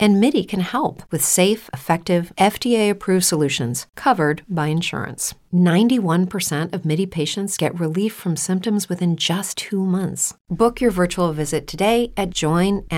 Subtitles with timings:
[0.00, 5.34] And MIDI can help with safe, effective, FDA approved solutions covered by insurance.
[5.52, 10.34] 91% of MIDI patients get relief from symptoms within just two months.
[10.48, 12.88] Book your virtual visit today at joinmidi.com.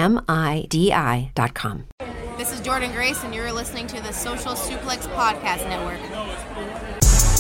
[2.39, 6.96] This is Jordan Grace, and you're listening to the Social Suplex Podcast Network.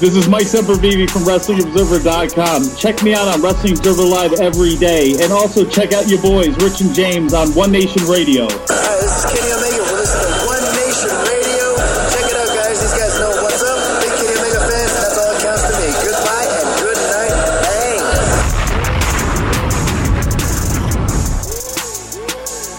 [0.00, 2.76] This is Mike Sempervive from WrestlingObserver.com.
[2.76, 5.14] Check me out on Wrestling Observer Live every day.
[5.22, 8.48] And also check out your boys, Rich and James, on One Nation Radio.
[8.50, 9.86] Hi, this is Kenny Omega.
[9.86, 11.78] We're listening to One Nation Radio.
[12.10, 12.74] Check it out, guys.
[12.82, 13.78] These guys know what's up.
[14.02, 15.86] Big Kenny Omega fans, and that's all that counts to me.
[16.02, 17.62] Goodbye and good night.
[17.62, 18.02] Bang.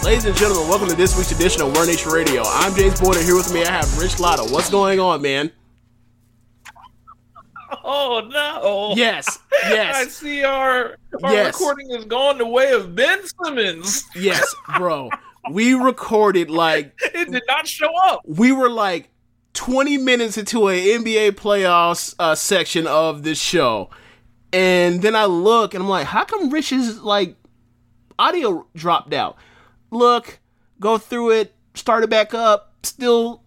[0.04, 2.44] Ladies and gentlemen, welcome to this week's edition of One Nation Radio.
[2.44, 4.44] I'm James Boyd, and here with me I have Rich Latta.
[4.52, 5.50] What's going on, man?
[7.84, 8.94] Oh no!
[8.96, 9.96] Yes, yes.
[9.96, 11.54] I see our our Yes.
[11.54, 14.04] recording has gone the way of Ben Simmons.
[14.14, 15.10] Yes, bro.
[15.50, 18.22] We recorded like It did not show up.
[18.26, 19.10] we were like
[19.54, 23.90] 20 minutes into a NBA playoffs uh, section of this show.
[24.52, 27.36] And then I look and I'm like, how come Rich's like
[28.18, 29.36] audio dropped out?
[29.90, 30.40] Look,
[30.80, 33.42] go through it, start it back up, still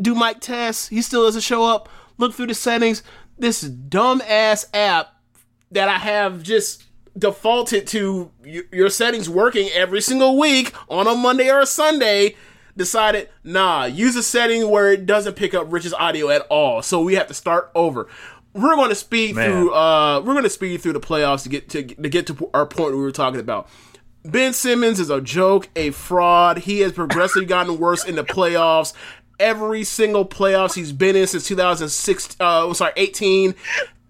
[0.00, 0.88] do mic tests.
[0.88, 1.88] He still doesn't show up.
[2.18, 3.02] Look through the settings.
[3.38, 5.14] This dumbass app
[5.70, 6.84] that I have just
[7.16, 12.36] defaulted to your settings working every single week on a Monday or a Sunday
[12.76, 16.82] decided, nah, use a setting where it doesn't pick up Rich's audio at all.
[16.82, 18.08] So we have to start over.
[18.54, 19.50] We're going to speed Man.
[19.50, 19.74] through.
[19.74, 22.66] Uh, we're going to speed through the playoffs to get to, to get to our
[22.66, 23.68] point we were talking about.
[24.24, 26.58] Ben Simmons is a joke, a fraud.
[26.58, 28.92] He has progressively gotten worse in the playoffs.
[29.38, 33.54] Every single playoffs he's been in since 2006, uh, I'm sorry, 18.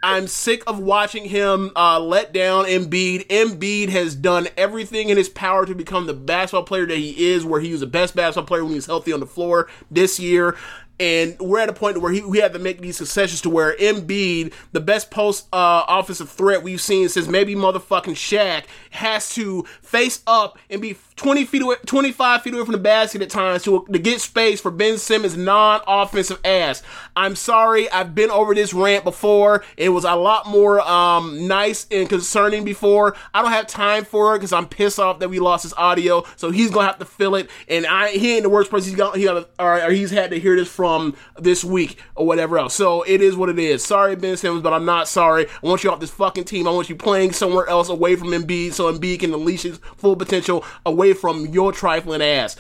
[0.03, 3.27] I'm sick of watching him uh, let down Embiid.
[3.27, 7.45] Embiid has done everything in his power to become the basketball player that he is,
[7.45, 10.21] where he was the best basketball player when he was healthy on the floor this
[10.21, 10.57] year.
[11.01, 13.77] And we're at a point where he, we have to make these concessions to where
[13.77, 19.65] Embiid, the best post uh, offensive threat we've seen since maybe motherfucking Shaq, has to
[19.81, 23.63] face up and be 20 feet away, 25 feet away from the basket at times
[23.65, 26.83] to, to get space for Ben Simmons' non-offensive ass.
[27.17, 29.65] I'm sorry, I've been over this rant before.
[29.77, 33.17] It was a lot more um, nice and concerning before.
[33.35, 36.25] I don't have time for it because I'm pissed off that we lost his audio,
[36.37, 37.51] so he's gonna have to fill it.
[37.69, 39.17] And I he ain't the worst person he's got.
[39.17, 42.75] He got or, he's had to hear this from this week or whatever else.
[42.75, 43.85] So it is what it is.
[43.85, 45.47] Sorry, Ben Simmons, but I'm not sorry.
[45.47, 46.69] I want you off this fucking team.
[46.69, 50.15] I want you playing somewhere else away from Embiid, so Embiid can unleash his full
[50.17, 52.57] potential away from your trifling ass.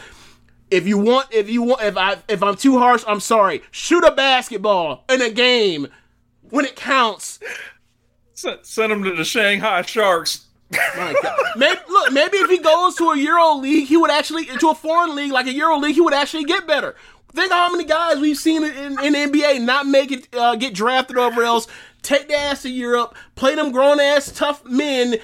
[0.70, 3.62] If you want, if you want, if I, if I'm too harsh, I'm sorry.
[3.70, 5.88] Shoot a basketball in a game
[6.50, 7.40] when it counts.
[8.34, 10.46] Send, send him to the Shanghai Sharks.
[10.70, 11.38] My God.
[11.56, 14.74] maybe look, maybe if he goes to a Euro league, he would actually to a
[14.74, 16.94] foreign league like a Euro league, he would actually get better.
[17.32, 20.56] Think of how many guys we've seen in, in the NBA not make it, uh,
[20.56, 21.66] get drafted over else,
[22.02, 25.16] take their ass to Europe, play them grown ass tough men,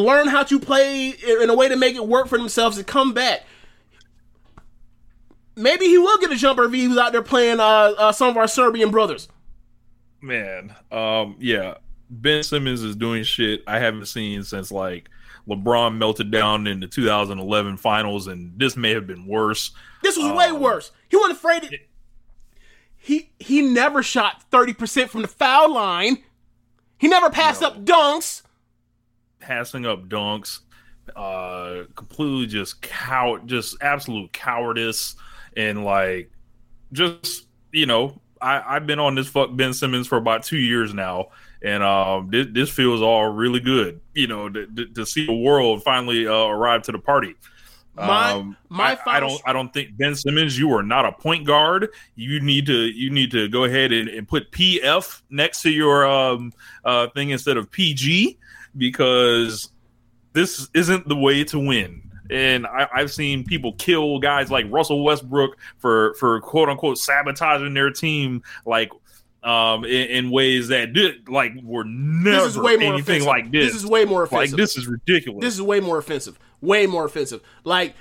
[0.00, 3.12] learn how to play in a way to make it work for themselves, and come
[3.12, 3.44] back.
[5.56, 8.28] Maybe he will get a jumper if he was out there playing uh, uh, some
[8.28, 9.28] of our Serbian brothers.
[10.20, 11.74] Man, um, yeah,
[12.10, 15.08] Ben Simmons is doing shit I haven't seen since like
[15.48, 19.72] LeBron melted down in the 2011 finals, and this may have been worse.
[20.02, 20.92] This was way worse.
[21.08, 21.64] He wasn't afraid.
[21.64, 21.70] Of,
[22.96, 26.18] he he never shot thirty percent from the foul line.
[26.98, 28.42] He never passed up dunks.
[29.40, 30.60] Passing up dunks,
[31.16, 35.16] uh, completely just cow, just absolute cowardice,
[35.56, 36.30] and like,
[36.92, 40.92] just you know, I I've been on this fuck Ben Simmons for about two years
[40.94, 41.28] now,
[41.62, 44.00] and um, this, this feels all really good.
[44.14, 47.34] You know, to, to, see the world finally uh, arrive to the party.
[47.98, 51.12] My Um, my I, I don't I don't think Ben Simmons, you are not a
[51.12, 51.88] point guard.
[52.14, 56.06] You need to you need to go ahead and, and put PF next to your
[56.06, 56.52] um
[56.84, 58.38] uh thing instead of PG
[58.76, 59.70] because
[60.32, 62.02] this isn't the way to win.
[62.30, 67.74] And I, I've seen people kill guys like Russell Westbrook for for quote unquote sabotaging
[67.74, 68.90] their team like
[69.44, 73.26] um in, in ways that did like were never This is way more anything offensive.
[73.26, 73.66] like this.
[73.72, 74.56] This is way more Like offensive.
[74.58, 75.40] this is ridiculous.
[75.42, 76.38] This is way more offensive.
[76.60, 77.40] Way more offensive.
[77.64, 77.94] Like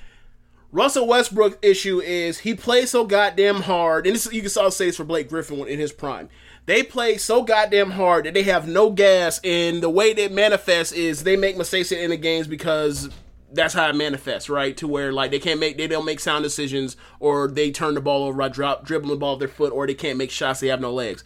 [0.71, 4.85] Russell Westbrook issue is he plays so goddamn hard, and this you can also say
[4.87, 6.27] this for Blake Griffin in his prime.
[6.65, 10.91] They play so goddamn hard that they have no gas, and the way that manifests
[10.91, 13.09] is they make mistakes in the games because
[13.51, 14.75] that's how it manifests, right?
[14.77, 18.01] To where like they can't make they don't make sound decisions, or they turn the
[18.01, 20.59] ball over, drop dribbling the ball with their foot, or they can't make shots.
[20.59, 21.23] They have no legs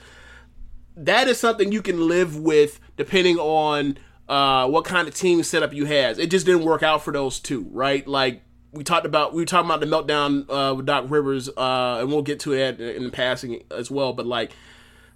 [0.96, 3.98] that is something you can live with depending on
[4.30, 6.18] uh, what kind of team setup you has.
[6.18, 8.08] It just didn't work out for those two, right?
[8.08, 8.42] Like
[8.72, 12.10] we talked about, we were talking about the meltdown uh, with Doc Rivers, uh, and
[12.10, 14.14] we'll get to that in the passing as well.
[14.14, 14.52] But like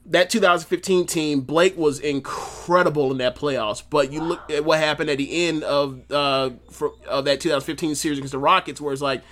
[0.08, 3.84] that 2015 team, Blake was incredible in that playoffs.
[3.88, 7.96] But you look at what happened at the end of uh, for, of that 2015
[7.96, 9.24] series against the Rockets, where it's like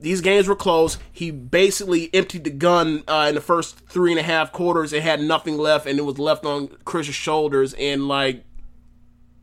[0.00, 0.98] these games were close.
[1.12, 5.02] He basically emptied the gun uh, in the first three and a half quarters and
[5.02, 7.74] had nothing left, and it was left on Chris's shoulders.
[7.74, 8.44] And like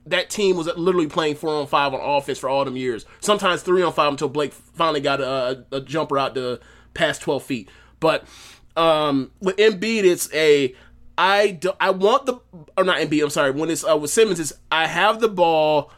[0.07, 3.05] that team was literally playing four on five on offense for all them years.
[3.19, 6.59] Sometimes three on five until Blake finally got a, a jumper out to
[6.93, 7.69] past twelve feet.
[7.99, 8.25] But
[8.75, 10.75] um, with Embiid, it's a
[11.17, 12.39] I do, I want the
[12.77, 13.23] or not Embiid.
[13.23, 13.51] I'm sorry.
[13.51, 15.91] When it's uh, with Simmons, it's I have the ball.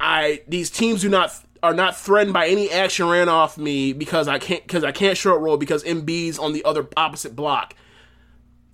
[0.00, 4.28] I these teams do not are not threatened by any action ran off me because
[4.28, 7.74] I can't because I can't short roll because Embiid's on the other opposite block.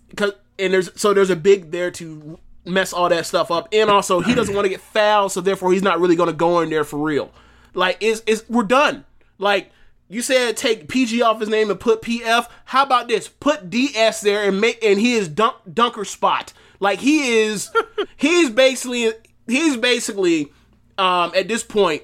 [0.08, 3.90] Because and there's so there's a big there to mess all that stuff up, and
[3.90, 6.60] also he doesn't want to get fouled, so therefore he's not really going to go
[6.60, 7.32] in there for real.
[7.74, 9.04] Like is is we're done.
[9.38, 9.70] Like
[10.10, 12.48] you said, take PG off his name and put PF.
[12.66, 13.28] How about this?
[13.28, 16.52] Put DS there and make and he is dunk, dunker spot.
[16.80, 17.70] Like he is,
[18.16, 19.12] he's basically
[19.46, 20.52] he's basically
[20.98, 22.02] um at this point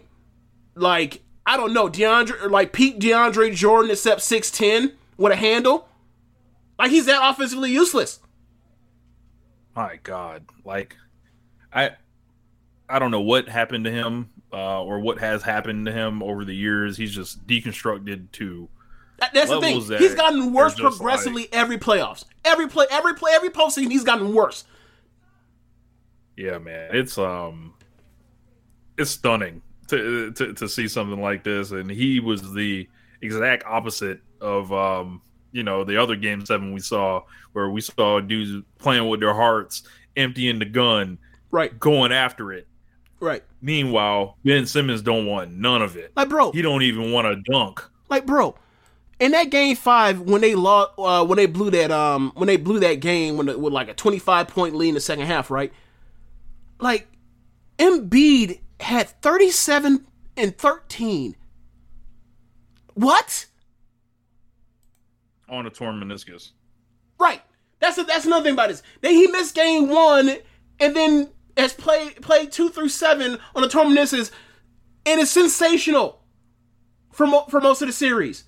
[0.76, 5.36] like I don't know DeAndre or like Pete DeAndre Jordan except six ten with a
[5.36, 5.88] handle.
[6.78, 8.20] Like he's that offensively useless.
[9.74, 10.96] my god like
[11.72, 11.90] i
[12.88, 16.44] i don't know what happened to him uh, or what has happened to him over
[16.44, 18.68] the years he's just deconstructed to
[19.18, 19.86] That- that's the thing.
[19.88, 22.24] that He's gotten worse progressively every playoffs.
[22.44, 24.64] Every play, every play, every postseason, he's gotten worse.
[26.36, 27.74] yeah man it's um
[28.98, 32.88] it's stunning to, to to see something like this and he was the
[33.22, 35.22] exact opposite of um
[35.52, 37.22] you know the other game seven we saw
[37.52, 39.82] where we saw dudes playing with their hearts
[40.16, 41.18] emptying the gun
[41.50, 42.66] Right, going after it
[43.20, 43.42] right.
[43.66, 47.52] Meanwhile ben simmons don't want none of it Like bro, he don't even want to
[47.52, 48.56] dunk like bro.
[49.18, 52.58] In that game five, when they lost, uh, when they blew that, um, when they
[52.58, 55.50] blew that game when it, with like a twenty-five point lead in the second half,
[55.50, 55.72] right?
[56.80, 57.08] Like,
[57.78, 60.06] Embiid had thirty-seven
[60.36, 61.34] and thirteen.
[62.92, 63.46] What?
[65.48, 66.50] on a torn meniscus
[67.18, 67.40] Right.
[67.80, 68.82] That's a, that's another thing about this.
[69.00, 70.36] Then he missed game one,
[70.78, 74.30] and then has played played two through seven on the torn meniscus,
[75.04, 76.22] and it's sensational
[77.12, 78.44] for mo- for most of the series.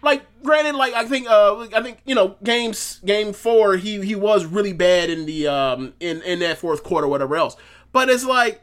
[0.00, 4.14] Like, granted, like I think uh I think you know games game four he he
[4.14, 7.56] was really bad in the um in in that fourth quarter whatever else,
[7.92, 8.62] but it's like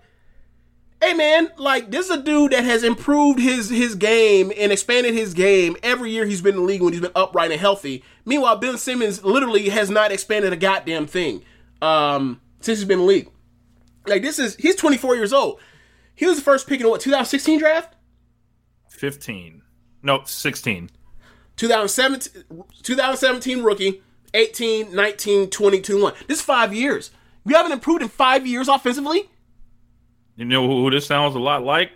[1.02, 5.14] hey man, like this is a dude that has improved his his game and expanded
[5.14, 8.02] his game every year he's been in the league when he's been upright and healthy.
[8.24, 11.44] Meanwhile, Ben Simmons literally has not expanded a goddamn thing.
[11.82, 13.30] um, since he's been in the league.
[14.08, 15.60] Like this is he's 24 years old.
[16.16, 17.96] He was the first pick in what 2016 draft,
[18.90, 19.62] 15.
[20.04, 20.90] No, 16.
[21.58, 22.44] 2017
[22.84, 24.02] 2017 rookie,
[24.34, 26.14] 18, 19, 20, 21.
[26.28, 27.12] This is five years.
[27.46, 29.30] You haven't improved in five years offensively.
[30.36, 31.92] You know who this sounds a lot like?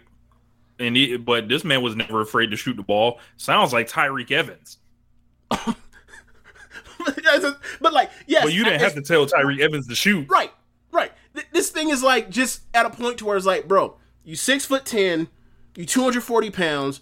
[0.79, 3.19] And he, but this man was never afraid to shoot the ball.
[3.37, 4.77] Sounds like Tyreke Evans.
[7.81, 10.29] but like, yes, But you didn't have to tell Tyreke Evans to shoot.
[10.29, 10.51] Right,
[11.51, 14.65] this thing is like just at a point to where it's like, bro, you six
[14.65, 15.27] foot ten,
[15.75, 17.01] you two hundred forty pounds,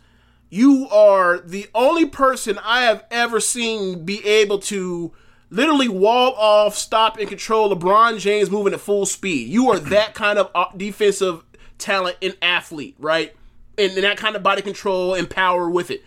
[0.49, 5.13] you are the only person I have ever seen be able to
[5.49, 9.49] literally wall off, stop, and control LeBron James moving at full speed.
[9.49, 11.43] You are that kind of uh, defensive
[11.77, 13.35] talent and athlete, right?
[13.77, 16.03] And, and that kind of body control and power with it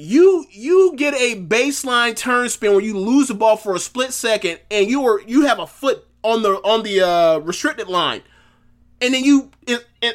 [0.00, 4.12] you you get a baseline turn spin where you lose the ball for a split
[4.12, 8.22] second and you are you have a foot on the on the uh, restricted line
[9.00, 10.14] and then you and, and,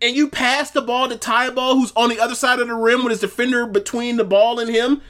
[0.00, 3.04] and you pass the ball to Thybulle who's on the other side of the rim
[3.04, 5.02] with his defender between the ball and him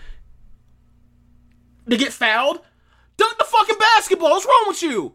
[1.88, 2.60] to get fouled
[3.16, 5.14] dunk the fucking basketball what's wrong with you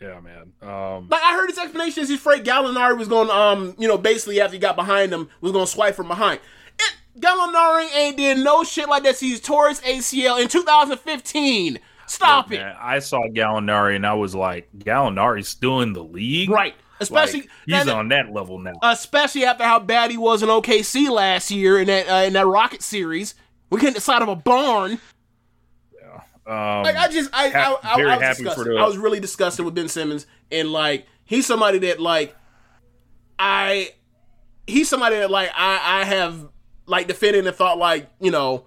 [0.00, 0.52] Yeah, man.
[0.62, 3.86] Um, like I heard his explanation is he's afraid Gallinari was going, to, um, you
[3.86, 6.40] know, basically after he got behind him, was going to swipe from behind.
[6.78, 9.18] It, Gallinari ain't did no shit like that.
[9.18, 11.78] He's his ACL in 2015.
[12.10, 12.58] Stop it.
[12.58, 16.74] man, I saw Gallinari and I was like, Gallinari's still in the league, Right.
[17.02, 18.74] Especially Like, he's that- on that level now.
[18.82, 22.46] especially after how bad he was in OKC last year in that uh, in that
[22.46, 23.34] Rocket series.
[23.70, 24.98] We couldn't inside of a barn.
[26.46, 28.64] Um, Like I just I ha- I, I, very I was happy disgusted.
[28.66, 32.34] for the- I was really disgusted with Ben Simmons and like he's somebody that like
[33.38, 33.90] I
[34.66, 36.48] he's somebody that like I I have
[36.86, 38.64] like defended and thought like you know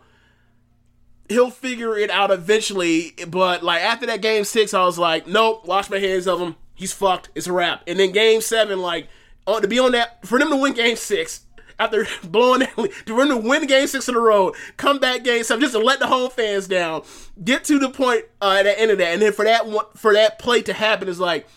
[1.33, 3.13] he'll figure it out eventually.
[3.27, 6.55] But like after that game six, I was like, nope, wash my hands of him.
[6.75, 7.29] He's fucked.
[7.35, 7.83] It's a wrap.
[7.87, 9.07] And then game seven, like
[9.45, 11.41] on to be on that for them to win game six
[11.79, 15.23] after blowing that lead, for them to win game six in a row, come back
[15.23, 17.03] game seven just to let the home fans down,
[17.43, 19.85] get to the point uh, at the end of that, and then for that one,
[19.95, 21.47] for that play to happen is like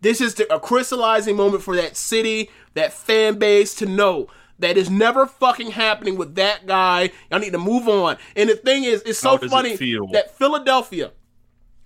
[0.00, 4.28] this is the, a crystallizing moment for that city, that fan base to know
[4.58, 7.10] that is never fucking happening with that guy.
[7.30, 8.16] Y'all need to move on.
[8.36, 9.76] And the thing is, it's so does it funny
[10.12, 11.12] that Philadelphia,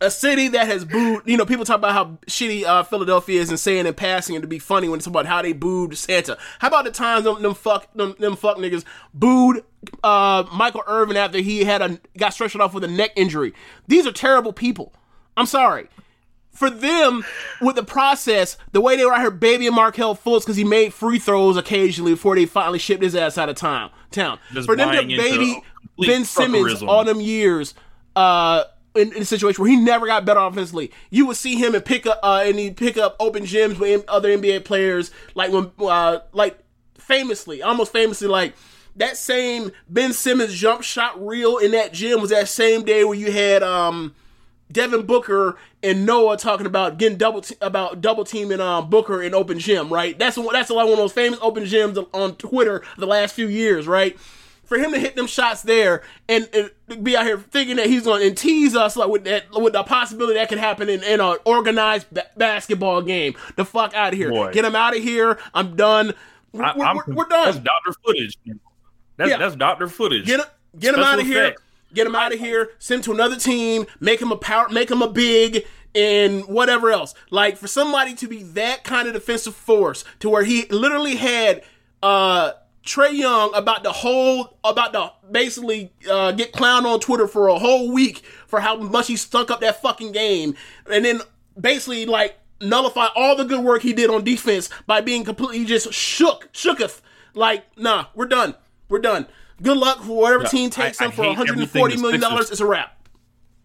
[0.01, 3.49] a city that has booed, you know, people talk about how shitty uh, Philadelphia is
[3.49, 6.37] and saying in passing and to be funny when it's about how they booed Santa.
[6.59, 8.85] How about the times them, them fuck them, them fuck niggas
[9.15, 9.65] booed
[10.05, 13.55] uh, Michael Irvin after he had a got stretched off with a neck injury?
[13.87, 14.93] These are terrible people.
[15.37, 15.89] I'm sorry
[16.53, 17.25] for them
[17.61, 20.93] with the process, the way they were out here babying Markelle Fultz because he made
[20.93, 23.91] free throws occasionally before they finally shipped his ass out of town.
[24.11, 25.63] Town Just for them to baby
[25.99, 27.75] Ben Simmons all them years.
[28.17, 28.65] Uh,
[28.95, 31.85] in, in a situation where he never got better offensively, you would see him and
[31.85, 35.71] pick up uh, and he pick up open gyms with other NBA players, like when
[35.79, 36.59] uh, like
[36.95, 38.55] famously, almost famously, like
[38.97, 43.15] that same Ben Simmons jump shot reel in that gym was that same day where
[43.15, 44.15] you had um
[44.71, 49.35] Devin Booker and Noah talking about getting double te- about double teaming um, Booker in
[49.35, 50.19] open gym, right?
[50.19, 53.49] That's one, that's like one of those famous open gyms on Twitter the last few
[53.49, 54.19] years, right?
[54.65, 58.05] For him to hit them shots there and, and be out here thinking that he's
[58.05, 61.21] going to tease us like with that with the possibility that could happen in, in
[61.23, 63.35] an organized ba- basketball game.
[63.57, 64.29] The fuck out of here!
[64.29, 64.53] Boy.
[64.53, 65.39] Get him out of here!
[65.55, 66.13] I'm done.
[66.53, 67.47] We're, I, I'm- we're- we're done.
[67.47, 68.37] That's doctor footage.
[69.17, 69.39] That's Yeah.
[69.39, 70.27] that's doctor footage.
[70.27, 70.47] Get him,
[70.79, 71.57] get him out of here.
[71.95, 72.71] Get him out of here.
[72.79, 73.87] Send him to another team.
[74.01, 74.69] Make him a power.
[74.69, 77.15] Make him a big and whatever else.
[77.31, 81.63] Like for somebody to be that kind of defensive force to where he literally had
[82.03, 82.53] uh
[82.89, 87.59] Trae Young about the whole about the basically uh, get clowned on Twitter for a
[87.59, 90.55] whole week for how much he stunk up that fucking game,
[90.91, 91.21] and then
[91.61, 95.93] basically like nullify all the good work he did on defense by being completely just
[95.93, 97.03] shook, shooketh.
[97.35, 98.55] Like, nah, we're done.
[98.89, 99.27] We're done.
[99.63, 102.51] Good luck for whatever team takes I- him I for hate 140 everything million dollars.
[102.51, 102.95] It's a wrap.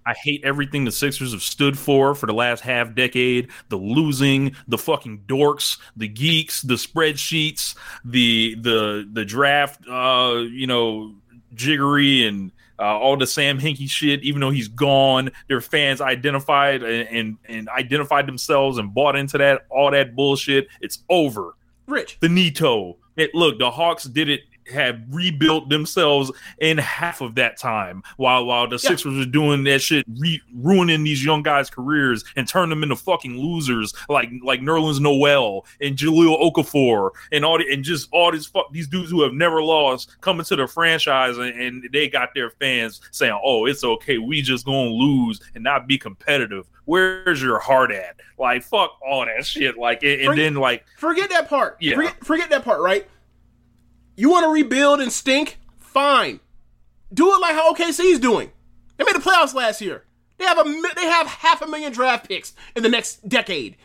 [0.05, 3.50] I hate everything the Sixers have stood for for the last half decade.
[3.69, 10.67] The losing, the fucking dorks, the geeks, the spreadsheets, the the the draft, uh, you
[10.67, 11.15] know,
[11.53, 14.23] jiggery and uh, all the Sam Hinkie shit.
[14.23, 19.38] Even though he's gone, their fans identified and, and and identified themselves and bought into
[19.38, 20.67] that all that bullshit.
[20.81, 21.53] It's over.
[21.88, 22.19] Rich.
[22.19, 22.97] Benito.
[23.15, 24.41] It look, the Hawks did it
[24.72, 28.89] have rebuilt themselves in half of that time while while the Yeah.
[28.89, 32.96] Sixers were doing that shit re- ruining these young guys careers and turn them into
[32.96, 38.32] fucking losers like like Nerlens Noel and Jahlil Okafor and all the, and just all
[38.32, 42.08] these fuck these dudes who have never lost coming to the franchise and, and they
[42.08, 46.67] got their fans saying oh it's okay we just gonna lose and not be competitive
[46.86, 50.86] where's your heart at like fuck all that shit like and, and Forget- then like
[50.98, 51.77] Forget that part.
[51.79, 51.96] Yeah.
[51.96, 53.08] Forget, forget that part, right?
[54.15, 55.60] You want to rebuild and stink?
[55.79, 56.39] Fine.
[57.13, 58.51] Do it like how OKC is doing.
[58.98, 60.03] They made the playoffs last year.
[60.38, 60.63] They have a
[60.96, 63.77] they have half a million draft picks in the next decade.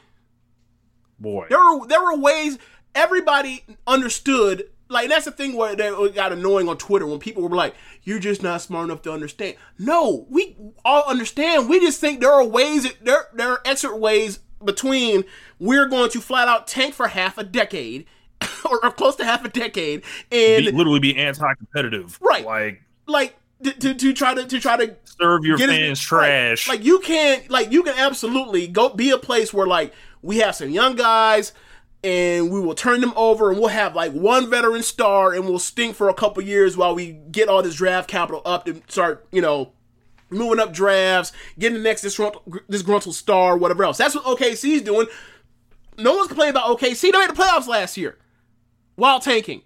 [1.18, 2.58] boy There were there were ways
[2.94, 4.70] everybody understood.
[4.88, 8.18] Like that's the thing where that got annoying on Twitter when people were like, "You're
[8.18, 11.68] just not smart enough to understand." No, we all understand.
[11.68, 12.90] We just think there are ways.
[13.02, 15.24] There there are exit ways between
[15.58, 18.06] we're going to flat out tank for half a decade
[18.70, 22.44] or, or close to half a decade and be, literally be anti-competitive Right.
[22.44, 26.68] like like to, to, to try to to try to serve your it- fans trash
[26.68, 29.92] Like you can't, like you can absolutely go be a place where like
[30.22, 31.52] we have some young guys
[32.04, 35.58] and we will turn them over and we'll have like one veteran star and we'll
[35.58, 39.26] stink for a couple years while we get all this draft capital up and start,
[39.32, 39.72] you know,
[40.30, 43.98] moving up drafts, getting the next disgruntled, disgruntled star, whatever else.
[43.98, 45.08] That's what OKC's doing.
[45.96, 47.00] No one's complaining about OKC.
[47.00, 48.16] They made the playoffs last year
[48.98, 49.62] while tanking.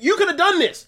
[0.00, 0.86] You could have done this.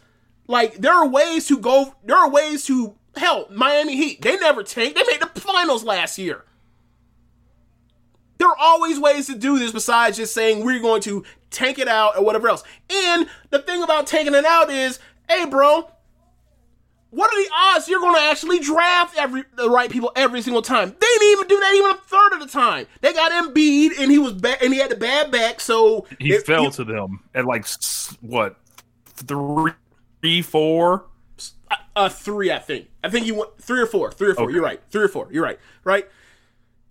[0.48, 1.94] Like there are ways to go.
[2.04, 3.46] There are ways to hell.
[3.50, 4.20] Miami Heat.
[4.22, 4.96] They never tanked.
[4.96, 6.44] They made the finals last year.
[8.38, 11.88] There are always ways to do this besides just saying we're going to tank it
[11.88, 12.64] out or whatever else.
[12.90, 15.90] And the thing about taking it out is, hey, bro,
[17.10, 20.62] what are the odds you're going to actually draft every the right people every single
[20.62, 20.90] time?
[20.90, 22.86] They didn't even do that even a third of the time.
[23.00, 26.34] They got Embiid and he was bad and he had the bad back, so he
[26.34, 27.66] it- fell he- to them at like
[28.20, 28.56] what
[29.14, 31.06] three four
[31.96, 32.88] uh three, I think.
[33.02, 34.10] I think he went three or four.
[34.12, 34.44] Three or four.
[34.44, 34.54] Okay.
[34.54, 34.80] You're right.
[34.90, 35.28] Three or four.
[35.30, 35.58] You're right.
[35.84, 36.06] Right.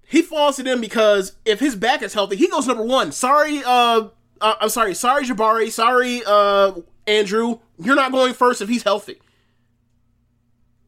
[0.10, 3.12] He falls to them because if his back is healthy, he goes number one.
[3.12, 4.08] Sorry, uh,
[4.40, 4.96] uh I'm sorry.
[4.96, 5.70] Sorry, Jabari.
[5.70, 6.74] Sorry, uh,
[7.06, 7.60] Andrew.
[7.80, 9.20] You're not going first if he's healthy.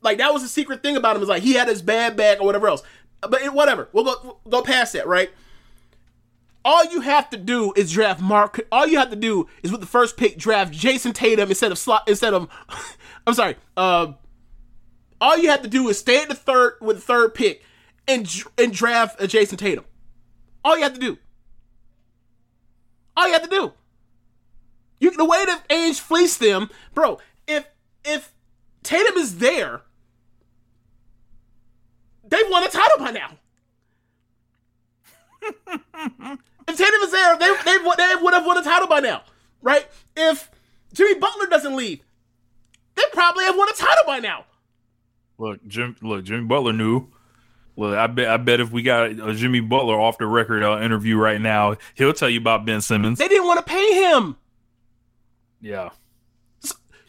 [0.02, 2.40] Like that was the secret thing about him is like he had his bad back
[2.40, 2.84] or whatever else.
[3.22, 3.90] But it, whatever.
[3.92, 5.30] We'll go we'll go past that, right?
[6.64, 8.60] All you have to do is draft Mark.
[8.72, 11.78] All you have to do is with the first pick draft Jayson Tatum instead of
[11.78, 12.50] slot instead of.
[13.28, 13.56] I'm sorry.
[13.76, 14.14] Uh,
[15.22, 17.64] all you have to do is stay at the third with the third pick
[18.08, 19.86] and and draft uh, Jayson Tatum.
[20.64, 21.18] All you have to do.
[23.16, 23.74] All you have to do.
[25.00, 27.20] You the way that Ainge fleeced them, bro.
[27.48, 27.66] If
[28.04, 28.34] if
[28.84, 29.82] Tatum is there,
[32.30, 33.32] they've won a title by now.
[35.42, 39.24] if Tatum is there, they they they would have won a title by now,
[39.62, 39.88] right?
[40.16, 40.50] If
[40.94, 42.02] Jimmy Butler doesn't leave,
[42.96, 44.46] they probably have won a title by now.
[45.38, 47.08] look jim look jimmy butler knew
[47.78, 50.80] look i bet i bet if we got a jimmy butler off the record uh,
[50.82, 54.36] interview right now he'll tell you about ben simmons They didn't want to pay him.
[55.62, 55.90] yeah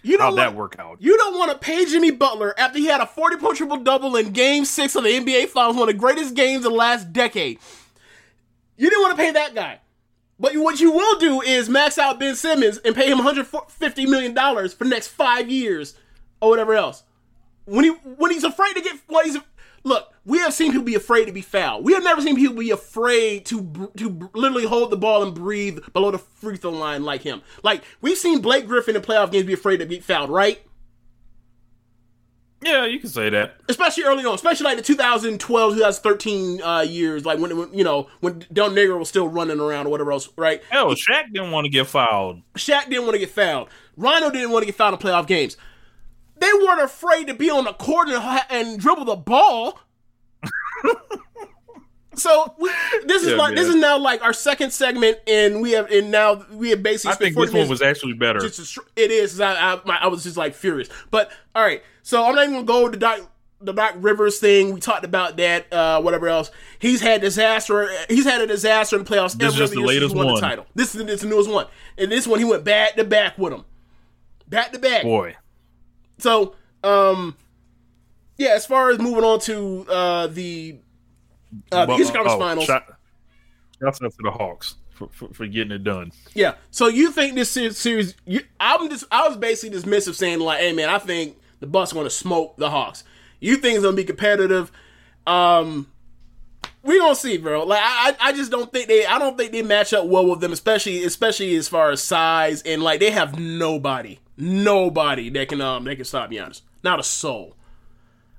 [0.02, 2.78] You don't how'd that want- work out You don't want to pay Jimmy Butler after
[2.78, 5.88] he had a 40 point triple double in game six of the NBA Finals, one
[5.88, 7.58] of the greatest games of the last decade.
[8.76, 9.80] You didn't want to pay that guy.
[10.38, 14.34] But what you will do is max out Ben Simmons and pay him $150 million
[14.70, 15.94] for the next five years
[16.40, 17.02] or whatever else.
[17.66, 19.36] When he when he's afraid to get when he's
[19.84, 21.84] look, we have seen people be afraid to be fouled.
[21.84, 25.78] We have never seen people be afraid to to literally hold the ball and breathe
[25.92, 27.42] below the free throw line like him.
[27.62, 30.62] Like we've seen Blake Griffin in playoff games be afraid to get fouled, right?
[32.62, 37.24] yeah you can say that especially early on, especially like the 2012, 2013 uh, years,
[37.24, 40.28] like when, when you know when Del Negro was still running around or whatever else,
[40.36, 40.62] right?
[40.70, 43.68] hell Shaq didn't want to get fouled Shaq didn't want to get fouled.
[43.96, 45.56] Rhino didn't want to get fouled in playoff games.
[46.40, 49.78] They weren't afraid to be on the court and, and dribble the ball.
[52.14, 52.70] so we,
[53.04, 56.10] this is Yeah, like this is now like our second segment, and we have and
[56.10, 59.38] now we have basically i think this one was actually better just it is.
[59.38, 60.88] I, I, my, I was just like furious.
[61.10, 64.72] But all right, so I'm not even gonna go to Doc, the Doc Rivers thing.
[64.72, 65.70] We talked about that.
[65.70, 66.50] Uh, whatever else.
[66.78, 67.90] He's had disaster.
[68.08, 69.34] He's had a disaster in the playoffs.
[69.36, 70.26] This every is other the latest one.
[70.26, 70.64] The title.
[70.74, 71.66] This is this the newest one.
[71.98, 73.66] And this one he went back to back with him.
[74.48, 75.02] Back to back.
[75.02, 75.36] boy
[76.20, 77.36] So um,
[78.36, 78.50] yeah.
[78.50, 80.78] As far as moving on to uh the
[81.72, 82.66] uh, the Eastern Conference oh, Finals.
[82.66, 82.84] shout,
[83.80, 86.54] shouts out to the hawks for, for, for getting it done Yeah.
[86.70, 88.14] So you think this series?
[88.26, 89.04] You, I'm just.
[89.10, 92.10] I was basically dismissive, saying like, "Hey man, I think the Bucks are going to
[92.10, 93.04] smoke the Hawks."
[93.40, 94.70] You think it's going to be competitive?
[95.26, 95.90] Um,
[96.82, 97.64] we gonna see, bro.
[97.64, 100.40] Like I, I just don't think they, I don't think they match up well with
[100.40, 105.60] them, especially, especially as far as size and like they have nobody, nobody that can
[105.60, 106.62] um that can stop Giannis.
[106.82, 107.56] Not a soul.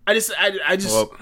[0.08, 0.94] I just, I, I just.
[0.94, 1.16] Well,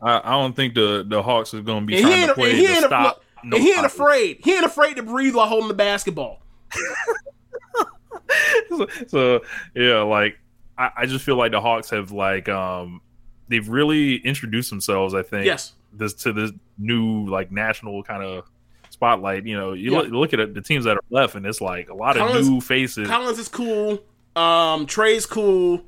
[0.00, 2.34] I, I don't think the the Hawks is going to be and trying ain't, to
[2.34, 3.22] play he to stop.
[3.42, 4.38] and he ain't afraid.
[4.42, 6.40] He ain't afraid to breathe while holding the basketball.
[8.68, 9.40] so, so,
[9.74, 10.38] yeah, like
[10.78, 13.02] I, I just feel like the Hawks have like um
[13.48, 15.14] they've really introduced themselves.
[15.14, 15.72] I think Yes.
[15.92, 18.44] This to this new like national kind of
[18.90, 19.46] spotlight.
[19.46, 19.98] You know, you Yeah.
[19.98, 22.44] look, look at it, the teams that are left, and it's like a lot of
[22.46, 23.08] new faces.
[23.08, 23.98] Collins is cool.
[24.36, 25.82] Um, Trae's cool.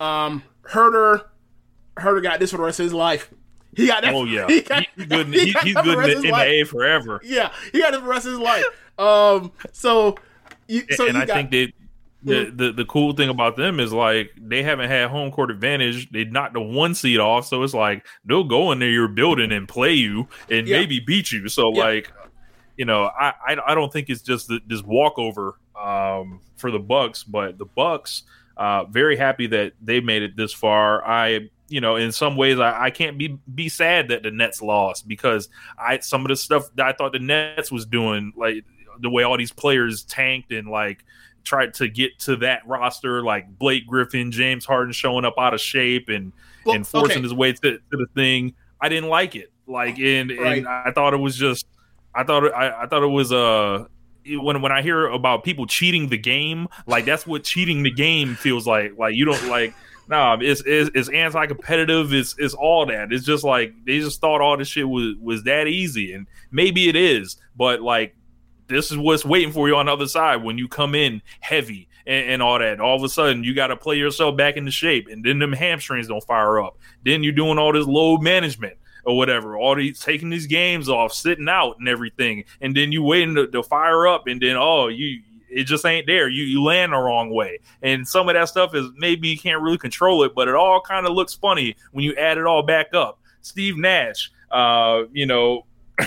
[0.00, 1.24] Um, Huerter,
[1.96, 3.30] Huerter got this for the rest of his life.
[3.76, 4.14] He got that.
[4.14, 5.26] oh yeah, he got- he's good.
[5.28, 6.42] In, he he, he's good the in the, in the.
[6.44, 7.20] A forever.
[7.24, 8.64] Yeah, he got it for the rest of his life.
[8.98, 10.16] Um, so,
[10.68, 11.72] you, so and you I got, think they
[12.24, 16.10] the, the the cool thing about them is like they haven't had home court advantage.
[16.10, 19.68] They knocked the one seed off, so it's like they'll go into your building and
[19.68, 20.78] play you and Yeah.
[20.78, 21.48] maybe beat you.
[21.48, 21.84] So Yeah.
[21.84, 22.12] like,
[22.76, 26.78] you know, I, I I don't think it's just th- this walkover um, for the
[26.78, 28.22] Bucks, but the Bucks
[28.56, 31.04] uh, very happy that they made it this far.
[31.06, 34.60] I you know in some ways I, I can't be be sad that the Nets
[34.62, 38.64] lost because I some of the stuff that I thought the Nets was doing like
[39.00, 41.02] the way all these players tanked and like
[41.44, 45.60] tried to get to that roster like Blake Griffin, James Harden showing up out of
[45.60, 46.32] shape and
[46.64, 47.22] Well, and forcing okay.
[47.22, 48.54] his way to, to the thing.
[48.80, 49.52] I didn't like it.
[49.66, 50.58] Like and, Right.
[50.58, 51.66] and I thought it was just
[52.14, 53.86] I thought it, I, I thought it was uh
[54.26, 58.34] when when I hear about people cheating the game, like that's what cheating the game
[58.34, 58.96] feels like.
[58.98, 59.74] Like you don't like
[60.08, 62.12] nah, it's it's, it's anti competitive.
[62.12, 63.12] It's it's all that.
[63.12, 66.88] It's just like they just thought all this shit was was that easy, and maybe
[66.88, 68.14] it is, but like
[68.74, 71.88] this is what's waiting for you on the other side when you come in heavy
[72.06, 72.80] and, and all that.
[72.80, 75.52] All of a sudden, you got to play yourself back into shape, and then them
[75.52, 76.78] hamstrings don't fire up.
[77.04, 81.12] Then you're doing all this load management or whatever, all these taking these games off,
[81.12, 84.88] sitting out and everything, and then you waiting to, to fire up, and then oh,
[84.88, 86.28] you it just ain't there.
[86.28, 89.60] You you land the wrong way, and some of that stuff is maybe you can't
[89.60, 92.62] really control it, but it all kind of looks funny when you add it all
[92.62, 93.20] back up.
[93.42, 95.66] Steve Nash, uh, you know.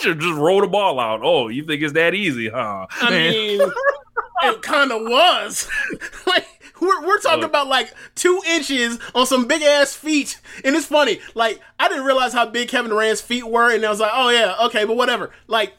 [0.00, 1.20] just just roll the ball out.
[1.22, 2.86] Oh, you think it's that easy, huh?
[2.90, 3.30] I Man.
[3.30, 3.60] mean,
[4.42, 5.68] it kind of was.
[6.26, 6.46] like
[6.80, 7.50] we're we're talking Look.
[7.50, 11.20] about like two inches on some big ass feet, and it's funny.
[11.34, 14.30] Like I didn't realize how big Kevin Durant's feet were, and I was like, oh
[14.30, 15.30] yeah, okay, but whatever.
[15.46, 15.74] Like.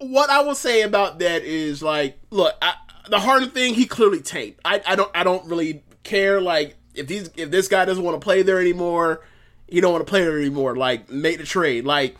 [0.00, 2.74] What I will say about that is like, look, I,
[3.08, 4.60] the Harden thing, he clearly tanked.
[4.64, 6.40] I, I don't I don't really care.
[6.40, 9.22] Like if these if this guy doesn't want to play there anymore,
[9.68, 10.76] he don't want to play there anymore.
[10.76, 11.84] Like make the trade.
[11.84, 12.16] Like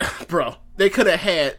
[0.28, 1.56] bro, they could have had.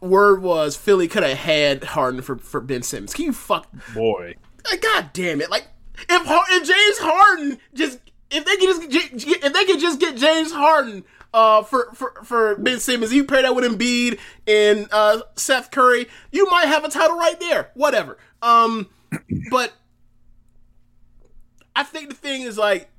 [0.00, 3.14] Word was Philly could have had Harden for, for Ben Simmons.
[3.14, 3.66] Can you fuck?
[3.94, 4.34] Boy,
[4.70, 5.50] Like, God damn it!
[5.50, 7.98] Like if if James Harden just
[8.30, 12.12] if they could just get, if they could just get James Harden uh for for
[12.24, 16.84] for Ben Simmons, you pair that with Embiid and uh Seth Curry, you might have
[16.84, 17.70] a title right there.
[17.74, 18.18] Whatever.
[18.42, 18.88] Um,
[19.50, 19.72] but
[21.74, 22.90] I think the thing is like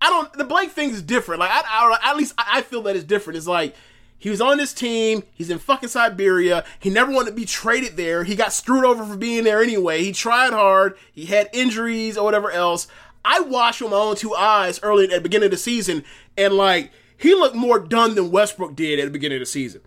[0.00, 0.32] I don't.
[0.32, 1.40] The Blake thing is different.
[1.40, 3.36] Like I, I at least I I feel that it's different.
[3.36, 3.74] It's like
[4.18, 5.22] he was on this team.
[5.34, 6.64] He's in fucking Siberia.
[6.78, 8.24] He never wanted to be traded there.
[8.24, 10.02] He got screwed over for being there anyway.
[10.04, 10.96] He tried hard.
[11.12, 12.86] He had injuries or whatever else.
[13.24, 16.04] I watched with my own two eyes early at the beginning of the season,
[16.36, 19.82] and like he looked more done than Westbrook did at the beginning of the season.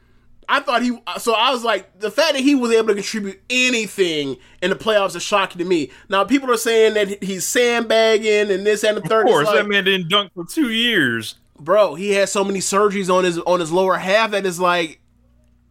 [0.49, 0.97] I thought he.
[1.19, 4.75] So I was like, the fact that he was able to contribute anything in the
[4.75, 5.91] playoffs is shocking to me.
[6.10, 9.25] Now people are saying that he's sandbagging and this and the third.
[9.25, 11.36] of course, like, that man didn't dunk for two years.
[11.60, 14.99] bro, he had so many surgeries on his on his lower half that is like,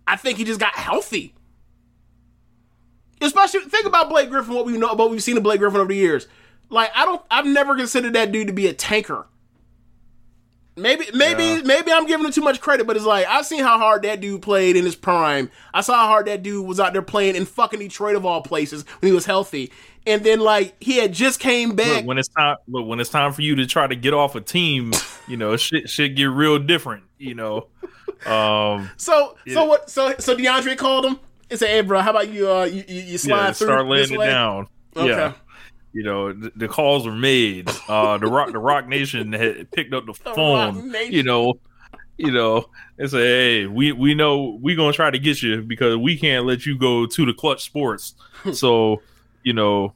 [0.07, 1.35] I think he just got healthy.
[3.21, 5.89] Especially think about Blake Griffin, what we know, what we've seen of Blake Griffin over
[5.89, 6.27] the years.
[6.71, 9.27] Like I don't, I've never considered that dude to be a tanker.
[10.75, 11.61] Maybe, maybe, Yeah.
[11.65, 14.21] maybe I'm giving him too much credit, but it's like I've seen how hard that
[14.23, 15.51] dude played in his prime.
[15.75, 18.41] I saw how hard that dude was out there playing in fucking Detroit of all
[18.41, 19.71] places when he was healthy,
[20.07, 21.97] and then like he had just came back.
[21.99, 24.35] Look, when it's time, look, when it's time for you to try to get off
[24.35, 24.93] a team,
[25.29, 27.05] you know, shit, shit get real different.
[27.19, 27.67] You know,
[28.25, 29.55] um, So Yeah.
[29.55, 29.91] so what?
[29.91, 33.03] So so DeAndre called him and said, "Hey, bro, how about you uh you, you,
[33.03, 34.69] you slide yeah, through start laying it way?" down.
[34.97, 35.09] Okay.
[35.09, 35.33] Yeah.
[35.93, 37.69] You know, the, the calls were made.
[37.89, 40.95] Uh, the Rock, the Roc Nation had picked up the, Rock phone.
[41.11, 41.55] You know,
[42.17, 45.97] you know, and say, "Hey, we we know we're gonna try to get you because
[45.97, 48.15] we can't let you go to the Clutch Sports."
[48.53, 49.03] so,
[49.43, 49.93] you know,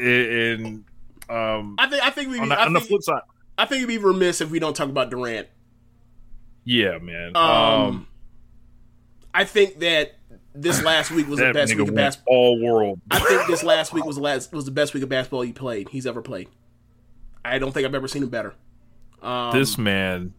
[0.00, 0.84] and
[1.28, 3.22] um, I think I think we on, the, I on the think, flip side,
[3.58, 5.46] I think it'd be remiss if we don't talk about Durant.
[6.64, 7.36] yeah, man.
[7.36, 8.06] Um, Um,
[9.34, 10.14] I think that
[10.54, 12.34] this last week was the best week of basketball.
[12.34, 13.00] all world.
[13.10, 15.52] I think this last week was the last was the best week of basketball he
[15.52, 15.88] played.
[15.88, 16.48] He's ever played.
[17.44, 18.54] I don't think I've ever seen him better.
[19.20, 20.34] Um, this man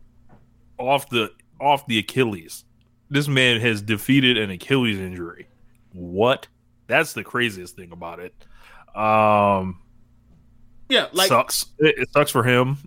[0.78, 2.66] off the off the Achilles.
[3.10, 5.48] This man has defeated an Achilles injury.
[5.94, 6.48] What?
[6.88, 8.34] That's the craziest thing about it.
[8.96, 9.82] Um,
[10.90, 11.68] yeah, like sucks.
[11.80, 12.78] It, it sucks for him.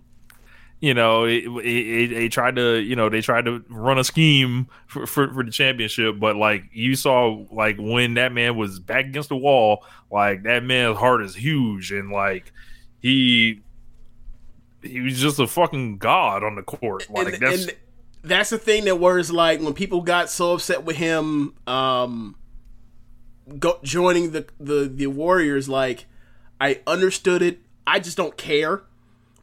[0.79, 4.03] You know, it, it, it- they tried to, you know, they tried to run a
[4.03, 8.79] scheme for, for for the championship, but like you saw, like when that man was
[8.79, 12.51] back against the wall, like that man's heart is huge, and like
[12.99, 13.61] he
[14.83, 17.09] he was just a fucking god on the court.
[17.09, 17.75] Like and, that's and
[18.23, 22.35] that's the thing that was like when people got so upset with him um
[23.59, 26.05] go, joining the, the the warriors like
[26.59, 28.81] i understood it i just don't care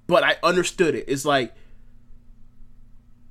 [0.06, 1.54] but i understood it it's like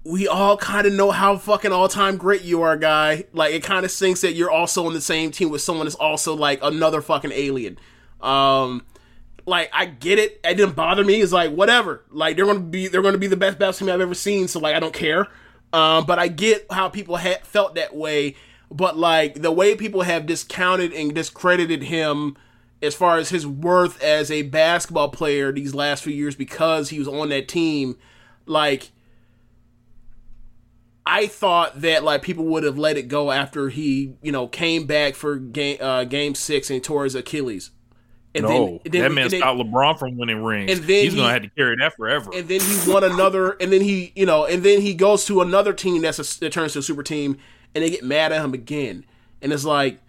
[0.06, 3.86] we all kind of know how fucking all-time great you are guy like it kind
[3.86, 7.02] of sinks that you're also on the same team with someone that's also like another
[7.02, 7.78] fucking alien
[8.22, 8.84] um
[9.46, 10.40] like I get it.
[10.44, 11.22] It didn't bother me.
[11.22, 12.04] It's like whatever.
[12.10, 14.48] Like they're gonna be they're gonna be the best best team I've ever seen.
[14.48, 15.28] So like I don't care.
[15.72, 18.36] Um, but I get how people had felt that way.
[18.72, 22.38] But like the way people have discounted and discredited him
[22.84, 27.00] as far as his worth as a basketball player these last few years because he
[27.00, 27.98] was on that team,
[28.46, 28.92] like
[31.06, 34.86] I thought that like people would have let it go after he, you know, came
[34.86, 37.72] back for game uh, game six and tore his Achilles.
[38.36, 40.72] And no, then, then that man stopped LeBron from winning rings.
[40.72, 42.32] and then he's he- gonna have to carry that forever.
[42.34, 45.42] and then he won another, and then he, you know, and then he goes to
[45.42, 47.38] another team that's a, that turns to a super team,
[47.76, 49.06] and they get mad at him again,
[49.42, 50.00] and it's like,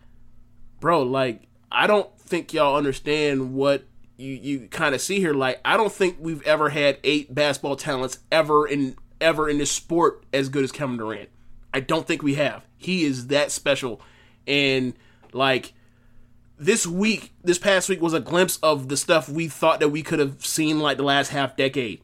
[0.80, 3.84] bro, like I don't think y'all understand what
[4.16, 5.34] you you kind of see here.
[5.34, 9.70] Like I don't think we've ever had eight basketball talents ever in ever in this
[9.70, 11.28] sport as good as Kevin Durant.
[11.72, 12.64] I don't think we have.
[12.76, 14.00] He is that special,
[14.46, 14.94] and
[15.32, 15.72] like
[16.58, 20.02] this week, this past week was a glimpse of the stuff we thought that we
[20.02, 22.00] could have seen like the last half decade.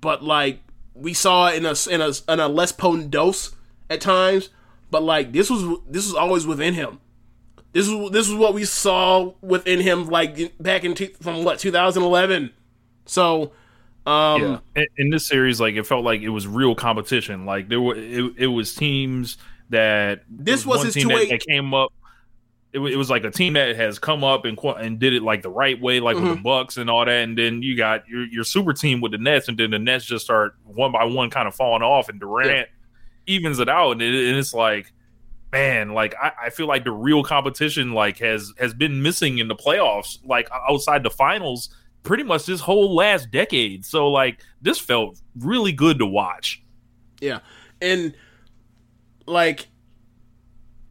[0.00, 0.60] But like
[0.94, 3.54] we saw in a in a in a less potent dose
[3.90, 4.50] at times.
[4.90, 7.00] But like this was this was always within him.
[7.74, 11.58] This is this is what we saw within him like back in two, from what
[11.58, 12.50] 2011.
[13.04, 13.52] So
[14.06, 14.58] um yeah.
[14.76, 17.44] In, in this series, like it felt like it was real competition.
[17.46, 19.36] Like there were, it, it was teams
[19.70, 21.92] that This there was his team that, 2-8 that came up.
[22.72, 25.42] It, it was like a team that has come up and and did it like
[25.42, 26.36] the right way, like with Mhm.
[26.36, 27.24] the Bucks and all that.
[27.24, 30.04] And then you got your your super team with the Nets, and then the Nets
[30.04, 32.68] just start one by one kind of falling off, and Durant
[33.26, 34.92] evens it out, and, it, and it's like.
[35.54, 39.46] Man, like I, I feel like the real competition like has has been missing in
[39.46, 41.68] the playoffs, like outside the finals,
[42.02, 43.84] pretty much this whole last decade.
[43.84, 46.60] So like this felt really good to watch.
[47.20, 47.38] Yeah.
[47.80, 48.16] And
[49.26, 49.68] like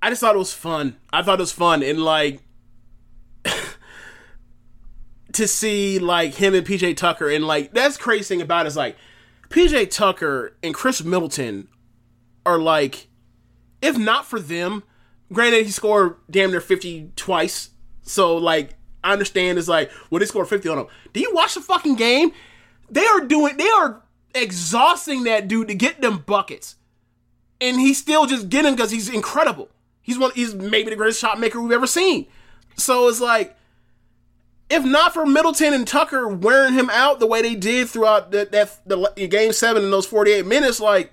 [0.02, 0.95] I just thought it was fun.
[1.12, 2.39] I thought it was fun and like
[5.34, 8.78] to see like him and PJ Tucker and like that's crazy thing about it is
[8.78, 8.95] like
[9.49, 11.67] PJ Tucker and Khris Middleton
[12.45, 13.10] are like
[13.83, 14.81] if not for them,
[15.31, 17.69] granted he scored damn near 50 twice.
[18.01, 18.71] So like
[19.03, 20.87] I understand it's like, well they scored 50 on him.
[21.11, 22.31] Do you watch the fucking game?
[22.89, 24.01] They are doing they are
[24.33, 26.77] exhausting that dude to get them buckets.
[27.61, 29.69] And he's still just getting because he's incredible.
[30.01, 32.27] He's one he's maybe the greatest shot maker we've ever seen.
[32.77, 33.55] So it's like
[34.69, 38.51] if not for Middleton and Tucker wearing him out the way they did throughout that
[38.53, 41.11] that the game seven in those 48 minutes, like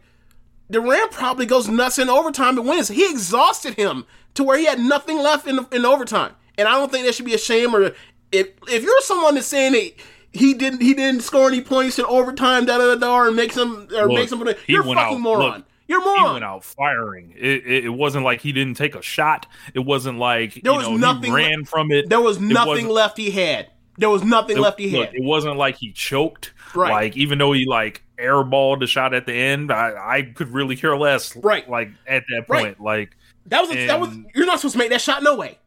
[0.70, 2.88] Durant probably goes nuts in overtime and wins.
[2.88, 6.32] He exhausted him to where he had nothing left in in overtime.
[6.58, 7.92] And I don't think that should be a shame or
[8.32, 9.92] if if you're someone that's saying that
[10.32, 13.52] he didn't he didn't score any points in overtime, da da da da, or make
[13.52, 14.46] some or Look, make some.
[14.66, 15.42] he You're fucking out- moron.
[15.58, 16.32] look, you're a He moron.
[16.34, 17.34] went out firing.
[17.36, 19.46] It, it, it wasn't like he didn't take a shot.
[19.74, 22.08] It wasn't like There you was know, nothing he ran from it.
[22.08, 23.70] There was nothing wasn't- left he had.
[23.98, 25.14] There was nothing it- left he look, had.
[25.16, 26.52] It wasn't like he choked.
[26.74, 26.90] Right.
[26.90, 30.76] Like even though he like airballed the shot at the end, I, I could really
[30.76, 31.34] care less.
[31.36, 31.68] Right.
[31.68, 32.64] Like at that Right.
[32.64, 35.58] point, like That was that was you're not supposed to make that shot no way.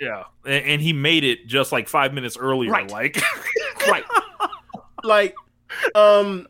[0.00, 2.70] yeah, and, and he made it just like five minutes earlier.
[2.70, 2.90] Right.
[2.90, 3.20] Like
[3.88, 4.04] right.
[5.04, 5.34] like,
[5.94, 6.46] um,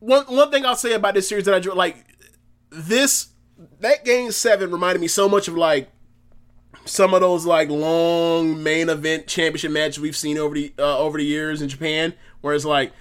[0.00, 2.04] one one thing I'll say about this series that I drew like
[2.70, 3.28] this
[3.80, 5.88] that game seven reminded me so much of like
[6.84, 11.18] some of those like long main event championship matches we've seen over the uh, over
[11.18, 12.92] the years in Japan, where it's like,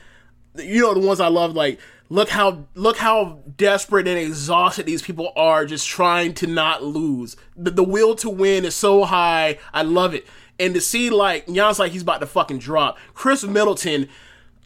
[0.56, 1.80] you know, the ones I love, like.
[2.08, 7.36] Look how look how desperate and exhausted these people are just trying to not lose.
[7.58, 9.58] The, the will to win is so high.
[9.74, 10.28] I love it.
[10.60, 13.00] And to see like Giannis like he's about to fucking drop.
[13.16, 14.08] Khris Middleton,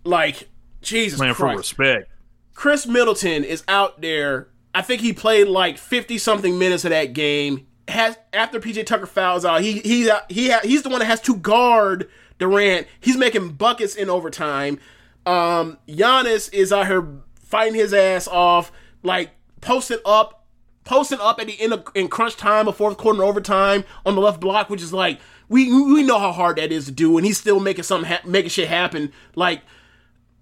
[0.04, 0.50] like
[0.82, 2.12] Jesus playing for respect.
[2.54, 4.50] Khris Middleton is out there.
[4.76, 7.68] I think he played like fifty something minutes of that game.
[7.88, 11.38] Has after PJ Tucker fouls out, he he he he's the one that has to
[11.38, 12.88] guard Durant.
[13.00, 14.80] He's making buckets in overtime.
[15.26, 17.08] Um, Giannis is out here
[17.44, 18.72] fighting his ass off,
[19.04, 20.48] like posting up,
[20.86, 24.22] posting up at the end of in crunch time, a fourth quarter overtime on the
[24.22, 27.26] left block, which is like we we know how hard that is to do, and
[27.26, 29.12] he's still making something ha- making shit happen.
[29.36, 29.62] Like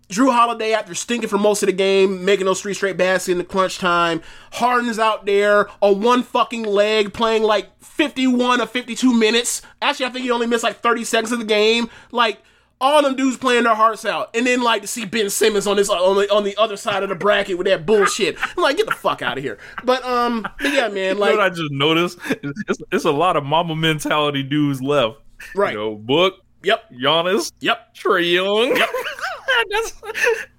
[0.09, 3.37] Jrue Holiday after stinking for most of the game, making those three straight baskets in
[3.37, 4.21] the crunch time.
[4.53, 9.61] Harden's out there on one fucking leg playing like 51 or 52 minutes.
[9.81, 11.89] Actually, I think he only missed like 30 seconds of the game.
[12.11, 12.41] Like
[12.79, 15.77] all them dudes playing their hearts out, and then like to see Ben Simmons on
[15.77, 18.37] this on the on the other side of the bracket with that bullshit.
[18.39, 19.57] I'm like, get the fuck out of here.
[19.83, 22.19] But um, but yeah, man, You know like what I just noticed?
[22.29, 25.17] It's, it's a lot of mama mentality dudes left.
[25.55, 25.73] Right.
[25.73, 28.75] You know, Book, yep, Giannis, yep, Trae Young.
[28.75, 28.89] Yep.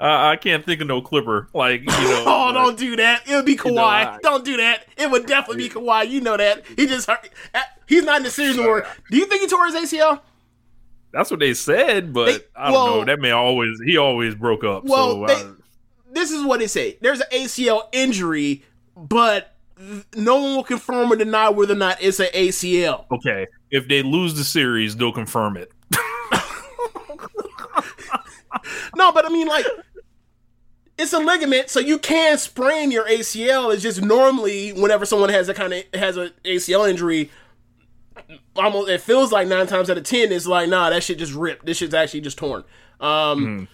[0.00, 1.48] I can't think of no Clipper.
[1.54, 2.24] Like, you know.
[2.26, 3.28] Oh, don't do that.
[3.28, 3.66] It would be Kawhi.
[3.68, 4.86] You know, I- don't do that.
[4.96, 6.08] It would definitely be Kawhi.
[6.10, 6.64] You know that.
[6.76, 7.28] He just hurt.
[7.54, 8.86] uh, He's not in the series anymore.
[9.10, 10.20] Do you think he tore his ACL?
[11.12, 13.04] That's what they said, but They- I don't well- know.
[13.04, 14.84] That man always he always broke up.
[14.84, 15.52] Well, so they, I-
[16.12, 16.98] this is what they say.
[17.00, 18.64] There's an ACL injury,
[18.96, 19.54] but
[20.16, 23.04] no one will confirm or deny whether or not it's an ACL.
[23.12, 25.70] okay, if they lose the series, they'll confirm it.
[28.96, 29.66] No, but I mean, like,
[30.98, 33.72] it's a ligament, so you can sprain your ACL.
[33.72, 37.30] It's just normally whenever someone has a kind of has an ACL injury,
[38.56, 41.32] almost it feels like nine times out of ten it's like, nah, that shit just
[41.32, 41.66] ripped.
[41.66, 42.64] This shit's actually just torn.
[43.00, 43.68] Um,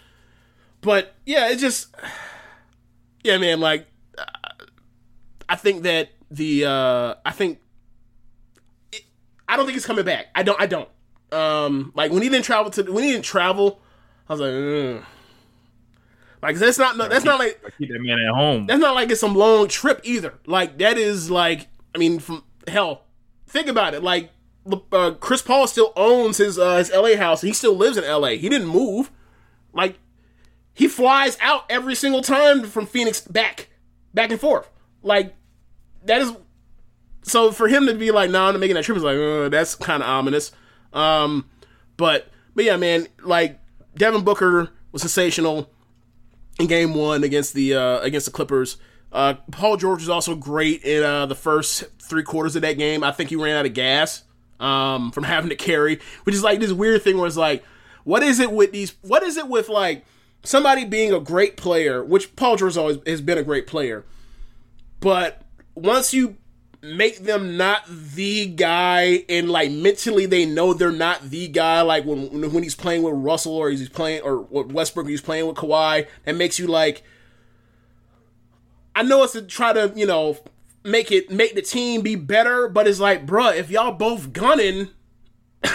[0.83, 1.95] but yeah, it just,
[3.23, 3.87] yeah, man, like,
[5.49, 7.61] I think that the, uh, I think,
[8.93, 9.03] it,
[9.49, 10.27] I don't think it's coming back.
[10.35, 10.89] I don't, I don't.
[11.33, 13.81] Um, like when he didn't travel to, when he didn't travel,
[14.29, 15.05] I was like, Ugh.
[16.43, 18.67] like that's not, that's not like, I keep that man at home.
[18.67, 20.35] that's not like it's some long trip either.
[20.47, 23.03] Like that is like, I mean, from hell,
[23.47, 24.03] think about it.
[24.03, 24.31] Like
[24.93, 27.43] uh, Chris Paul still owns his uh, his LA house.
[27.43, 28.31] He still lives in LA.
[28.31, 29.11] He didn't move.
[29.73, 29.99] Like
[30.73, 33.69] he flies out every single time from Phoenix back,
[34.13, 34.71] back and forth.
[35.03, 35.35] Like
[36.05, 36.33] that is
[37.23, 39.49] so for him to be like, "Nah, I'm not making that trip." Is like, uh,
[39.49, 40.53] that's kind of ominous.
[40.93, 41.49] Um,
[41.97, 43.59] but but yeah, man, like
[43.97, 45.71] Devin Booker was sensational
[46.59, 48.77] in game one against the uh, against the Clippers.
[49.13, 53.05] Uh, Paul George was also great in uh, the first three quarters of that game.
[53.05, 54.25] I think he ran out of gas
[54.59, 57.63] um, from having to carry, which is like this weird thing where it's like,
[58.03, 58.95] what is it with these?
[59.03, 60.05] What is it with like
[60.43, 64.05] somebody being a great player, which Paul George always has been a great player,
[65.01, 65.43] but
[65.75, 66.37] once you
[66.85, 72.05] make them not the guy and like mentally they know they're not the guy like
[72.05, 76.07] when when he's playing with Russell or he's playing or Westbrook he's playing with Kawhi
[76.25, 77.03] that makes you like
[78.95, 80.37] I know it's to try to you know
[80.85, 84.89] make it make the team be better but it's like bruh if y'all both gunning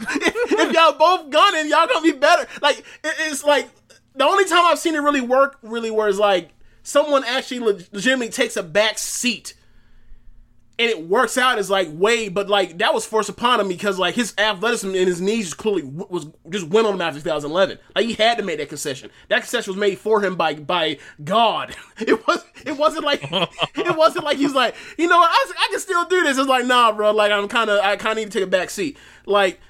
[0.00, 2.46] if y'all both gunning y'all gonna be better.
[2.62, 3.68] Like it- it's like
[4.14, 6.50] the only time I've seen it really work really where it's like
[6.82, 9.54] someone actually leg- legitimately takes a back seat
[10.80, 13.98] and it works out as like way, but like that was forced upon him because
[13.98, 17.18] like his athleticism and his knees just clearly w- was just went on him after
[17.20, 17.78] 2011.
[17.96, 19.10] Like he had to make that concession.
[19.28, 21.74] That concession was made for him by by God.
[22.00, 25.68] It was it wasn't like it wasn't like he's like you know what I, I
[25.70, 26.38] can still do this.
[26.38, 27.10] It's like nah, bro.
[27.10, 28.96] Like I'm kind of I kind of need to take a back seat.
[29.26, 29.60] Like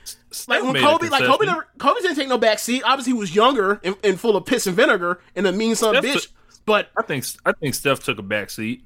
[0.47, 2.83] like when Kobe like Kobe never Kobe didn't take no back seat.
[2.85, 5.94] Obviously he was younger and, and full of piss and vinegar and a mean son
[5.94, 6.23] Steph bitch.
[6.25, 6.31] took-
[6.66, 8.85] But I think I think Steph took a back seat.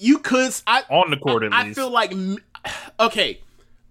[0.00, 2.12] You could I On the court, at I feel like
[3.00, 3.40] okay,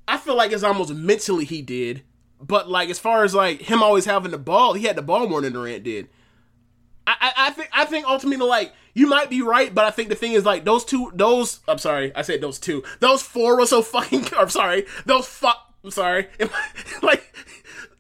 [0.08, 2.04] I feel like it's almost mentally he did,
[2.42, 5.28] but like as far as like him always having the ball, he had the ball
[5.28, 6.10] more than Durant did.
[7.06, 10.10] I, I, I think I think ultimately like you might be right, but I think
[10.10, 12.84] the thing is like those two those I'm sorry I said those two.
[13.00, 14.86] Those four were so fucking I'm sorry.
[15.06, 16.28] Those fuck I'm sorry.
[17.02, 17.34] Like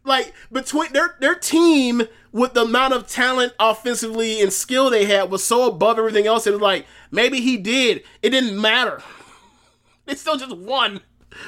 [0.03, 5.31] like between their their team with the amount of talent offensively and skill they had
[5.31, 6.45] was so above everything else.
[6.45, 8.03] Was like maybe he did.
[8.21, 9.01] It didn't matter.
[10.05, 11.01] They still just won.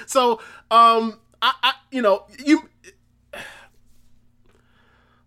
[0.05, 0.33] So
[0.69, 2.69] um I, I you know you.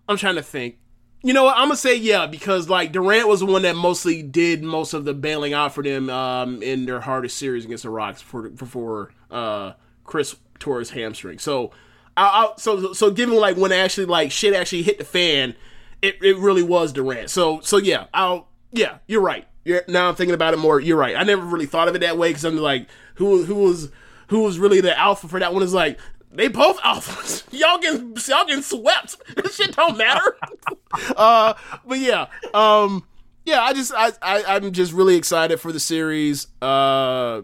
[0.08, 0.78] I'm trying to think.
[1.24, 1.56] You know what?
[1.56, 5.04] I'm gonna say yeah because like Durant was the one that mostly did most of
[5.04, 9.12] the bailing out for them um, in their hardest series against the Rocks before before
[9.30, 9.72] uh,
[10.04, 11.38] Chris tore his hamstring.
[11.38, 11.70] So,
[12.16, 15.54] I, I, so so given like when actually like shit actually hit the fan,
[16.02, 17.30] it, it really was Durant.
[17.30, 19.46] So so yeah, I'll yeah you're right.
[19.64, 20.78] You're, now I'm thinking about it more.
[20.78, 21.16] You're right.
[21.16, 23.90] I never really thought of it that way because I'm like who who was
[24.28, 25.98] who was really the alpha for that one is like
[26.30, 27.44] they both alphas.
[27.52, 29.16] y'all getting y'all getting swept.
[29.36, 30.36] This shit don't matter.
[31.16, 31.54] uh,
[31.86, 33.06] but yeah, um,
[33.44, 33.60] yeah.
[33.60, 36.46] I just I, I I'm just really excited for the series.
[36.60, 37.42] Uh,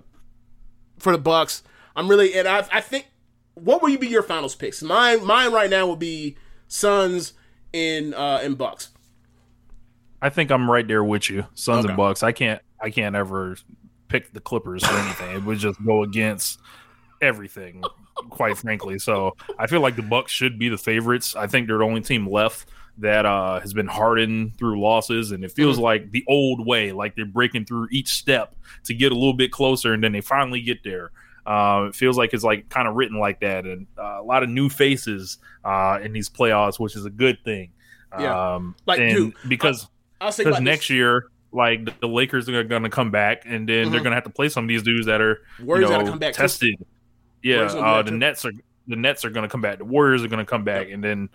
[0.99, 1.63] for the Bucks.
[1.97, 3.09] I'm really and I I think
[3.63, 4.83] what will you be your finals picks?
[4.83, 6.37] Mine mine right now would be
[6.69, 7.33] Suns
[7.73, 8.91] in uh in Bucks.
[10.23, 11.89] I think I'm right there with you, Suns Okay.
[11.93, 12.23] and Bucks.
[12.23, 13.57] I can't I can't ever
[14.09, 15.37] pick the Clippers or anything.
[15.37, 16.59] it would just go against
[17.23, 17.83] everything,
[18.29, 18.99] quite frankly.
[18.99, 21.37] So I feel like the Bucks should be the favorites.
[21.37, 25.43] I think they're the only team left that uh, has been hardened through losses, and
[25.45, 28.55] it feels like the old way, like they're breaking through each step
[28.85, 31.11] to get a little bit closer, and then they finally get there.
[31.51, 34.43] Uh, it feels like it's like kind of written like that, and uh, a lot
[34.45, 37.73] of new faces uh, in these playoffs, which is a good thing.
[38.19, 38.55] Yeah.
[38.55, 39.89] Um, Like, and dude, because
[40.21, 40.91] I'll say because about next this.
[40.91, 44.05] year, like the, the Lakers are going to come back, and then they're Mhm.
[44.05, 46.19] going to have to play some of these dudes that are Warriors you know, come
[46.21, 46.43] back, too.
[46.43, 46.75] tested.
[47.43, 48.19] Yeah, gonna come uh, the too.
[48.19, 48.53] Nets are
[48.87, 49.79] the Nets are going to come back.
[49.79, 51.29] The Warriors are going to come back, and then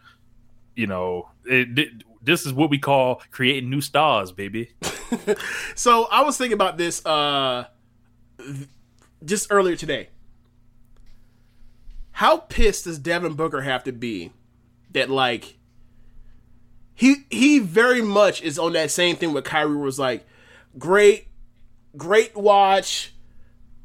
[0.76, 4.70] you know it, it- this is what we call creating new stars, baby.
[5.76, 7.66] So I was thinking about this uh
[9.24, 10.10] just earlier today.
[12.12, 14.32] How pissed does Devin Booker have to be
[14.92, 15.58] that like
[16.94, 20.26] he he very much is on that same thing with Kyrie was like
[20.78, 21.28] great
[21.98, 23.14] great watch,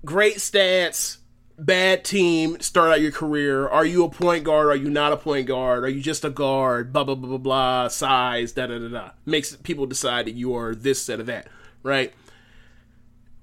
[0.04, 1.18] great stats,
[1.58, 3.68] bad team, start out your career.
[3.68, 4.68] Are you a point guard?
[4.68, 5.84] Are you not a point guard?
[5.84, 6.92] Are you just a guard?
[6.92, 7.88] Blah blah blah blah blah.
[7.88, 9.10] Size, da da da da.
[9.26, 11.48] Makes people decide that you are this, set of that,
[11.82, 12.12] right?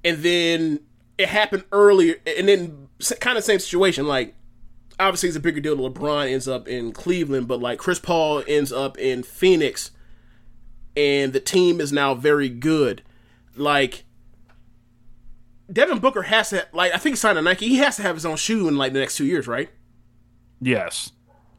[0.04, 0.80] And then
[1.18, 2.88] it happened earlier, and then
[3.20, 4.08] kind of same situation.
[4.08, 4.36] Like
[5.00, 5.76] obviously, it's a bigger deal.
[5.76, 9.92] that LeBron ends up in Cleveland, but like Chris Paul ends up in Phoenix,
[10.96, 13.02] and the team is now very good.
[13.56, 14.06] Like
[15.72, 17.68] Devin Booker has to like I think he signed a Nike.
[17.68, 19.70] He has to have his own shoe in like the next two years, right?
[20.60, 21.12] Yes,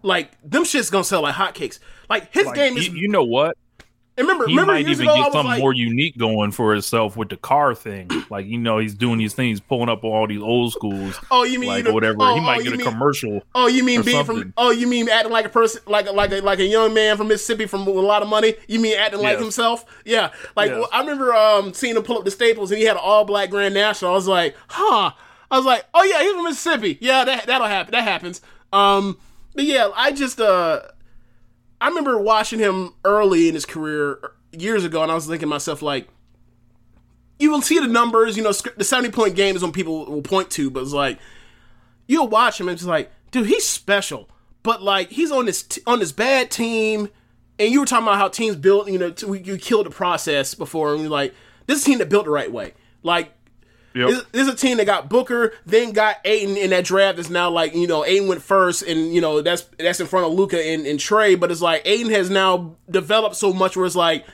[0.03, 1.79] Like them shit's gonna sell like hotcakes.
[2.09, 2.89] Like his Like, game is.
[2.89, 3.57] you, you know what?
[4.19, 7.17] And remember, He remember might even ago get something like, more unique going for himself
[7.17, 8.11] with the car thing.
[8.31, 11.19] Like you know, he's doing these things, pulling up all these old schools.
[11.31, 12.17] Oh, you mean like you or whatever?
[12.21, 13.43] oh, he might oh, get a mean- commercial.
[13.55, 14.53] Oh, you mean being from?
[14.59, 17.17] Oh, you mean acting like a person, like a, like a like a young man
[17.17, 18.55] from Mississippi from with a lot of money?
[18.67, 19.41] You mean acting like Yes.
[19.43, 19.87] himself?
[20.05, 20.81] Yeah, like Yes.
[20.81, 23.25] well, I remember um seeing him pull up the Staples and he had an all
[23.25, 24.11] black Grand National.
[24.11, 25.13] I was like, huh.
[25.51, 26.99] I was like, oh yeah, he's from Mississippi.
[27.01, 27.93] Yeah, that that'll happen.
[27.93, 28.43] That happens.
[28.75, 29.17] Um,
[29.55, 30.83] but yeah, I just uh,
[31.81, 35.83] I remember watching him early in his career years ago, and I was thinking myself
[35.83, 36.09] like.
[37.41, 40.23] You will see the numbers, you know, the 70 point game is when people will
[40.23, 41.21] point to, but it's like,
[42.09, 44.29] you'll watch him and it's like, dude, he's special.
[44.65, 47.09] But like, he's on this t- on this bad team,
[47.59, 50.55] and you were talking about how teams built, you know, t- you killed the process
[50.55, 51.33] before, and you're like,
[51.67, 52.75] this team that built the right way.
[53.03, 53.33] Like,
[53.99, 54.09] Yep.
[54.09, 57.17] this, this is a team that got Booker, then got Ayton in that draft.
[57.17, 60.27] That's now like, you know, Ayton went first, and you know that's that's in front
[60.27, 61.39] of Luka and, and Trae.
[61.39, 64.25] But it's like Ayton has now developed so much where it's like,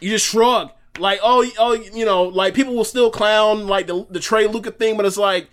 [0.00, 0.70] you just shrug.
[0.98, 4.70] Like, oh, oh, you know, like people will still clown like the the Trae Luka
[4.70, 5.48] thing, but it's like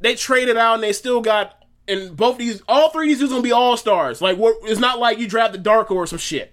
[0.00, 3.32] they traded out and they still got and both these all three of these dudes
[3.32, 4.20] gonna be all stars.
[4.20, 6.52] Like what it's not like you draft the dark or some shit.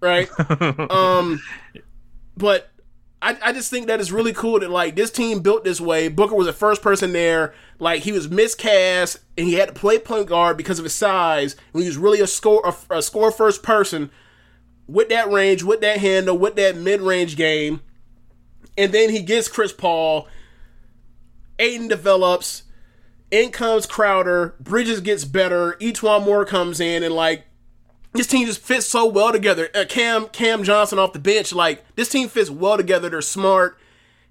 [0.00, 0.28] Right?
[0.90, 1.40] um
[2.36, 2.70] but
[3.20, 6.08] I, I just think that it's really cool that like this team built this way.
[6.08, 7.52] Booker was the first person there.
[7.80, 11.56] Like he was miscast and he had to play point guard because of his size.
[11.72, 14.10] And he was really a score a, a score first person
[14.86, 17.80] with that range, with that handle, with that mid range game.
[18.76, 20.28] And then he gets Chris Paul.
[21.58, 22.62] Ayton develops.
[23.30, 24.54] In comes Crowder.
[24.60, 25.72] Bridges gets better.
[25.80, 27.44] E'Twaun Moore comes in and like
[28.14, 29.68] this team just fits so well together.
[29.74, 33.08] Uh, Cam Cam Johnson off the bench, like this team fits well together.
[33.10, 33.78] They're smart,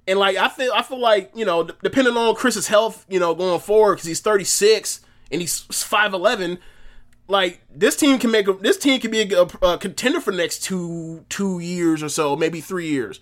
[0.08, 3.20] and like I feel I feel like you know d- depending on Chris's health, you
[3.20, 5.02] know going forward because he's 36
[5.32, 6.58] and he's 5'11.
[7.30, 10.32] Like this team can make a, this team can be a, a- a contender for
[10.32, 13.20] next two two years or so, maybe three years.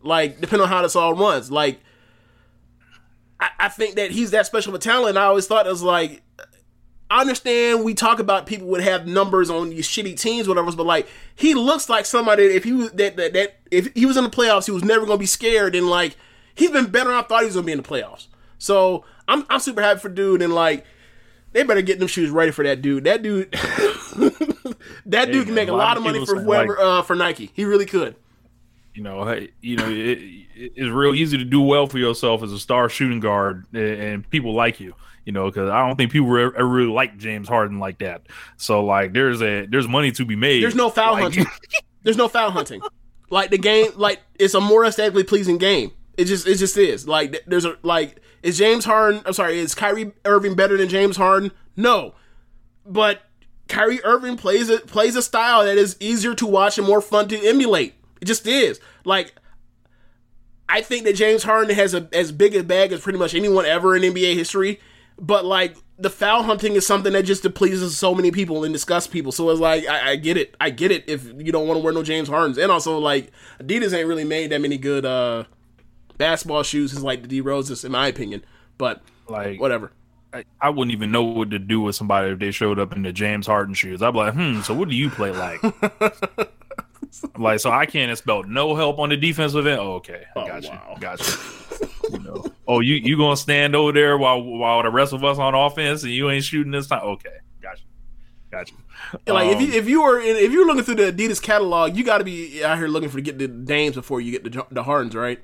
[0.00, 1.50] Like depending on how this all runs.
[1.50, 1.80] Like
[3.40, 5.16] I, I think that he's that special of a talent.
[5.16, 6.22] I always thought it was like
[7.12, 10.86] I understand we talk about people would have numbers on these shitty teams, whatever, but
[10.86, 14.24] like he looks like somebody if he was that that, that if he was in
[14.24, 16.16] the playoffs, he was never gonna be scared and like
[16.54, 18.28] he's been better than I thought he was gonna be in the playoffs.
[18.58, 20.84] So I'm I'm super happy for dude and like
[21.52, 23.04] they better get them shoes ready for that dude.
[23.04, 23.52] That dude
[25.06, 27.50] that dude can make a lot of money for whoever like- uh for Nike.
[27.54, 28.16] He really could.
[28.94, 32.42] you know, hey, you know, it, it, it's real easy to do well for yourself
[32.42, 34.94] as a star shooting guard, and people like you.
[35.24, 38.26] You know, because I don't think people ever, ever really like James Harden like that.
[38.56, 40.62] So, like, there's a there's money to be made.
[40.62, 41.46] There's no foul Like, hunting.
[42.02, 42.80] There's no foul hunting.
[43.30, 45.92] Like the game, like it's a more aesthetically pleasing game.
[46.18, 47.06] It just it just is.
[47.06, 49.22] Like there's a like is James Harden?
[49.24, 51.52] I'm sorry, is Kyrie Irving better than James Harden?
[51.76, 52.14] No,
[52.84, 53.22] but
[53.68, 57.28] Kyrie Irving plays a plays a style that is easier to watch and more fun
[57.28, 57.94] to emulate.
[58.20, 58.80] It just is.
[59.04, 59.32] Like
[60.68, 63.64] I think that James Harden has a as big a bag as pretty much anyone
[63.64, 64.80] ever in NBA history.
[65.22, 69.06] But like the foul hunting is something that just pleases so many people and disgusts
[69.06, 69.30] people.
[69.30, 71.04] So it's like I, I get it, I get it.
[71.06, 74.24] If you don't want to wear no James Hardens, and also like Adidas ain't really
[74.24, 75.44] made that many good uh
[76.18, 78.44] basketball shoes as like the D Roses, in my opinion.
[78.78, 79.92] But Like whatever.
[80.34, 83.02] I, I wouldn't even know what to do with somebody if they showed up in
[83.02, 84.02] the James Harden shoes.
[84.02, 85.62] I'd be like, hmm, so what do you play like?
[87.38, 89.78] like, so I can't expect no help on the defensive end.
[89.78, 91.88] Oh, okay, I got you, got you.
[92.12, 95.38] you know, oh, you you gonna stand over there while while the rest of us
[95.38, 97.02] on offense and you ain't shooting this time?
[97.02, 97.82] Okay, gotcha,
[98.50, 98.72] gotcha.
[98.74, 99.32] got you.
[99.34, 101.96] Like if Um, you if you were in, if you're looking through the Adidas catalog,
[101.96, 104.44] you got to be out here looking for to get the Dames before you get
[104.44, 105.40] the the Hardens, right?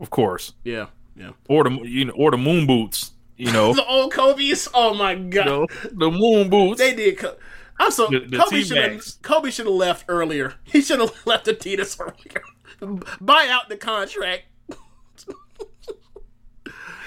[0.00, 0.86] of course, Yeah,
[1.16, 1.30] yeah.
[1.48, 3.12] or the you know, or the moon boots.
[3.36, 4.68] You know, The old Kobe's.
[4.74, 6.78] Oh my god, you know, the moon boots.
[6.80, 7.18] they did.
[7.18, 7.36] Co-
[7.78, 10.54] I'm so The- the Kobe should have Kobe should have left earlier.
[10.64, 12.42] He should have left Adidas earlier.
[13.20, 14.44] Buy out the contract.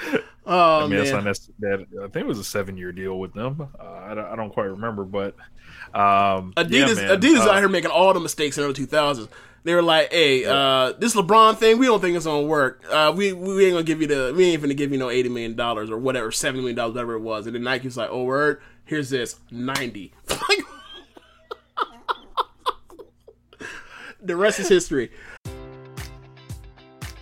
[0.45, 1.23] oh I mean, man,
[1.59, 3.69] that, I think it was a seven year deal with them.
[3.79, 5.35] Uh, I, don't, I don't quite remember, but
[5.93, 7.15] um, Adidas yeah.
[7.15, 9.29] Adidas Uh, out here making all the mistakes in the early 2000s.
[9.63, 12.85] They were like, "Hey, uh, this LeBron thing, we don't think it's gonna work.
[12.89, 15.27] Uh, we we ain't gonna give you the we ain't gonna give you no eighty
[15.27, 18.09] million dollars or whatever, seventy million dollars, whatever it was." And then Nike was like,
[18.09, 20.13] "Oh word, here's this ninety.
[24.21, 25.11] the rest is history.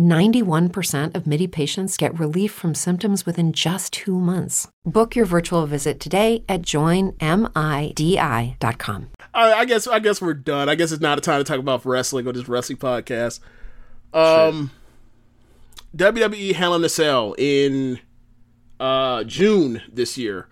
[0.00, 4.66] 91% of MIDI patients get relief from symptoms within just two months.
[4.86, 7.18] Book your virtual visit today at joinmidi.com.
[9.34, 10.70] All right, I guess I guess we're done.
[10.70, 13.40] I guess it's not a time to talk about wrestling or this wrestling podcast.
[14.14, 14.70] Um,
[15.94, 18.00] WWE Hell in a Cell in
[18.80, 20.48] uh June this year.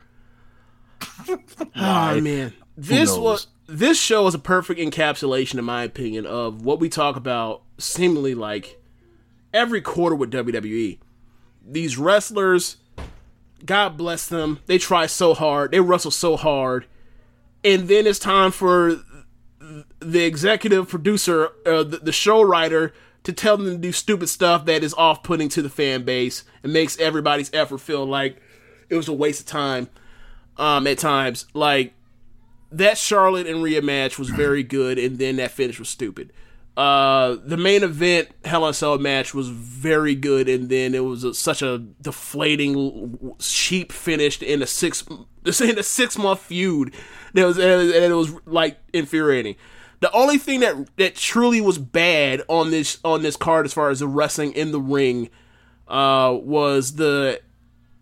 [1.77, 6.81] oh man, this was this show is a perfect encapsulation, in my opinion, of what
[6.81, 8.78] we talk about seemingly like
[9.53, 10.99] every quarter with WWE.
[11.67, 12.77] These wrestlers,
[13.65, 16.87] God bless them, they try so hard, they wrestle so hard,
[17.65, 19.01] and then it's time for
[20.01, 22.93] the executive producer, uh, the, the show writer,
[23.25, 26.45] to tell them to do stupid stuff that is off putting to the fan base
[26.63, 28.41] and makes everybody's effort feel like
[28.89, 29.89] it was a waste of time
[30.57, 31.47] um, at times.
[31.53, 31.93] Like,
[32.71, 36.33] that Charlotte and Rhea match was very good, and then that finish was stupid.
[36.79, 41.01] Uh, the main event Hell in a Cell match was very good, and then it
[41.01, 45.05] was a, such a deflating, cheap finish in a six
[45.61, 46.95] in a six month feud.
[47.35, 49.57] That was and it was like infuriating.
[49.99, 53.91] The only thing that that truly was bad on this on this card, as far
[53.91, 55.31] as the wrestling in the ring,
[55.89, 57.41] uh, was the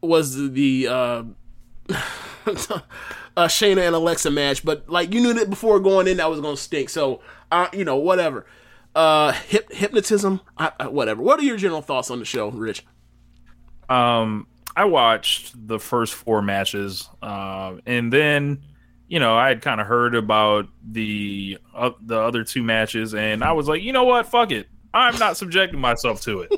[0.03, 1.23] was the uh,
[1.89, 6.43] uh, Shayna and Alexa match, but like you knew that before going in that was
[6.43, 6.91] gonna stink.
[6.91, 8.45] So uh, you know, whatever.
[8.97, 11.21] Uh, hip, hypnotism, I, I, whatever.
[11.21, 12.83] What are your general thoughts on the show, Rich?
[13.91, 18.63] Um, I watched the first four matches, uh, and then
[19.07, 23.45] you know I had kind of heard about the uh, the other two matches, and
[23.45, 26.53] I was like, you know what, fuck it, I'm not subjecting myself to it.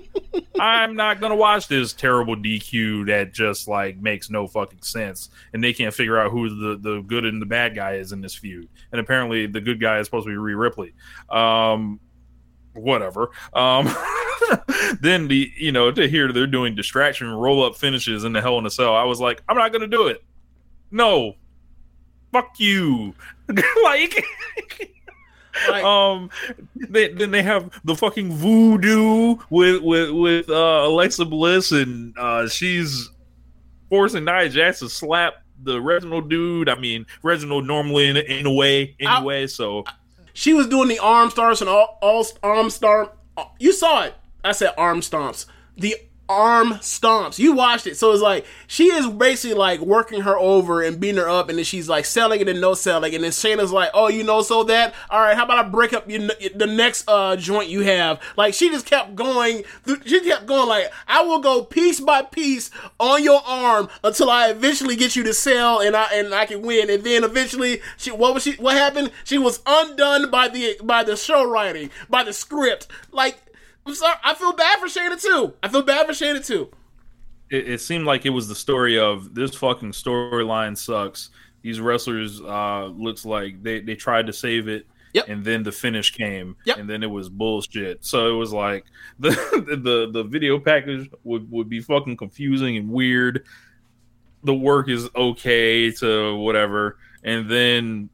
[0.60, 5.62] I'm not gonna watch this terrible DQ that just like makes no fucking sense, and
[5.62, 8.36] they can't figure out who the the good and the bad guy is in this
[8.36, 8.68] feud.
[8.92, 10.94] And apparently, the good guy is supposed to be Rhea Ripley.
[11.28, 11.98] Um,
[12.74, 13.30] whatever.
[13.52, 13.88] Um,
[15.00, 18.58] then the you know to hear they're doing distraction roll up finishes in the Hell
[18.58, 20.22] in a Cell, I was like, I'm not gonna do it.
[20.90, 21.34] No,
[22.32, 23.14] fuck you.
[23.82, 24.24] like
[25.68, 26.30] Like- um,
[26.76, 32.48] they, then they have the fucking voodoo with with with uh, Alexa Bliss, and uh,
[32.48, 33.10] she's
[33.88, 36.68] forcing Nia Jax to slap the Reginald dude.
[36.68, 39.46] I mean, Reginald normally in, in a way anyway.
[39.46, 39.84] So
[40.38, 43.10] She was doing the arm stomps and all, all arm stomp.
[43.36, 44.14] Uh, you saw it.
[44.44, 45.46] I said arm stomps.
[45.76, 45.96] The
[46.28, 47.38] arm stomps.
[47.38, 47.96] You watched it.
[47.96, 51.58] So it's like she is basically like working her over and beating her up, and
[51.58, 53.14] then she's like selling it and no selling.
[53.14, 55.36] And then Shayna's like, "Oh, you know, so that all right?
[55.36, 58.86] How about I break up your, the next uh joint you have?" Like she just
[58.86, 59.64] kept going.
[60.04, 60.68] She kept going.
[60.68, 65.22] Like I will go piece by piece on your arm until I eventually get you
[65.24, 66.90] to sell, and I and I can win.
[66.90, 68.52] And then eventually, she what was she?
[68.54, 69.12] What happened?
[69.24, 72.86] She was undone by the by the show writing, by the script.
[73.12, 73.38] Like
[73.88, 75.54] I'm sorry, I feel bad for Shayna too.
[75.62, 76.70] I feel bad for Shayna too.
[77.50, 81.30] it, it seemed like it was the story of this fucking storyline sucks.
[81.62, 84.86] These wrestlers uh looks like they they tried to save it.
[85.14, 85.28] Yep.
[85.28, 86.76] And then the finish came, Yep.
[86.76, 88.04] and then it was bullshit.
[88.04, 88.84] So it was like
[89.18, 89.30] the
[89.82, 93.46] the the video package would, would be fucking confusing and weird.
[94.44, 98.10] The work is okay to whatever, and then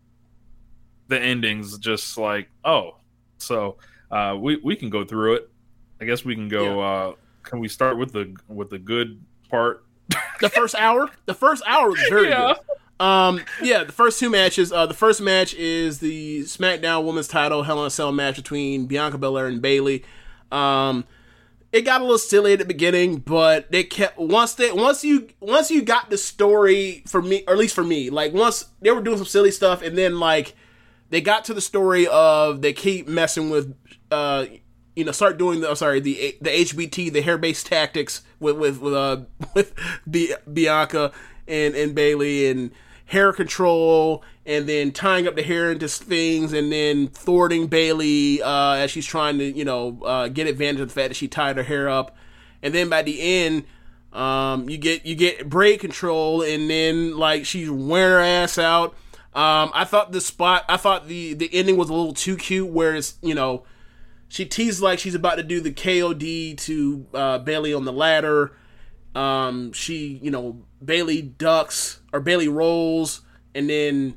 [1.08, 2.98] the endings just like oh.
[3.38, 3.76] So
[4.12, 5.50] uh, we we can go through it.
[6.00, 6.80] I guess we can go.
[6.80, 9.20] Uh, can we start with the with the good
[9.50, 9.84] part?
[10.40, 12.54] The first hour, the first hour was very Yeah.
[12.98, 13.04] good.
[13.06, 14.72] Um, yeah, the first two matches.
[14.72, 18.86] Uh, the first match is the SmackDown Women's Title Hell in a Cell match between
[18.86, 20.04] Bianca Belair and Bayley.
[20.52, 21.04] Um,
[21.72, 25.28] it got a little silly at the beginning, but they kept once they once you
[25.40, 28.90] once you got the story for me, or at least for me, like once they
[28.90, 30.54] were doing some silly stuff, and then like
[31.10, 33.74] they got to the story of they keep messing with
[34.10, 34.46] uh
[34.96, 38.56] you know start doing the I'm sorry the the HBT the hair based tactics with
[38.56, 39.22] with with uh
[39.54, 39.74] with
[40.06, 41.12] Bi- Bianca
[41.48, 42.70] and and Bayley and
[43.06, 48.74] hair control and then tying up the hair into things and then thwarting Bayley uh
[48.74, 51.56] as she's trying to you know uh get advantage of the fact that she tied
[51.56, 52.16] her hair up.
[52.62, 53.64] And then by the end
[54.12, 58.94] um you get you get braid control and then like she's wearing her ass out.
[59.34, 62.70] Um I thought the spot I thought the the ending was a little too cute
[62.70, 63.64] where it's you know
[64.28, 68.56] she teased like she's about to do the KOD to uh, Bayley on the ladder.
[69.14, 73.20] Um, she, you know, Bayley ducks or Bayley rolls,
[73.54, 74.16] and then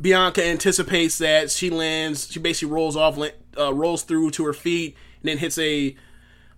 [0.00, 2.30] Bianca anticipates that she lands.
[2.30, 3.18] She basically rolls off,
[3.58, 5.96] uh, rolls through to her feet, and then hits a,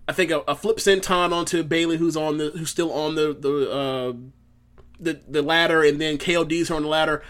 [0.07, 3.33] I think a, a flip senton onto Bayley, who's on the who's still on the
[3.33, 4.12] the uh,
[4.99, 7.23] the the ladder, and then KOD's her on the ladder.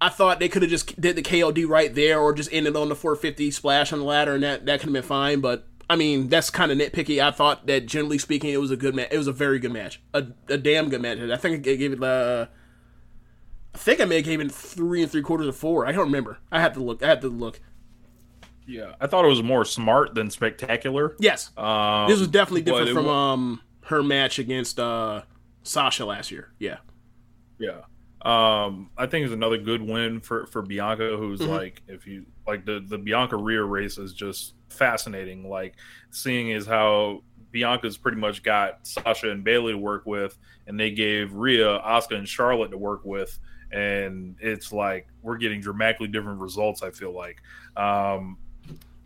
[0.00, 2.88] I thought they could have just did the KOD right there, or just ended on
[2.88, 5.40] the 450 splash on the ladder, and that that could have been fine.
[5.40, 7.22] But I mean, that's kind of nitpicky.
[7.22, 9.08] I thought that generally speaking, it was a good match.
[9.10, 11.18] It was a very good match, a, a damn good match.
[11.18, 12.02] I think I gave it.
[12.02, 12.46] Uh,
[13.74, 15.86] I think I may have gave it three and three quarters or four.
[15.86, 16.38] I don't remember.
[16.50, 17.02] I had to look.
[17.02, 17.60] I had to look.
[18.66, 21.14] Yeah, I thought it was more smart than spectacular.
[21.20, 25.22] Yes, Um, this was definitely different from um her match against uh
[25.62, 26.52] Sasha last year.
[26.58, 26.78] Yeah,
[27.58, 27.82] Yeah.
[28.26, 31.48] Um, I think it's another good win for for Bianca, who's Mhm.
[31.48, 35.48] like, if you like the the Bianca Rhea race is just fascinating.
[35.48, 35.74] Like
[36.10, 37.22] seeing is how
[37.52, 42.16] Bianca's pretty much got Sasha and Bayley to work with, and they gave Rhea, Asuka,
[42.16, 43.38] and Charlotte to work with,
[43.70, 46.82] and it's like we're getting dramatically different results.
[46.82, 47.40] I feel like.
[47.76, 48.38] Um,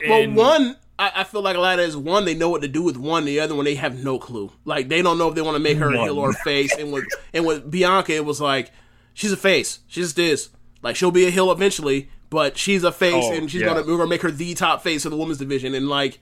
[0.07, 2.63] Well, and- one, I, I feel like a lot of is one, they know what
[2.63, 3.23] to do with one.
[3.25, 4.51] The other one, they have no clue.
[4.65, 6.75] Like they don't know if they want to make her a heel or a face.
[6.75, 8.71] And with and with Bianca, it was like
[9.13, 9.79] she's a face.
[9.87, 10.49] She just is.
[10.81, 13.67] Like she'll be a heel eventually, but she's a face, Oh, and she's yeah.
[13.67, 15.73] gonna we're gonna make her the top face of the women's division.
[15.75, 16.19] And like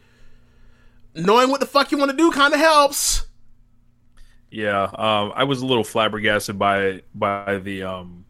[1.15, 3.25] knowing what the fuck you want to do kind of helps.
[4.51, 8.25] Yeah, um, I was a little flabbergasted by by the um,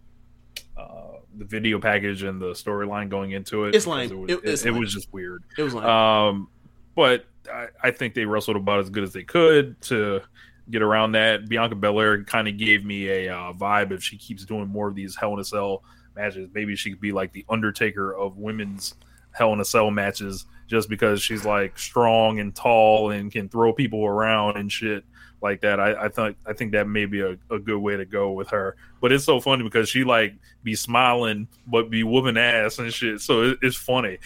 [0.78, 3.74] uh, the video package and the storyline going into it.
[3.76, 4.12] It's lame.
[4.12, 5.44] It was, It- it's it- it was just weird.
[5.58, 6.50] It was like Um,
[6.96, 10.22] but I, I think they wrestled about as good as they could to
[10.70, 11.50] get around that.
[11.50, 14.96] Bianca Belair kind of gave me a uh, vibe if she keeps doing more of
[14.96, 15.84] these Hell in a Cell
[16.16, 16.50] matches.
[16.54, 18.96] Maybe she could be like the Undertaker of women's
[19.32, 23.74] Hell in a Cell matches, just because she's like strong and tall and can throw
[23.74, 25.04] people around and shit
[25.42, 25.80] like that.
[25.80, 28.50] I, I thought I think that may be a, a good way to go with
[28.50, 28.76] her.
[29.02, 33.22] But it's so funny because she like be smiling but be whooping ass and shit.
[33.22, 34.18] So it, it's funny.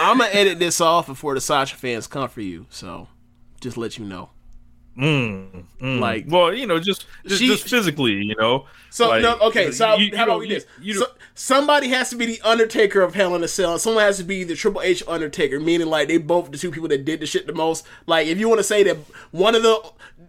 [0.00, 2.66] I'm gonna edit this off before the Sasha fans come for you.
[2.70, 3.08] So
[3.60, 4.30] just let you know.
[4.98, 6.00] Mm, mm.
[6.00, 8.66] Like- well, you know, just just, She- just physically, you know.
[8.90, 9.70] So Like, no, okay.
[9.70, 10.66] So you- how about we this?
[10.80, 13.72] You, so, somebody has to be the Undertaker of Hell in a Cell.
[13.72, 16.70] and Someone has to be the Triple H Undertaker, meaning like they both the two
[16.72, 17.86] people that did the shit the most.
[18.06, 18.96] Like if you want to say that
[19.30, 19.80] one of the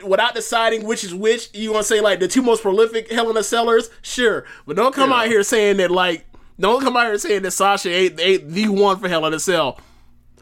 [0.05, 3.29] without deciding which is which, you want to say like the two most prolific Hell
[3.29, 4.45] in a Cellers, sure.
[4.67, 5.21] But don't come Yeah.
[5.21, 6.25] out here saying that like
[6.59, 9.39] Don't come out here saying that Sasha ain't, ain't the one for Hell in a
[9.39, 9.79] Cell.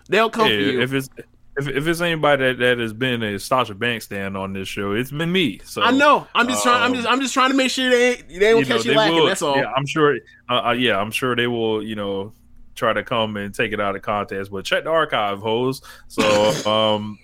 [0.10, 0.82] They'll come Hey, for you.
[0.82, 1.10] if it's
[1.58, 4.92] if, if it's anybody that, that has been a Sasha Banks stand on this show,
[4.92, 5.60] it's been me.
[5.64, 6.28] So I know.
[6.36, 6.84] I'm just trying.
[6.84, 7.08] I'm um, just.
[7.08, 8.30] I'm just trying to make sure they ain't.
[8.30, 9.16] They don't you know, catch you lacking.
[9.16, 9.58] will- that's all.
[9.58, 10.18] Yeah, I'm sure.
[10.50, 11.82] Uh, uh, yeah, I'm sure they will.
[11.82, 12.34] You know,
[12.76, 14.52] try to come and take it out of context.
[14.52, 15.82] But check the archive, hoes.
[16.08, 16.24] So,
[16.72, 17.18] um,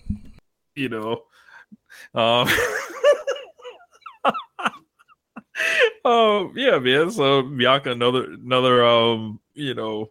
[0.76, 1.24] you know,
[2.16, 2.48] um,
[6.06, 7.12] um, yeah, man.
[7.12, 10.10] So Bianca, another another um, you know,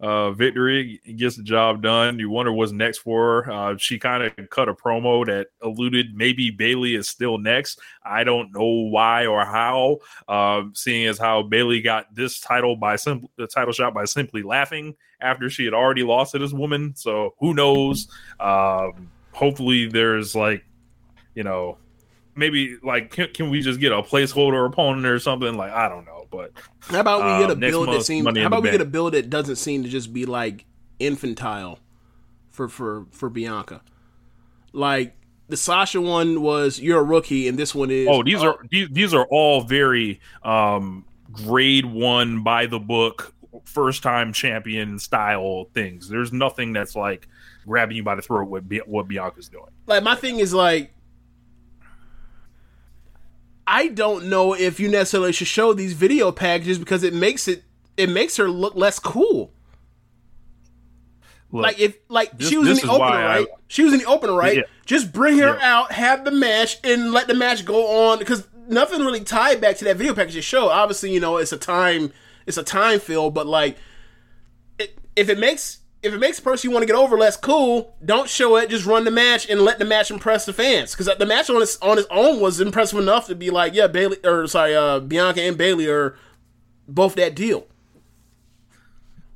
[0.00, 2.18] uh, victory gets the job done.
[2.18, 3.52] You wonder what's next for her.
[3.52, 7.80] Uh, she kind of cut a promo that alluded maybe Bayley is still next.
[8.04, 9.98] I don't know why or how.
[10.28, 14.42] Um, seeing as how Bayley got this title by sim- the title shot by simply
[14.42, 16.94] laughing after she had already lost to this woman.
[16.94, 18.08] So who knows?
[18.38, 20.64] Um, hopefully, there's like,
[21.34, 21.78] you know,
[22.38, 25.56] maybe like can, can we just get a placeholder opponent or something?
[25.56, 28.24] Like I don't know, but How about we get a um, build that seems?
[28.24, 28.78] How about we Bank.
[28.78, 30.64] get a build that doesn't seem to just be like
[30.98, 31.80] infantile
[32.50, 33.82] for for for Bianca?
[34.72, 35.14] Like
[35.48, 38.88] the Sasha one was you're a rookie, and this one is Oh, these are these,
[38.90, 43.34] these are all very um grade one by the book
[43.64, 46.08] first time champion style things.
[46.08, 47.28] There's nothing that's like
[47.66, 49.70] grabbing you by the throat what what Bianca's doing.
[49.86, 50.92] like my thing is like
[53.70, 57.64] I don't know if you necessarily should show these video packages because it makes it
[57.98, 59.52] it makes her look less cool.
[61.50, 63.46] Look, like if like this- she was in the opener, why I- right?
[63.68, 64.56] she was in the opener, right?
[64.56, 64.62] Yeah.
[64.86, 65.78] Just bring her Yeah.
[65.80, 69.76] out, have the match, and let the match go on because nothing really tied back
[69.78, 70.68] to that video package you show.
[70.68, 72.12] Obviously, you know it's a time
[72.46, 73.76] it's a time fill, but like
[74.78, 77.36] it, if it makes if it makes a person you want to get over less
[77.36, 78.70] cool, don't show it.
[78.70, 80.92] Just run the match and let the match impress the fans.
[80.92, 83.88] Because the match on its on its own was impressive enough to be like, yeah,
[83.88, 86.16] Bayley or sorry, uh, Bianca and Bayley are
[86.86, 87.66] both that deal.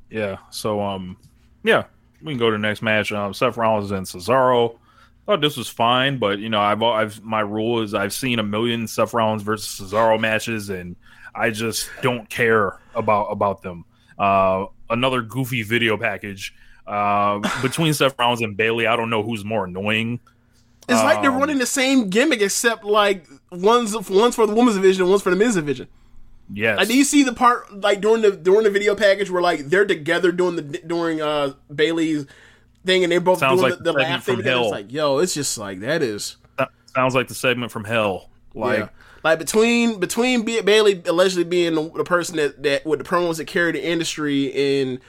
[0.09, 0.37] Yeah.
[0.51, 1.17] So um
[1.63, 1.85] yeah,
[2.21, 3.11] we can go to the next match.
[3.11, 4.77] Um Seth Rollins and Cesaro.
[5.25, 8.43] Thought this was fine, but you know, I've I've my rule is I've seen a
[8.43, 10.95] million Seth Rollins versus Cesaro matches and
[11.35, 13.85] I just don't care about about them.
[14.17, 16.53] Uh another goofy video package.
[16.87, 20.19] Uh between Seth Rollins and Bayley, I don't know who's more annoying.
[20.89, 24.75] It's like they're Um, running the same gimmick, except like one's one's for the women's
[24.75, 25.87] division, and one's for the men's division.
[26.53, 26.77] Yes.
[26.77, 29.69] Like, do you see the part like during the during the video package where like
[29.69, 32.25] they're together doing the during uh Bayley's
[32.85, 34.41] thing, and they're both Sounds doing like the, the laugh thing?
[34.43, 36.35] It's like, yo, it's just like that is
[36.93, 38.29] Sounds like the segment from Hell.
[38.53, 38.89] Like yeah.
[39.23, 43.37] Like between between Ba- Bayley allegedly being the, the person that that with the promos
[43.37, 44.99] that carry the industry and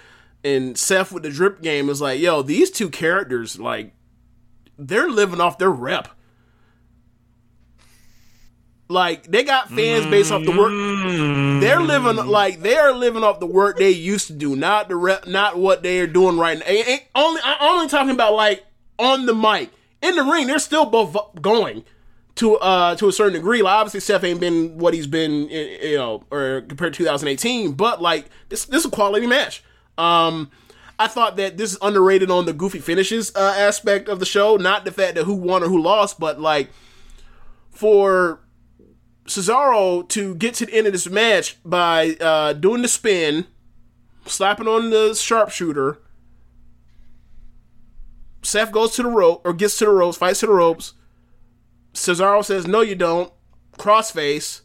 [0.45, 3.93] and Seth with the drip game is like, yo, these two characters like
[4.79, 6.09] they're living off their rep.
[8.89, 10.71] Like they got fans based off the work.
[11.61, 12.29] They're living mm.
[12.29, 15.83] like they're living off the work they used to do, not the rep, not what
[15.83, 16.67] they are doing right now.
[16.67, 18.65] Ain't- only I'm only talking about like
[18.99, 19.71] on the mic,
[20.03, 20.47] in the ring.
[20.47, 21.85] They're still both going
[22.37, 23.63] to uh to a certain degree.
[23.63, 27.73] Like obviously Seth ain't been what he's been, eh, you know, or compared to 2018.
[27.73, 29.63] But like this this is a quality match.
[29.97, 30.51] Um,
[30.99, 34.57] I thought that this is underrated on the goofy finishes uh, aspect of the show,
[34.57, 36.71] not the fact that who won or who lost, but like
[37.71, 38.41] for
[39.27, 43.47] Cesaro to get to the end of this match by uh, doing the spin,
[44.27, 46.01] slapping on the sharpshooter.
[48.43, 50.93] Seth goes to the rope or gets to the ropes, fights to the ropes.
[51.95, 53.33] Cesaro says, "No, you don't."
[53.79, 54.61] Crossface.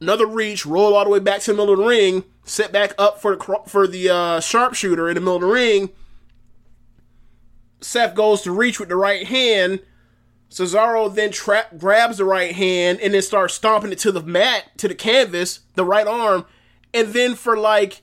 [0.00, 2.94] Another reach, roll all the way back to the middle of the ring, set back
[2.98, 5.90] up for the for the uh, sharpshooter in the middle of the ring.
[7.80, 9.80] Seth goes to reach with the right hand.
[10.50, 14.78] Cesaro then tra- grabs the right hand and then starts stomping it to the mat,
[14.78, 16.46] to the canvas, the right arm,
[16.94, 18.02] and then for like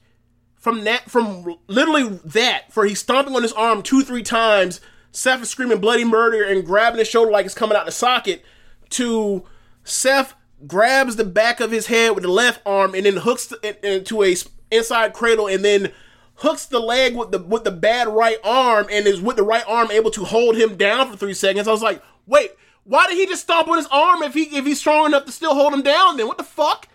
[0.55, 4.81] from that, from literally that, for he's stomping on his arm two, three times.
[5.14, 8.43] Seth is screaming bloody murder and grabbing his shoulder like it's coming out the socket.
[8.89, 9.43] To
[9.84, 10.34] Seth
[10.68, 14.36] grabs the back of his head with the left arm and then hooks into a
[14.72, 15.91] inside cradle and then
[16.38, 19.64] hooks the leg with the with the bad right arm and is with the right
[19.68, 21.68] arm able to hold him down for three seconds.
[21.68, 22.51] I was like, wait,
[22.84, 25.32] why did he just stomp on his arm if he if he's strong enough to
[25.32, 26.18] still hold him down?
[26.18, 26.88] Then what the fuck?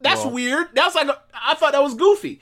[0.00, 0.68] That's Well- weird.
[0.74, 2.40] That's like a, I thought that was goofy.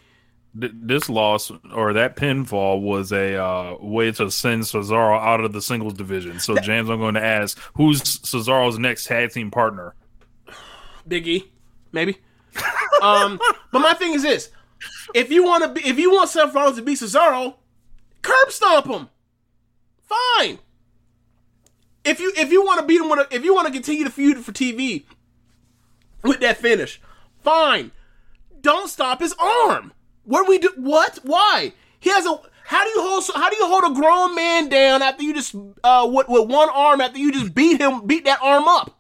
[0.61, 5.52] Th- this loss or that pinfall was a uh, way to send Cesaro out of
[5.52, 6.40] the singles division.
[6.40, 9.94] So James, I'm going to ask, who's Cesaro's next tag team partner?
[11.06, 11.52] Big E,
[11.92, 12.18] maybe.
[13.02, 13.40] um,
[13.72, 14.50] but my thing is this:
[15.14, 17.54] if you want to, be, if you want Seth Rollins to beat Cesaro,
[18.22, 19.09] curb stomp him.
[20.02, 20.59] Fine.
[22.04, 24.04] If you if you want to beat him with a, if you want to continue
[24.04, 25.04] the feud for TV
[26.22, 27.00] with that finish,
[27.42, 27.90] fine.
[28.61, 29.92] don't stop his arm.
[30.29, 30.70] What do we do?
[30.76, 31.18] What?
[31.22, 31.72] Why?
[32.01, 32.39] He has a.
[32.64, 33.24] How do you hold?
[33.35, 36.68] How do you hold a grown man down after you just uh with, with one
[36.68, 38.95] arm after you just beat him beat that arm up?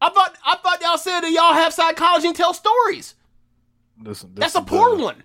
[0.00, 3.16] I thought I thought y'all said that y'all have psychology and tell stories.
[4.02, 5.22] Listen, That's a poor the- one.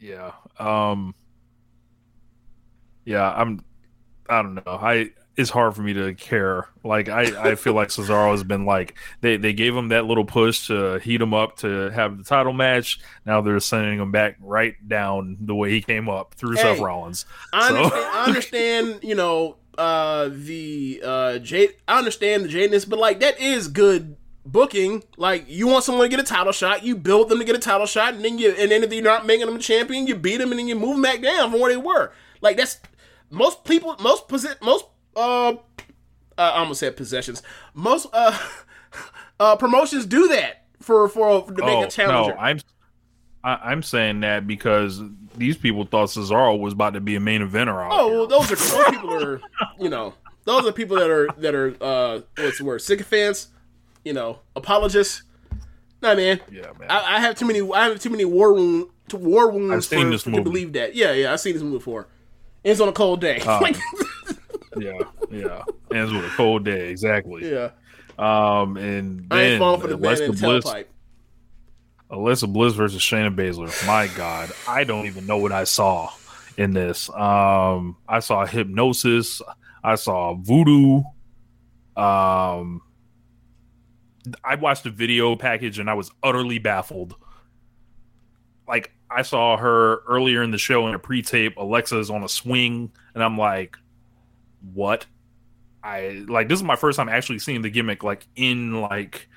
[0.00, 0.32] Yeah.
[0.58, 1.14] Um
[3.04, 3.62] Yeah, I'm
[4.30, 4.62] I don't know.
[4.66, 6.66] I it's hard for me to care.
[6.82, 10.24] Like I, I feel like Cesaro has been like they, they gave him that little
[10.24, 13.00] push to heat him up to have the title match.
[13.24, 17.26] Now they're sending him back right down the way he came up through Seth Rollins.
[17.52, 22.88] I So- understand, I understand, you know, uh the uh jade I understand the jadedness,
[22.88, 24.16] but like that is good
[24.46, 25.02] booking.
[25.18, 27.58] Like you want someone to get a title shot, you build them to get a
[27.58, 30.14] title shot, and then you and then if you're not making them a champion, you
[30.14, 32.12] beat them and then you move them back down from where they were.
[32.40, 32.80] Like that's
[33.30, 35.54] most people most posi- most uh,
[36.38, 37.42] I almost said possessions.
[37.74, 38.38] Most uh
[39.40, 42.32] uh promotions do that for for to make a challenger.
[42.32, 42.60] Oh, No, I'm
[43.46, 45.00] I, I'm saying that because
[45.36, 48.56] these people thought Cesaro was about to be a main eventer Oh, well, those are
[48.56, 49.40] those people are,
[49.78, 50.14] you know,
[50.44, 53.48] those are people that are that are uh, what's the word, sycophants,
[54.04, 55.22] you know, apologists.
[56.02, 56.40] Nah, man.
[56.50, 56.90] Yeah, man.
[56.90, 57.60] I, I have too many.
[57.72, 60.38] I have too many war wound, to war wounds I've seen for, this movie.
[60.38, 60.96] to believe that.
[60.96, 62.08] Yeah, yeah, I've seen this movie before.
[62.64, 63.40] It's on a cold day.
[63.46, 63.60] Uh,
[64.78, 64.98] yeah,
[65.30, 65.62] yeah.
[65.92, 67.50] Ends with a cold day, exactly.
[67.50, 67.70] yeah,
[68.18, 70.84] Um, and I ain't then falling for the Alexa Bliss, tailpipe.
[72.10, 73.86] Alexa Bliss versus Shayna Baszler.
[73.86, 76.10] My God, I don't even know what I saw
[76.56, 77.08] in this.
[77.10, 79.42] Um, I saw hypnosis.
[79.82, 81.02] I saw voodoo.
[81.96, 82.82] Um,
[84.44, 87.14] I watched the video package and I was utterly baffled.
[88.68, 91.56] Like I saw her earlier in the show in a pre-tape.
[91.56, 93.76] Alexa's on a swing, and I'm like,
[94.74, 95.06] "What?"
[95.82, 99.28] I like this is my first time actually seeing the gimmick like in like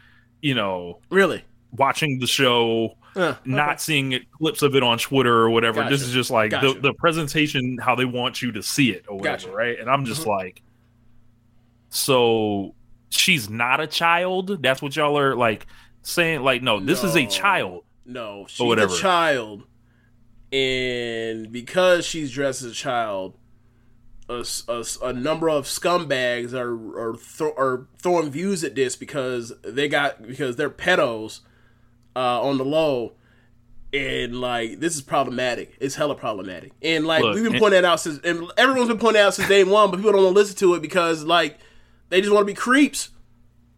[0.42, 1.44] you know Really?
[1.72, 5.84] watching the show Uh, not seeing it, clips of it on Twitter or whatever.
[5.90, 6.74] This is just like Gotcha.
[6.74, 9.52] the, the presentation, how they want you to see it or whatever, Gotcha.
[9.52, 9.80] right?
[9.80, 10.28] And I'm just Mhm.
[10.28, 10.62] like,
[11.90, 12.76] so
[13.10, 14.62] she's not a child.
[14.62, 15.66] That's what y'all are like
[16.04, 16.42] saying.
[16.44, 17.84] Like, no, this is a child.
[18.06, 19.64] No, she's a child,
[20.52, 23.38] and because she's dressed as a child,
[24.30, 29.52] a, a a number of scumbags are are, thro- are throwing views at this because
[29.64, 31.40] they got because they're pedos
[32.16, 33.14] uh, on the low,
[33.92, 35.76] and like this is problematic.
[35.80, 39.00] It's hella problematic, and like Look, we've been pointing that out since, and everyone's been
[39.00, 41.58] pointing out since day one, but people don't want to listen to it because like
[42.10, 43.10] they just want to be creeps.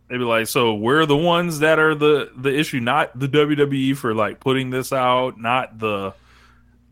[0.10, 3.96] They'd be like, so we're the ones that are the the issue, not the WWE
[3.96, 6.14] for like putting this out, not the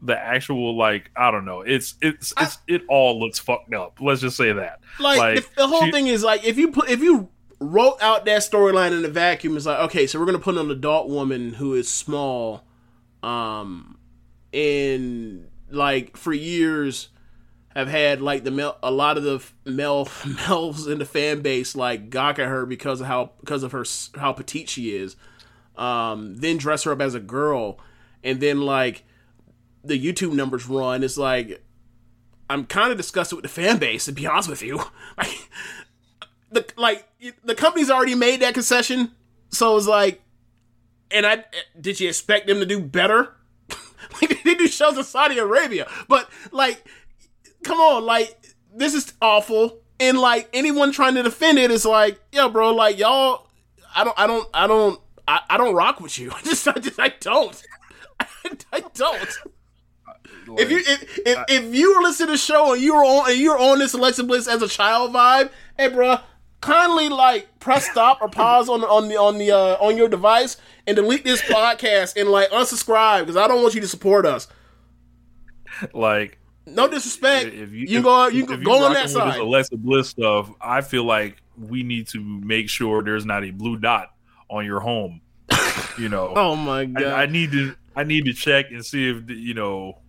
[0.02, 1.62] the actual like I don't know.
[1.62, 4.00] It's it's it's it all looks fucked up.
[4.02, 4.80] Let's just say that.
[5.00, 7.30] like, the, the whole she- thing is like if you put if you
[7.60, 10.72] wrote out that storyline in a vacuum it's like okay so we're gonna put an
[10.72, 12.64] adult woman who is small
[13.22, 13.98] um
[14.54, 17.10] and like for years
[17.76, 20.08] have had like the male, a lot of the mel
[20.48, 23.84] males in the fan base like gawk at her because of how because of her
[24.16, 25.16] how petite she is
[25.76, 27.78] um then dress her up as a girl
[28.24, 29.04] and then like
[29.84, 31.64] the youtube numbers run it's like
[32.50, 34.82] I'm kind of disgusted with the fan base, to be honest with you.
[35.18, 35.50] Like,
[36.52, 37.06] the like
[37.44, 39.12] the company's already made that concession,
[39.50, 40.22] so it's like,
[41.12, 41.44] and I
[41.80, 43.36] did you expect them to do better?
[44.22, 46.88] like they do shows in Saudi Arabia, but like,
[47.64, 48.36] come on, like
[48.74, 52.98] this is awful, and like anyone trying to defend it is like, yo, bro, like
[52.98, 53.48] y'all,
[53.94, 56.32] I don't, I don't, I don't, I, I don't rock with you.
[56.36, 57.62] I just, I just, I don't,
[58.20, 58.26] I,
[58.72, 59.40] I don't
[60.58, 63.30] if you if, if, if you were listening to the show and you were on
[63.30, 66.22] and you were on this Alexa Bliss as a child vibe, hey bruh,
[66.62, 70.08] kindly like press stop or pause on the on the on the uh, on your
[70.08, 74.26] device and delete this podcast and like unsubscribe because I don't want you to support
[74.26, 74.48] us.
[75.94, 77.54] like No disrespect.
[77.54, 79.34] if you, you, go you if go on that side.
[79.34, 80.52] This Alexa Bliss stuff.
[80.62, 84.14] I feel like we need to make sure there's not a blue dot
[84.50, 85.22] on your home.
[85.98, 86.34] You know.
[86.36, 87.04] Oh my god.
[87.04, 90.00] I, I need to I need to check and see if the, you know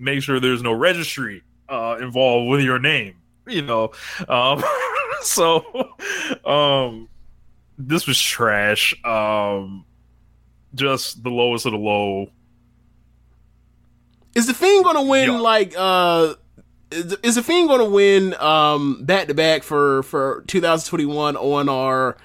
[0.00, 3.14] make sure there's no registry uh involved with your name
[3.48, 3.92] you know?
[4.28, 4.62] Um
[5.22, 5.64] so
[6.44, 7.08] um
[7.78, 8.94] this was trash.
[9.04, 9.84] Um
[10.74, 12.30] just the lowest of the low.
[14.34, 16.34] Is the Fiend going to win like uh
[16.90, 21.68] is, is the Fiend going to win um back to back for for 2021 on
[21.68, 22.16] our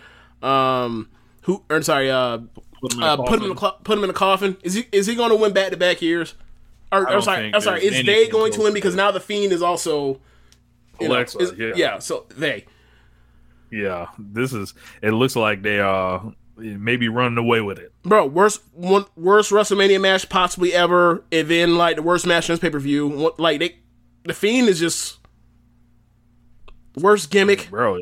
[0.47, 1.09] um
[1.43, 2.39] who or sorry uh
[2.81, 4.57] Put him in a uh, put him in a cl- put him in a coffin.
[4.61, 6.33] Is he is he going to win back to back years?
[6.93, 7.85] Or, I or don't sorry, I'm sorry.
[7.85, 10.19] Is they going to win because now the Fiend is also
[11.01, 11.71] you know, is- yeah.
[11.75, 11.99] yeah.
[11.99, 12.65] So they
[13.71, 16.19] yeah this is it looks like they uh
[16.55, 17.91] maybe running away with it.
[18.03, 22.53] Bro, worst one worst WrestleMania match possibly ever, and then like the worst match in
[22.53, 23.33] this pay per view.
[23.37, 23.77] Like they,
[24.25, 25.17] the Fiend is just
[26.97, 27.93] worst gimmick, bro.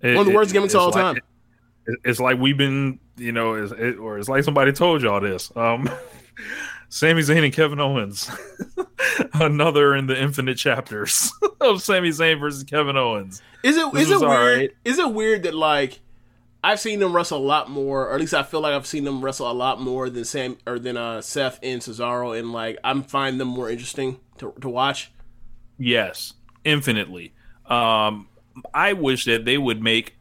[0.00, 1.16] One of the worst gimmicks of all like- time.
[1.16, 5.20] it- it's like we've been, you know, it's, it, or it's like somebody told y'all
[5.20, 5.50] this.
[5.56, 5.90] Um,
[6.92, 8.30] Sami Zayn and Kevin Owens,
[9.32, 11.32] another in the infinite chapters
[11.62, 13.40] of Sami Zayn versus Kevin Owens.
[13.62, 14.30] Is it This is it weird?
[14.30, 14.70] alright.
[14.84, 16.00] Is it weird that like
[16.62, 19.04] I've seen them wrestle a lot more, or at least I feel like I've seen
[19.04, 22.76] them wrestle a lot more than Sam or than uh, Seth and Cesaro, and like
[22.84, 25.10] I'm find them more interesting to to watch.
[25.78, 27.32] Yes, infinitely.
[27.64, 28.28] Um,
[28.74, 30.14] I wish that they would make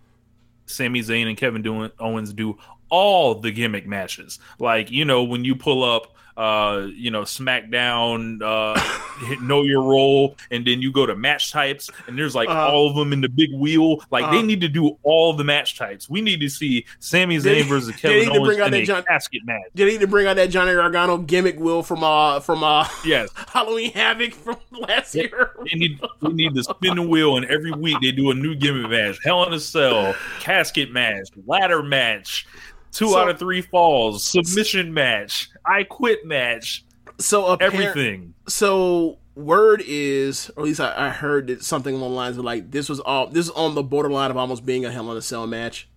[0.67, 2.57] Sami Zayn and Kevin Owens do
[2.89, 4.39] all the gimmick matches.
[4.57, 10.35] Like, you know, when you pull up uh, you know, SmackDown, uh, know your role,
[10.49, 12.67] and then you go to match types, and there's like Uh-huh.
[12.69, 14.03] all of them in the big wheel.
[14.11, 14.41] Like they Uh-huh.
[14.45, 16.09] need to do all the match types.
[16.09, 18.81] We need to see Sami Zayn versus Kevin need to Owens bring out in that
[18.81, 19.61] a John- casket match.
[19.75, 23.29] They need to bring out that Johnny Gargano gimmick wheel from uh from uh Yes.
[23.53, 25.51] Halloween Havoc from last year.
[25.71, 28.55] They need we need to spin the wheel, and every week they do a new
[28.55, 32.45] gimmick match: Hell in a Cell, casket match, ladder match,
[32.91, 36.83] two So- out of three falls, submission match, I quit match,
[37.17, 38.33] So apparent- everything.
[38.47, 42.43] So word is, or at least I, I heard that something along the lines of
[42.43, 45.17] like this was all this is on the borderline of almost being a Hell in
[45.17, 45.87] a Cell match.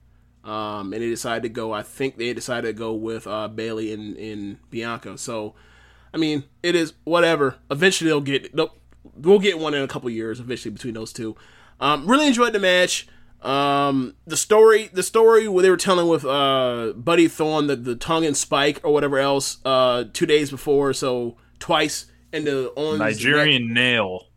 [0.45, 1.73] Um, and they decided to go.
[1.73, 5.17] I think they decided to go with uh, Bayley and, and Bianca.
[5.17, 5.55] So,
[6.13, 7.57] I mean, it is whatever.
[7.71, 8.55] Eventually, they'll get.
[8.55, 8.75] They'll,
[9.17, 10.41] we'll get one in a couple years.
[10.41, 11.35] Eventually, between those two.
[11.81, 13.09] Um, really enjoyed the match.
[13.45, 17.95] Um, the story, the story where they were telling with uh, Buddy Thorn the, the
[17.95, 22.99] tongue and spike or whatever else, uh, two days before, so twice in the on
[22.99, 24.29] Nigerian nail.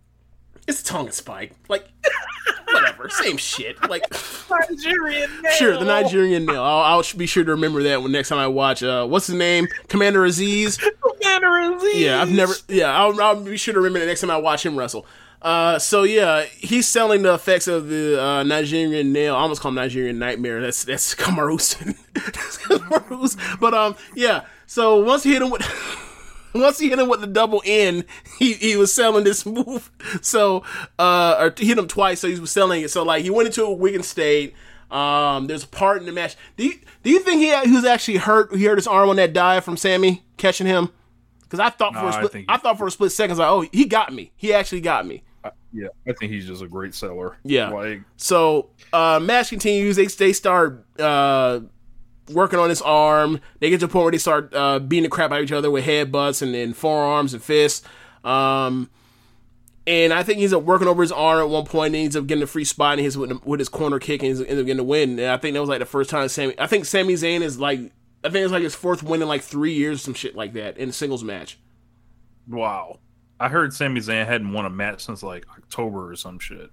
[0.67, 1.87] It's tongue and spike, like
[2.65, 3.81] whatever, same shit.
[3.89, 4.03] Like
[4.69, 5.51] Nigerian nail.
[5.57, 6.61] sure, the Nigerian nail.
[6.61, 8.83] I'll, I'll be sure to remember that when next time I watch.
[8.83, 9.67] Uh, what's his name?
[9.87, 10.77] Commander Azeez.
[11.21, 11.95] Commander Azeez.
[11.95, 12.53] Yeah, I've never.
[12.67, 15.05] Yeah, I'll, I'll be sure to remember the next time I watch him wrestle.
[15.41, 19.35] Uh, so yeah, he's selling the effects of the uh, Nigerian nail.
[19.35, 20.61] I almost call him Nigerian nightmare.
[20.61, 21.75] That's that's Kamaru's.
[22.13, 24.45] That's But um, yeah.
[24.65, 25.63] So once he hit him with.
[26.55, 28.03] Once he hit him with the double N,
[28.39, 29.91] he, he was selling this move.
[30.23, 30.63] So,
[30.97, 32.89] uh, or he hit him twice, so he was selling it.
[32.89, 34.55] So, like, he went into a weakened state.
[34.89, 36.35] Um, there's a part in the match.
[36.55, 36.73] Do you,
[37.03, 38.55] do you think he, he was actually hurt?
[38.55, 40.89] He hurt his arm on that dive from Sami catching him?
[41.41, 43.39] Because I thought for No, a I split, think I, thought for a split second,
[43.39, 44.31] I like, oh, he got me.
[44.35, 45.23] He actually got me.
[45.73, 47.37] Yeah, I think he's just a great seller.
[47.43, 47.69] Yeah.
[47.69, 49.95] like So uh, match continues.
[49.95, 51.61] They they start uh,
[52.29, 53.39] working on his arm.
[53.59, 55.51] They get to the point where they start uh, beating the crap out of each
[55.51, 57.85] other with headbutts and, then forearms and fists.
[58.23, 58.89] Um,
[59.85, 61.87] and I think he's up working over his arm at one point.
[61.87, 64.21] And he ends up getting a free spot and he's with, with his corner kick
[64.21, 65.11] and he's ends up getting the win.
[65.19, 66.59] And I think that was like the first time Sami.
[66.59, 67.91] I think Sami Zayn is like.
[68.23, 70.77] I think it's like his fourth win in like three years, some shit like that,
[70.77, 71.59] in a singles match.
[72.49, 72.99] wow.
[73.39, 76.71] I heard Sami Zayn hadn't won a match since like October or some shit.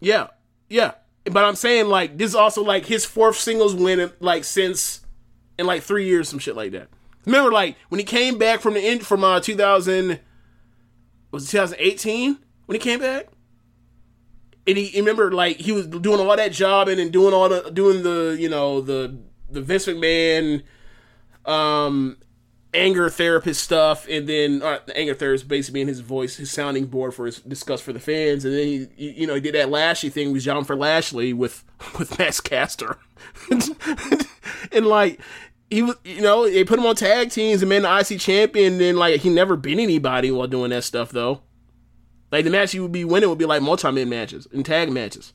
[0.00, 0.28] Yeah,
[0.68, 0.92] yeah.
[1.24, 5.00] But I'm saying like this is also like his fourth singles win in, like since
[5.58, 6.88] in like three years, some shit like that.
[7.24, 10.18] Remember, like when he came back from the end from uh 2000
[11.30, 13.28] was it 2018 when he came back,
[14.66, 17.70] and he remember like he was doing all that jobbing and then doing all the
[17.70, 19.16] doing the you know the
[19.50, 20.62] the Vince McMahon
[21.44, 22.16] um
[22.74, 26.86] anger therapist stuff, and then uh, the anger therapist basically being his voice, his sounding
[26.86, 29.70] board for his discuss for the fans, and then he, you know, he did that
[29.70, 31.64] Lashley thing with John for Lashley with
[31.98, 32.98] with Max Caster,
[34.72, 35.20] and like
[35.70, 38.80] he was, you know, they put him on tag teams and made the IC champion,
[38.80, 41.42] and like he never beat anybody while doing that stuff though.
[42.30, 45.34] Like the match he would be winning would be like multi-man matches and tag matches.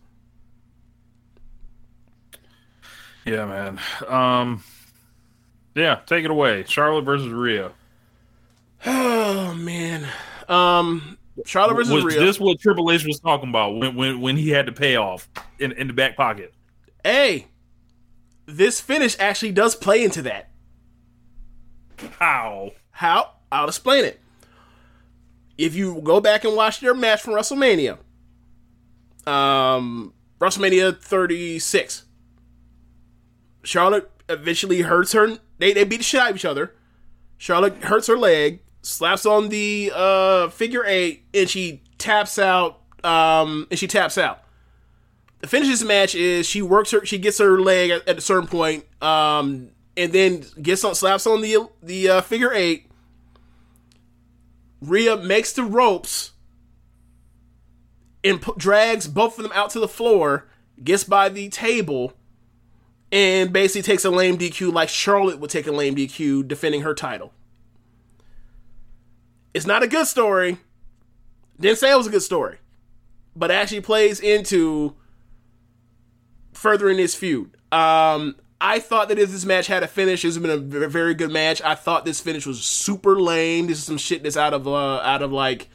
[3.25, 3.79] Yeah, man.
[4.07, 4.63] Um,
[5.77, 6.63] yeah, take it away.
[6.67, 7.71] Charlotte versus Rhea.
[8.85, 10.07] Oh man,
[10.49, 12.19] um, Charlotte versus was Rhea.
[12.19, 15.29] this what Triple H was talking about when when, when he had to pay off
[15.59, 16.53] in, in the back pocket?
[17.07, 17.47] hey,
[18.45, 20.49] this finish actually does play into that.
[22.19, 22.71] How?
[22.91, 23.31] How?
[23.51, 24.19] I'll explain it.
[25.57, 27.97] If you go back and watch their match from WrestleMania,
[29.25, 32.03] um, WrestleMania 36,
[33.63, 35.39] Charlotte eventually hurts her.
[35.57, 36.75] They, they beat the shit out of each other.
[37.37, 42.81] Charlotte hurts her leg, slaps on the uh, figure eight, and she taps out.
[43.03, 44.43] Um, and she taps out.
[45.39, 48.17] The finish of this match is she works her, she gets her leg at, at
[48.17, 52.89] a certain point, um, and then gets on, slaps on the the uh, figure eight.
[54.81, 56.31] Rhea makes the ropes
[58.23, 60.47] and pu- drags both of them out to the floor,
[60.83, 62.13] gets by the table,
[63.11, 66.93] and basically takes a lame DQ like Charlotte would take a lame DQ defending her
[66.93, 67.33] title.
[69.53, 70.57] It's not a good story.
[71.59, 72.57] Didn't say it was a good story,
[73.35, 74.95] but actually plays into
[76.53, 77.55] furthering this feud.
[77.71, 80.87] Um, I thought that if this match had a finish, it would have been a
[80.87, 81.61] very good match.
[81.61, 83.67] I thought this finish was super lame.
[83.67, 85.69] This is some shit that's out of uh, out of like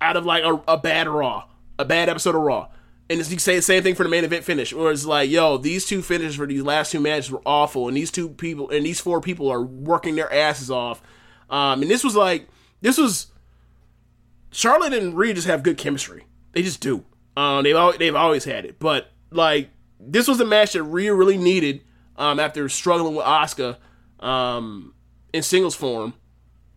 [0.00, 1.44] out of like a, a bad Raw,
[1.78, 2.68] a bad episode of Raw.
[3.10, 5.56] And you say the same thing for the main event finish, where it's like, yo,
[5.56, 8.84] these two finishes for these last two matches were awful, and these two people and
[8.84, 11.00] these four people are working their asses off.
[11.48, 12.48] Um, and this was like,
[12.82, 13.28] this was
[14.50, 16.26] Charlotte and Rhea just have good chemistry.
[16.52, 17.04] They just do.
[17.36, 21.14] Um, they've always, they've always had it, but like this was a match that Rhea
[21.14, 21.82] really needed
[22.16, 23.78] um, after struggling with Asuka
[24.20, 24.94] um,
[25.32, 26.14] in singles form,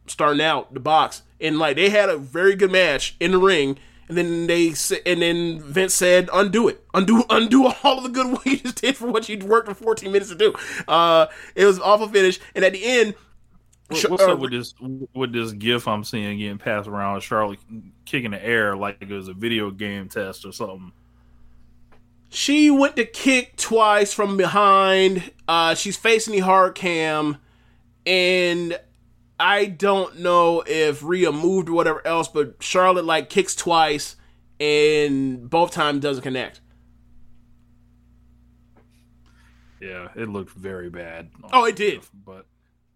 [0.08, 3.78] starting out the box, and like they had a very good match in the ring.
[4.12, 4.74] And then they
[5.05, 8.82] and then Vince said, "Undo it, undo, undo all of the good work you just
[8.82, 10.53] did for what you worked for 14 minutes to do."
[10.86, 13.16] Uh, it was awful finish, and at the end,
[13.88, 14.74] What- What's up with this
[15.14, 17.22] with this gif I'm seeing getting passed around?
[17.22, 17.59] Charlotte
[18.03, 20.91] kicking the air like it was a video game test or something.
[22.28, 25.32] She went to kick twice from behind.
[25.47, 27.38] Uh, she's facing the hard cam,
[28.05, 28.78] and
[29.42, 34.16] I don't know if Rhea moved or whatever else, but Charlotte like kicks twice,
[34.60, 36.62] and both times doesn't connect.
[39.80, 41.32] Yeah, it looked very bad.
[41.52, 42.02] Oh, it did.
[42.26, 42.46] But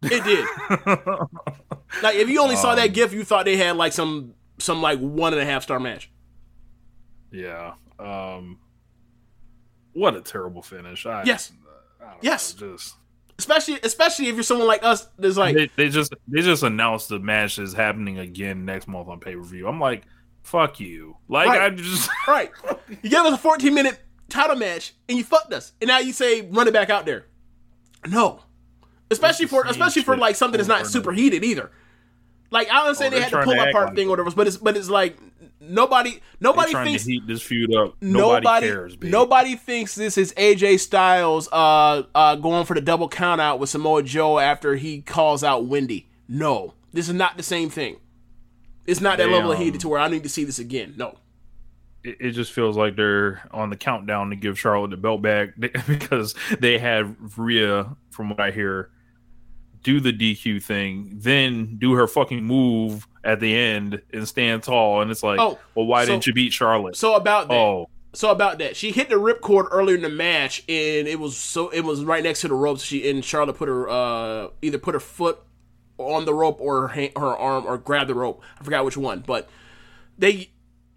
[0.04, 0.46] It did.
[2.04, 4.82] like if you only saw Um, that gif, you thought they had like some some
[4.82, 6.12] like one and a half star match.
[7.32, 8.60] yeah, um,
[9.94, 11.06] what a terrible finish.
[11.06, 11.52] I, Yes.
[12.00, 12.60] I don't Yes.
[12.62, 12.96] know, just
[13.38, 17.10] Especially especially if you're someone like us that's like they, they just they just announced
[17.10, 19.68] the match is happening again next month on pay per view.
[19.68, 20.04] I'm like,
[20.44, 21.18] fuck you.
[21.28, 21.62] Like Right.
[21.62, 22.52] I just Right.
[23.02, 25.74] You gave us a 14 minute title match and you fucked us.
[25.82, 27.26] And now you say run it back out there.
[28.08, 28.42] No.
[29.12, 31.72] Especially for especially for like something that's not super heated either.
[32.56, 34.32] Like I understand Oh, they had pull to up act part like thing or whatever,
[34.32, 35.18] but it's but it's like
[35.60, 37.96] nobody nobody trying thinks to heat this feud up.
[38.00, 38.98] Nobody, nobody cares.
[39.02, 43.70] Nobody thinks this is AJ Styles uh uh going for the double count out with
[43.70, 46.08] Samoa Joe after he calls out Wendy.
[46.30, 46.74] No.
[46.94, 47.98] This is not the same thing.
[48.86, 50.58] It's not that They, level of um, heated to where I need to see this
[50.58, 50.94] again.
[50.96, 51.18] No.
[52.06, 55.50] it, it just feels like they're on the countdown to give Charlotte the belt back
[55.58, 58.92] because they had Rhea, from what I hear,
[59.86, 65.02] do the DQ thing, then do her fucking move at the end and stand tall.
[65.02, 66.96] And it's like, Oh, well, why so- didn't you beat Charlotte?
[66.98, 67.54] So about that.
[67.56, 71.38] oh, So about that, she hit the ripcord earlier in the match, and it was
[71.38, 72.84] so it was right next to the ropes.
[72.84, 75.40] She and Charlotte put her uh either put her foot
[75.98, 78.42] on the rope or her hand, her arm or grab the rope.
[78.60, 79.48] I forgot which one, but
[80.18, 80.50] they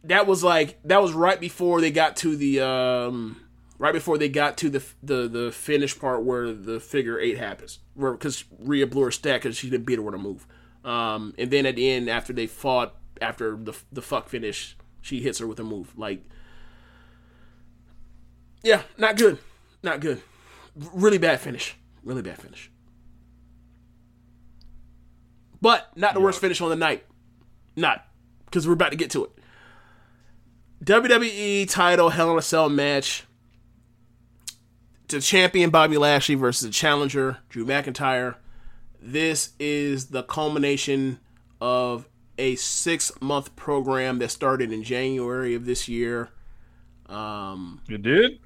[0.05, 3.41] that was like that was right before they got to the um
[3.79, 7.79] right before they got to the the the finish part where the figure eight happens,
[7.97, 10.47] because Rhea blew her stack because she didn't beat her with a move.
[10.85, 15.21] Um, and then at the end, after they fought, after the the fuck finish, she
[15.21, 16.25] hits her with a move like.
[18.63, 19.39] Yeah, not good.
[19.83, 20.21] Not good.
[20.75, 21.77] Really bad finish.
[22.03, 22.71] Really bad finish.
[25.61, 27.05] But not the worst finish on the night.
[27.77, 28.05] Not.
[28.45, 29.31] Because we're about to get to it.
[30.85, 33.25] WWE title Hell in a Cell match.
[35.09, 38.37] The champion Bobby Lashley versus the challenger Drew McIntyre.
[39.01, 41.19] This is the culmination
[41.61, 42.07] of
[42.37, 46.29] a six month program that started in January of this year.
[47.07, 48.41] Um, you did?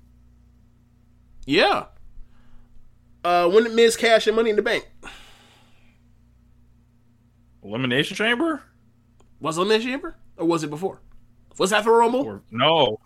[1.47, 1.87] yeah.
[3.25, 4.89] Uh, when did Miz cash in Money in the Bank?
[7.63, 8.63] Elimination Chamber?
[9.41, 10.17] Was it Elimination Chamber?
[10.37, 11.01] Or was it before?
[11.59, 12.25] Was that for Rumble?
[12.25, 12.99] Or, no.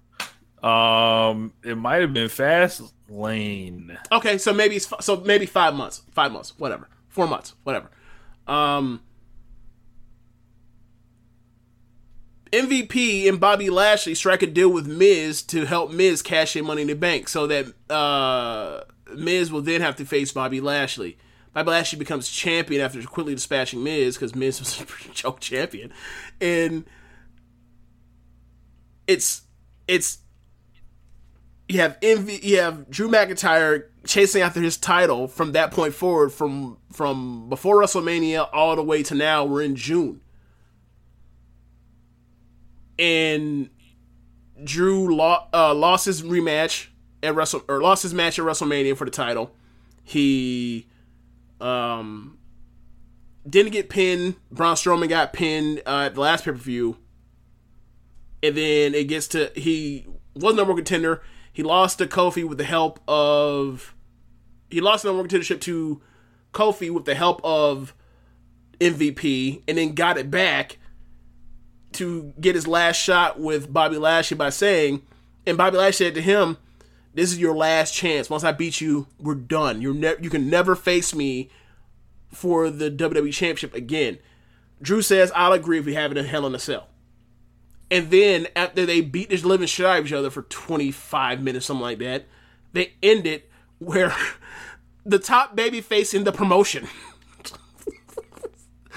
[0.63, 3.97] Um, it might have been Fast Lane.
[4.11, 7.91] Okay, so maybe it's so maybe five months, five months, whatever, four months, whatever.
[8.47, 9.03] Um,
[12.53, 16.83] MVP and Bobby Lashley strike a deal with Miz to help Miz cash in Money
[16.83, 18.83] in the Bank, so that uh,
[19.15, 21.19] Miz will then have to face Bobby Lashley.
[21.53, 25.93] Bobby Lashley becomes champion after quickly dispatching Miz because Miz was a pretty joke champion,
[26.41, 26.85] and
[29.07, 29.43] it's
[29.89, 30.19] it's
[31.69, 36.31] you have envy you have Drew McIntyre chasing after his title from that point forward
[36.31, 40.21] from from before WrestleMania all the way to now we're in June.
[42.99, 43.69] And
[44.63, 46.87] Drew lo- uh, lost his rematch
[47.23, 49.53] at Wrestle or lost his match at WrestleMania for the title.
[50.05, 50.87] He
[51.61, 52.39] um
[53.49, 54.37] didn't get pinned.
[54.51, 56.97] Braun Strowman got pinned uh, at the last pay per view,
[58.43, 61.23] and then it gets to he was number one contender.
[61.57, 63.95] He lost to Kofi with the help of
[64.69, 66.03] he lost the number one contendership to
[66.53, 67.95] Kofi with the help of
[68.79, 70.77] MVP, and then got it back
[71.93, 75.01] to get his last shot with Bobby Lashley by saying,
[75.47, 76.59] and Bobby Lashley said to him,
[77.15, 78.29] "This is your last chance.
[78.29, 79.81] Once I beat you, we're done.
[79.81, 81.49] You're ne- you can never face me
[82.31, 84.19] for the WWE Championship again."
[84.83, 86.89] Drew says, "I'll agree if we have it in Hell in a Cell."
[87.91, 91.67] And then after they beat this living shit out of each other for 25 minutes,
[91.67, 92.27] something like that,
[92.73, 94.15] they end it where
[95.05, 96.89] the top baby face in the promotion.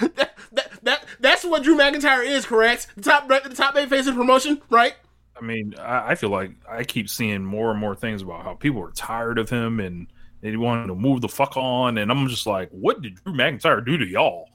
[0.00, 2.88] that, that, that, that's what Drew McIntyre is, correct?
[2.96, 4.94] The top, the top baby face in the promotion, right?
[5.40, 8.54] I mean, I, I feel like I keep seeing more and more things about how
[8.54, 10.08] people are tired of him and
[10.40, 11.98] they want to move the fuck on.
[11.98, 14.48] And I'm just like, what did Drew McIntyre do to y'all?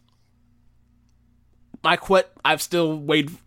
[1.83, 2.31] I quit.
[2.43, 3.37] I've still waited.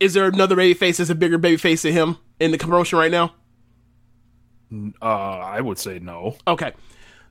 [0.00, 2.98] Is there another baby face that's a bigger baby face than him in the promotion
[2.98, 3.34] right now?
[5.00, 6.36] Uh, I would say no.
[6.46, 6.72] Okay.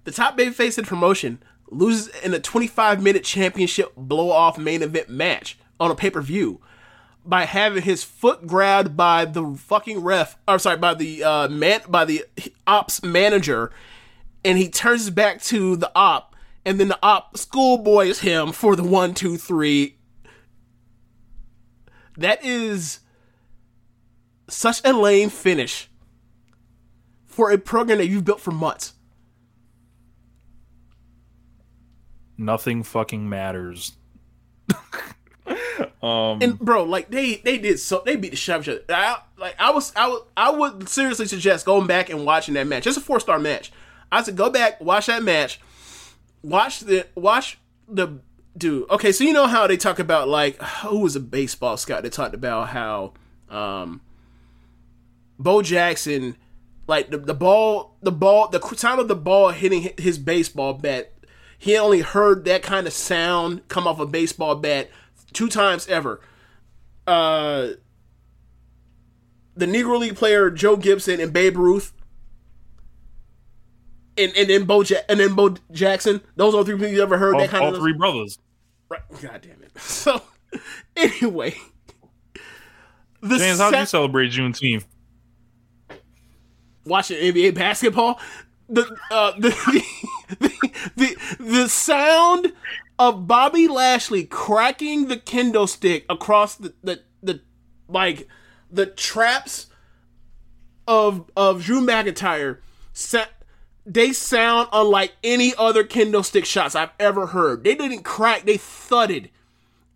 [0.06, 4.58] The top baby face in the promotion loses in a 25 minute championship blow off
[4.58, 6.62] main event match on a pay per view
[7.26, 11.82] by having his foot grabbed by the fucking ref, or sorry, by the uh, man,
[11.88, 12.26] by the
[12.68, 13.72] ops manager,
[14.44, 16.36] and he turns back to the op,
[16.66, 19.98] and then the op schoolboys him for the one, two, three.
[22.18, 23.00] That is
[24.50, 25.90] such a lame finish
[27.26, 28.94] for a program that you've built for months.
[32.38, 33.94] Nothing fucking matters.
[36.02, 38.74] um, and bro, like they they did so they beat the shit out of each
[38.74, 38.84] other.
[38.90, 42.68] I, like I was I would I would seriously suggest going back and watching that
[42.68, 42.88] match.
[42.88, 43.72] It's a four star match.
[44.12, 45.60] I said go back watch that match.
[46.42, 48.20] Watch the watch the
[48.58, 48.90] dude.
[48.90, 52.14] Okay, so you know how they talk about like who was a baseball scout that
[52.14, 53.14] talked about how
[53.50, 54.02] um
[55.40, 56.38] Bo Jackson
[56.88, 61.14] like the, the ball the ball the sound of the ball hitting his baseball bat
[61.58, 64.90] he only heard that kind of sound come off a baseball bat
[65.32, 66.20] two times ever.
[67.08, 67.70] Uh,
[69.56, 71.94] the Negro League player Josh Gibson and Babe Ruth,
[74.18, 76.22] and and then Bo ja- and then Bo Jackson.
[76.36, 78.38] Those are three people you ever heard all, that kind all of three brothers.
[78.90, 79.02] Right.
[79.22, 79.72] God damn it.
[79.80, 80.22] So
[80.96, 81.56] anyway,
[83.22, 84.86] the James, how do you set- celebrate Juneteenth?
[86.86, 88.20] watching NBA basketball.
[88.70, 88.82] The
[89.12, 89.50] uh, the,
[90.40, 90.54] the
[90.96, 92.54] the the sound
[93.00, 97.42] of Bobby Lashley cracking the kendo stick across the the, the
[97.88, 98.28] like
[98.72, 99.68] the traps
[100.88, 102.60] of of Drew McIntyre
[102.94, 103.26] sa-
[103.86, 107.64] they sound unlike any other kendo stick shots I've ever heard.
[107.64, 109.30] They didn't crack, they thudded.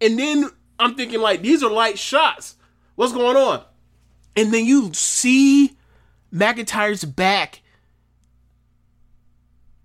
[0.02, 0.50] And then
[0.80, 2.56] I'm thinking like these are light shots.
[2.96, 3.64] What's going on?
[4.36, 5.78] And then you see
[6.34, 7.62] McIntyre's back.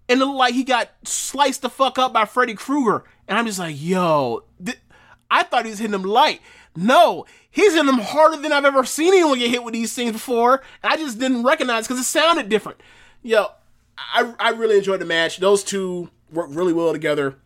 [0.08, 3.04] And it looked like he got sliced the fuck up by Freddy Krueger.
[3.28, 4.78] And I'm just like, yo, th-
[5.30, 6.40] I thought he was hitting him light.
[6.76, 10.12] No, he's hitting him harder than I've ever seen anyone get hit with these things
[10.12, 10.62] before.
[10.82, 12.80] And I just didn't recognize because it sounded different.
[13.22, 13.46] Yo,
[13.96, 15.38] I, I really enjoyed the match.
[15.38, 17.36] Those two work really well together.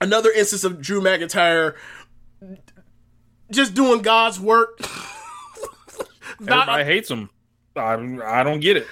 [0.00, 1.74] Another instance of Drew McIntyre
[3.50, 4.80] just doing God's work.
[6.40, 7.30] Everybody hates him.
[7.76, 7.94] I,
[8.24, 8.86] I don't get it.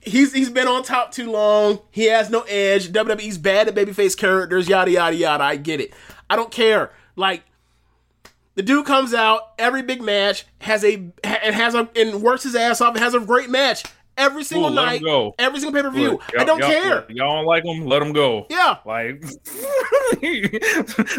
[0.00, 1.80] he's he's been on top too long.
[1.90, 2.90] He has no edge.
[2.92, 4.68] WWE's bad at babyface characters.
[4.68, 5.44] Yada yada yada.
[5.44, 5.92] I get it.
[6.28, 6.92] I don't care.
[7.14, 7.44] Like
[8.54, 10.94] the dude comes out every big match has a
[11.24, 13.84] and has a and works his ass off and has a great match
[14.16, 15.34] every single him night, go.
[15.38, 16.20] every single pay per view.
[16.38, 17.06] I don't y'all- care.
[17.10, 18.46] Y'all don't like them, Let them go.
[18.50, 18.78] Yeah.
[18.84, 19.22] Like,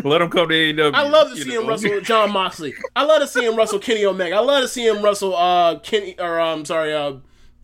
[0.03, 0.93] let them come to AEW.
[0.93, 2.73] I love to see him wrestle Jon Moxley.
[2.95, 4.35] I love to see him wrestle Kenny Omega.
[4.35, 7.13] I love to see him wrestle uh Kenny or um sorry uh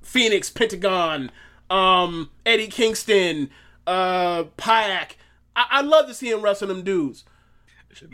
[0.01, 1.31] Phoenix Pentagon,
[1.69, 3.49] um Eddie Kingston,
[3.87, 5.11] uh Payak.
[5.55, 7.23] I, I love to see him wrestle them dudes.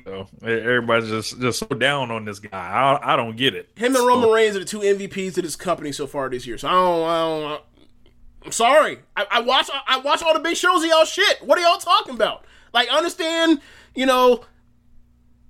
[0.04, 2.50] So, everybody's just just so down on this guy.
[2.52, 3.70] I, I don't get it.
[3.76, 6.58] Him and Roman Reigns are the two MVPs of this company so far this year.
[6.58, 7.10] So I don't.
[7.10, 7.62] I don't
[8.46, 9.00] I'm sorry.
[9.18, 9.70] I, I watch.
[9.88, 11.42] I watch all the big shows of y'all shit.
[11.42, 12.46] What are y'all talking about?
[12.74, 13.62] Like, understand.
[13.96, 14.46] You know,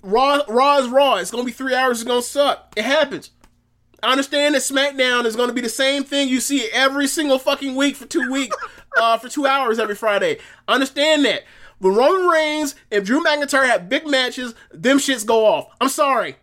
[0.02, 0.42] Raw.
[0.48, 1.16] Raw is Raw.
[1.16, 2.02] It's gonna be three hours.
[2.02, 2.74] It's gonna suck.
[2.76, 3.32] It happens.
[4.02, 7.76] I understand that SmackDown is gonna be the same thing you see every single fucking
[7.76, 8.56] week for two weeks,
[8.98, 10.40] uh, for two hours every Friday.
[10.68, 11.44] Understand that.
[11.82, 14.54] But Roman Reigns and Drew McIntyre have big matches.
[14.72, 15.70] Them shits go off.
[15.80, 16.36] I'm sorry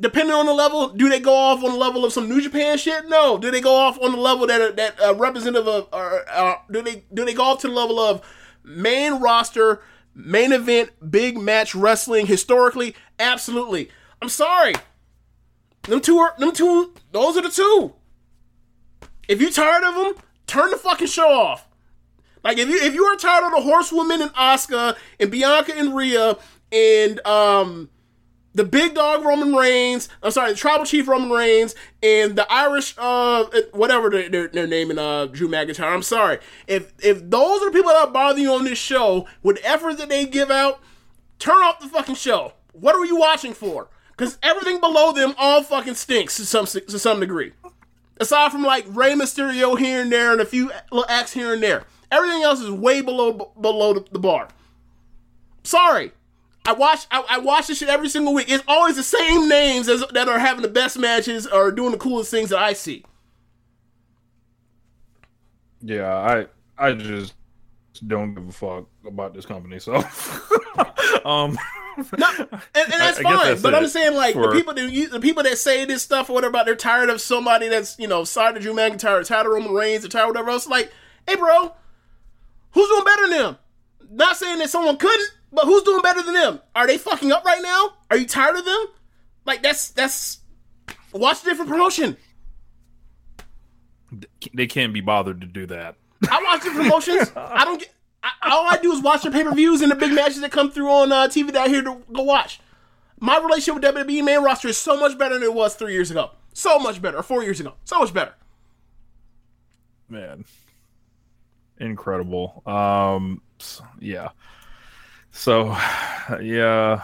[0.00, 2.78] depending on the level, do they go off on the level of some New Japan
[2.78, 3.08] shit?
[3.08, 3.38] No.
[3.38, 6.82] Do they go off on the level that that uh, representative of, or uh, do
[6.82, 8.22] they do they go off to the level of
[8.62, 9.82] main roster,
[10.14, 12.94] main event, big match wrestling historically?
[13.18, 13.90] Absolutely.
[14.20, 14.74] I'm sorry.
[15.82, 16.94] Them two are them two.
[17.12, 17.94] Those are the two.
[19.28, 20.14] If you tired of them,
[20.46, 21.66] turn the fucking show off.
[22.44, 25.96] Like if you if you are tired of the horsewoman and Asuka and Bianca and
[25.96, 26.36] Rhea
[26.70, 27.88] and um
[28.54, 32.94] the big dog Roman Reigns, I'm sorry, the tribal chief Roman Reigns, and the Irish,
[32.96, 35.92] uh, whatever they're, they're, naming uh, Drew McIntyre.
[35.92, 36.38] I'm sorry.
[36.68, 39.26] If if those are the people that bother you on this show
[39.64, 40.80] effort that they give out,
[41.38, 42.52] turn off the fucking show.
[42.72, 43.88] What are you watching for?
[44.16, 47.52] Because everything below them all fucking stinks to some to some degree.
[48.18, 51.62] Aside from like Rey Mysterio here and there and a few little acts here and
[51.62, 51.84] there,
[52.14, 54.48] everything else is way below below the, the bar.
[55.64, 56.12] Sorry.
[56.66, 58.46] I watch I, I, watch this shit every single week.
[58.48, 61.98] It's always the same names as, that are having the best matches or doing the
[61.98, 63.04] coolest things that I see.
[65.82, 66.46] Yeah, I
[66.78, 67.34] I just
[68.06, 69.78] don't give a fuck about this company.
[69.78, 69.96] So,
[71.26, 71.58] um,
[72.16, 73.32] no, and, and that's I, fine.
[73.34, 74.48] I that's but I'm saying like for...
[74.48, 77.20] the people that the people that say this stuff or whatever about they're tired of
[77.20, 80.28] somebody that's you know tired of Drew McIntyre, tired of Roman Reigns, or tired of
[80.30, 80.66] whatever else.
[80.66, 80.90] Like,
[81.28, 81.74] hey, bro,
[82.74, 83.58] who's doing better than them?
[84.10, 86.60] Not saying that someone couldn't, but who's doing better than them?
[86.74, 87.94] Are they fucking up right now?
[88.10, 88.86] Are you tired of them?
[89.46, 90.40] Like that's that's
[91.12, 92.16] watch a different promotion.
[94.52, 95.96] They can't be bothered to do that.
[96.30, 97.32] I watch the promotions.
[97.36, 97.90] I don't get.
[98.22, 100.50] I, all I do is watch the pay per views and the big matches that
[100.50, 102.60] come through on uh, TV that I here to go watch.
[103.20, 106.10] My relationship with WWE main roster is so much better than it was three years
[106.10, 106.30] ago.
[106.52, 107.18] So much better.
[107.18, 107.74] Or four years ago.
[107.84, 108.34] So much better.
[110.08, 110.44] Man,
[111.78, 112.62] incredible.
[112.66, 113.42] Um,
[114.00, 114.30] yeah.
[115.30, 115.66] So,
[116.42, 117.02] yeah,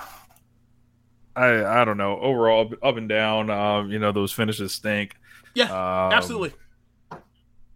[1.36, 2.18] I I don't know.
[2.18, 3.50] Overall, up and down.
[3.50, 5.14] Um, you know, those finishes stink.
[5.54, 6.52] Yeah, um, absolutely.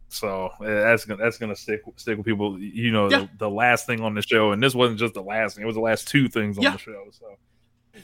[0.08, 2.58] So eh, that's gonna that's gonna stick stick with people.
[2.60, 3.20] You know, yeah.
[3.20, 5.66] the, the, last thing on the show, and this wasn't just the last thing; it
[5.66, 6.72] was the last two things on yeah.
[6.72, 7.04] the show.
[7.10, 8.00] So,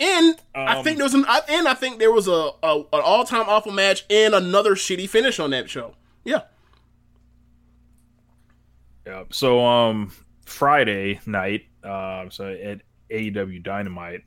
[0.00, 2.86] and um, I think there was an and I think there was a, a an
[2.92, 5.94] all time awful match and another shitty finish on that show.
[6.24, 6.42] Yeah.
[9.08, 9.24] Yeah.
[9.30, 10.12] So um,
[10.44, 14.20] Friday night, uh, so at AEW Dynamite,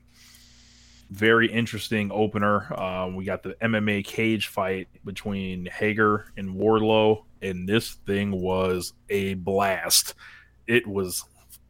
[1.08, 2.72] very interesting opener.
[2.80, 8.92] Um, we got the MMA cage fight between Hager and Wardlow, and this thing was
[9.08, 10.14] a blast.
[10.66, 11.24] It was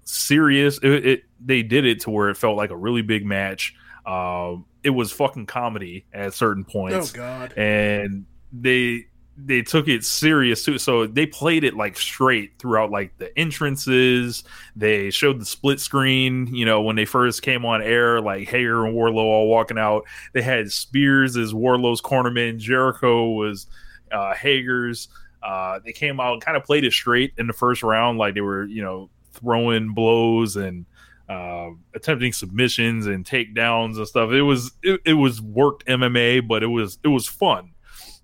[0.05, 0.79] serious.
[0.83, 3.75] It, it they did it to where it felt like a really big match.
[4.07, 7.13] Um, it was fucking comedy at certain points.
[7.13, 7.53] Oh God!
[7.59, 9.07] And they
[9.37, 10.79] they took it serious too.
[10.79, 14.45] So they played it like straight throughout like the entrances.
[14.77, 18.85] They showed the split screen, you know, when they first came on air, like Hager
[18.85, 20.05] and Wardlow all walking out.
[20.33, 23.67] They had Spears as Wardlow's cornerman, Jericho was
[24.11, 25.09] uh, Hager's.
[25.43, 28.35] Uh, they came out and kind of played it straight in the first round, like
[28.35, 30.87] they were, you know, throwing blows and
[31.29, 34.31] uh, attempting submissions and takedowns and stuff.
[34.31, 37.73] It was it, it was worked MMA, but it was it was fun.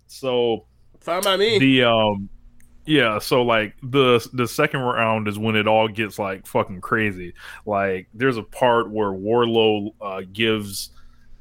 [0.06, 0.66] So
[1.08, 1.58] Fine by me.
[1.58, 2.28] The um
[2.84, 7.32] yeah, so like the the second round is when it all gets like fucking crazy.
[7.64, 10.90] Like there's a part where Wardlow uh, gives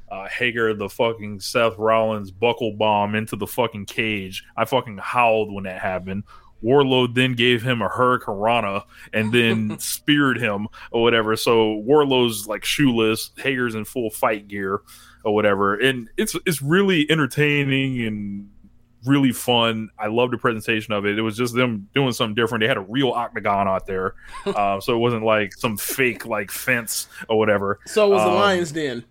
[0.09, 4.45] uh, Hager the fucking Seth Rollins buckle bomb into the fucking cage.
[4.55, 6.23] I fucking howled when that happened.
[6.63, 11.35] Wardlow then gave him a hurricanrana and then speared him or whatever.
[11.35, 14.79] So Wardlow's like shoeless, Hager's in full fight gear
[15.25, 18.49] or whatever, and it's it's really entertaining and
[19.05, 19.89] really fun.
[19.99, 21.17] I love the presentation of it.
[21.17, 22.61] It was just them doing something different.
[22.61, 24.15] They had a real octagon out there,
[24.45, 27.79] uh, so it wasn't like some fake like fence or whatever.
[27.85, 29.05] So it was um, the Lions Den.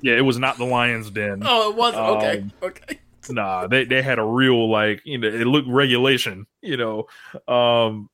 [0.00, 1.42] Yeah, it was not the Lions Den.
[1.46, 2.04] Oh, it wasn't.
[2.04, 3.00] Um, okay, okay.
[3.30, 6.46] nah, they they had a real like you know it looked regulation.
[6.60, 8.08] You know, um,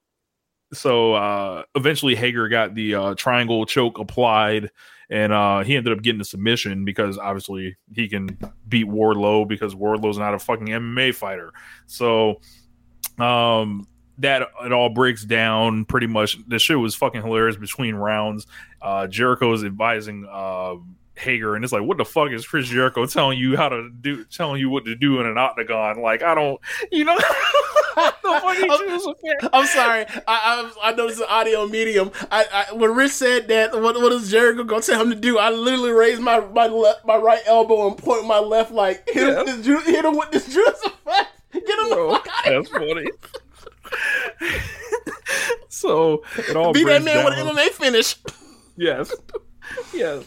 [0.73, 4.71] so uh, eventually Hager got the uh, triangle choke applied
[5.11, 9.75] and uh, he ended up getting a submission because obviously he can beat Wardlow because
[9.75, 11.53] Wardlow's not a fucking MMA fighter.
[11.87, 12.41] So
[13.19, 13.87] um,
[14.19, 16.37] that it all breaks down pretty much.
[16.49, 18.47] The shit was fucking hilarious between rounds.
[18.83, 20.75] Uh, Jericho is advising uh,
[21.17, 24.25] Hager, and it's like, what the fuck is Chris Jericho telling you how to do,
[24.25, 26.03] telling you what to do in an octagon?
[26.03, 26.61] Like, I don't,
[26.93, 27.17] you know.
[28.25, 30.07] I'm, I'm, sorry.
[30.07, 32.11] I, I, I know it's an audio medium.
[32.31, 35.39] I, I when Rich said that, what, what is Jericho gonna tell him to do?
[35.39, 39.27] I literally raised my my left, my right elbow and point my left like hit
[39.27, 39.41] yeah.
[39.41, 41.29] him with this hit him with this juice effect.
[41.53, 43.11] Get him Bro, the fuck out That's funny.
[45.69, 47.25] so it all be that man down.
[47.25, 48.17] with an MMA finish.
[48.77, 49.13] Yes,
[49.95, 50.25] yes.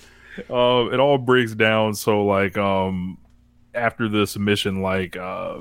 [0.50, 1.94] Um, it all breaks down.
[1.94, 3.18] So like, um,
[3.74, 5.60] after the submission, like, uh,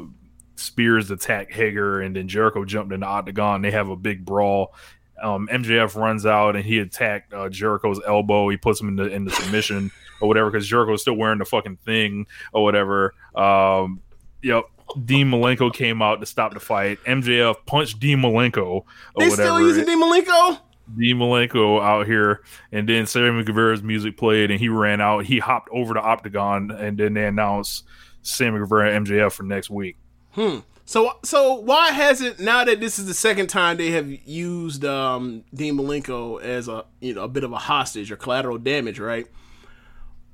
[0.61, 3.62] Spears attack Hager, and then Jericho jumped in the octagon.
[3.62, 4.74] They have a big brawl.
[5.23, 8.49] Um, MJF runs out and he attacked uh, Jericho's elbow.
[8.49, 11.45] He puts him in the in the submission or whatever because Jericho's still wearing the
[11.45, 13.15] fucking thing or whatever.
[13.35, 14.01] Um,
[14.43, 14.65] yep.
[15.05, 16.99] Dean Malenko came out to stop the fight.
[17.05, 18.85] MJF punched Dean Malenko or
[19.19, 19.35] They whatever.
[19.35, 20.59] still using Dean Malenko?
[20.97, 22.43] Dean Malenko out here,
[22.73, 25.24] and then Sammy Guevara's music played, and he ran out.
[25.24, 27.85] He hopped over to Octagon, and then they announced
[28.23, 29.97] Sammy Guevara and MJF for next week.
[30.32, 30.59] Hmm.
[30.85, 35.44] So so why hasn't now that this is the second time they have used um,
[35.55, 39.27] Dean Malenko as a you know a bit of a hostage or collateral damage, right?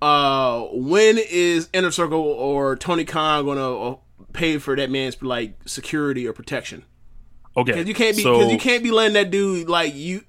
[0.00, 3.96] Uh, when is Inner Circle or Tony Khan gonna uh,
[4.32, 6.84] pay for that man's like security or protection?
[7.56, 10.22] Okay, Because you can't be so- because you can't be letting that dude like you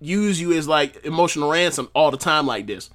[0.00, 2.90] use you as like emotional ransom all the time like this.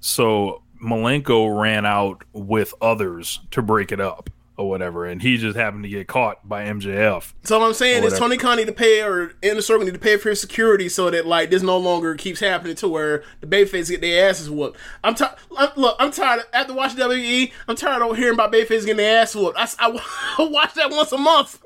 [0.00, 4.30] So Malenko ran out with others to break it up
[4.60, 7.32] or whatever, and he just happened to get caught by MJF.
[7.44, 8.18] So what I'm saying is.
[8.18, 11.10] Tony Khan need to pay or Inner Circle need to pay for his security so
[11.10, 14.78] that like this no longer keeps happening to where the Bayface get their asses whooped.
[15.02, 15.36] I'm tired.
[15.76, 16.40] Look, I'm tired.
[16.40, 19.56] Of, After watching WWE, I'm tired of hearing about Bayface getting their ass whooped.
[19.58, 19.88] I
[20.38, 21.62] watch that once a month.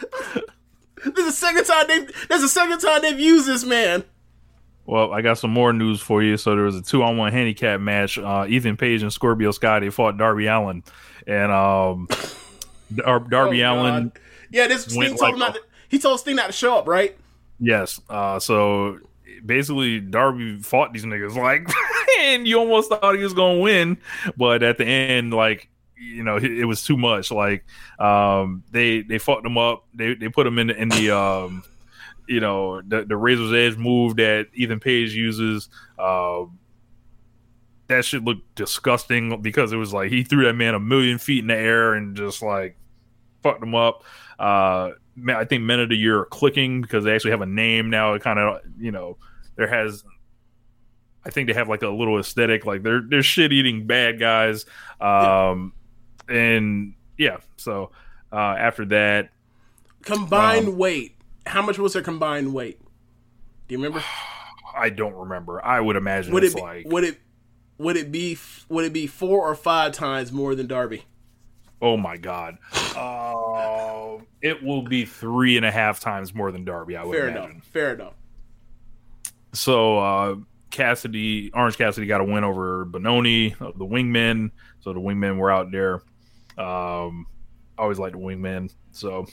[1.04, 1.98] this is the second time they.
[2.00, 4.04] This is the second time they've used this man.
[4.86, 6.36] Well, I got some more news for you.
[6.36, 8.18] So there was a two-on-one handicap match.
[8.18, 10.84] Uh, Ethan Page and Scorpio Sky they fought Darby Allin,
[11.26, 12.08] and um,
[12.94, 14.08] Dar- Darby Oh, Allin.
[14.08, 14.18] God.
[14.50, 15.54] Yeah, this Sting told like him not.
[15.54, 17.16] To, he told Sting not to show up, right?
[17.58, 18.00] Yes.
[18.10, 18.98] Uh, so
[19.44, 21.68] basically, Darby fought these niggas like,
[22.20, 23.96] and you almost thought he was gonna win,
[24.36, 27.30] but at the end, like, you know, it, it was too much.
[27.30, 27.64] Like,
[27.98, 29.84] um, they they fucked them up.
[29.94, 31.64] They they put them in the, in the um,
[32.26, 35.68] you know, the the razor's edge move that Ethan Page uses.
[35.98, 36.58] Um.
[37.88, 41.40] that shit looked disgusting because it was like he threw that man a million feet
[41.40, 42.76] in the air and just like
[43.42, 44.04] fucked him up.
[44.38, 44.90] Uh,
[45.28, 48.14] I think men of the year are clicking because they actually have a name now.
[48.14, 49.18] It kind of you know
[49.56, 50.02] there has.
[51.26, 54.66] I think they have like a little aesthetic, like they're they're shit eating bad guys,
[55.00, 55.72] um,
[56.28, 57.38] and yeah.
[57.56, 57.92] So
[58.32, 59.30] uh, after that,
[60.02, 61.13] Combined Um, weight.
[61.46, 62.80] How much was their combined weight?
[63.68, 64.02] Do you remember?
[64.76, 65.64] I don't remember.
[65.64, 67.20] I would imagine Would it it's be, like would it
[67.78, 68.36] would it be
[68.68, 71.04] would it be four or five times more than Darby?
[71.80, 72.58] Oh my god.
[72.96, 77.28] Uh, it will be three and a half times more than Darby, I would Fair
[77.28, 77.50] imagine.
[77.50, 77.64] enough.
[77.66, 78.14] Fair enough.
[79.52, 80.36] So uh
[80.70, 84.50] Cassidy, Orange Cassidy got a win over Bononi, uh, the wingmen.
[84.80, 85.94] So the wingmen were out there.
[86.56, 87.26] Um
[87.76, 88.72] I always like the wingmen.
[88.92, 89.26] So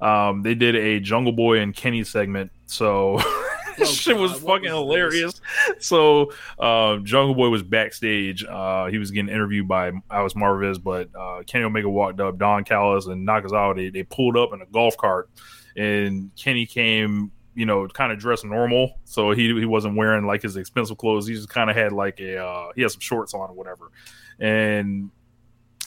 [0.00, 2.50] um they did a Jungle Boy and Kenny segment.
[2.66, 3.20] So
[3.80, 5.40] this shit was fucking hilarious.
[5.78, 8.44] So uh, Jungle Boy was backstage.
[8.44, 12.38] Uh, he was getting interviewed by Alex Marvez, but uh, Kenny Omega walked up.
[12.38, 15.30] Don Callis and Nakazawa they, they pulled up in a golf cart,
[15.76, 18.98] and Kenny came, you know, kind of dressed normal.
[19.04, 21.26] So he he wasn't wearing like his expensive clothes.
[21.26, 23.90] He just kind of had like a uh, he had some shorts on or whatever,
[24.38, 25.10] and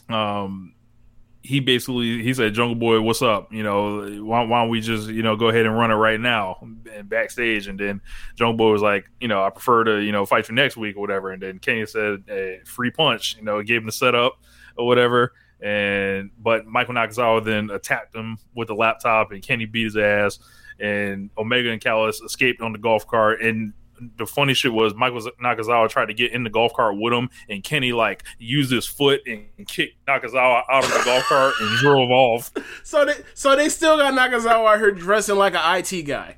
[0.10, 0.74] um
[1.44, 3.52] he basically he said jungle boy what's up?
[3.52, 6.20] You know why, why don't we just you know go ahead and run it right
[6.20, 7.68] now and backstage.
[7.68, 8.02] And then
[8.36, 10.96] jungle boy was like you know i prefer to you know fight you next week
[10.96, 11.32] or whatever.
[11.32, 14.40] And then kenny said hey, free punch you know gave him the setup
[14.78, 15.34] or whatever.
[15.62, 20.40] And but michael nakazawa then attacked him with the laptop and kenny beat his ass.
[20.80, 23.42] And omega and callis escaped on the golf cart.
[23.42, 23.74] And
[24.18, 27.30] the funny shit was Michael Nakazawa tried to get in the golf cart with him,
[27.50, 31.78] and Kenny like used his foot and kicked Nakazawa out of the golf cart and
[31.80, 32.52] drove off.
[32.84, 36.38] So they so they still got Nakazawa out here dressing like an IT guy.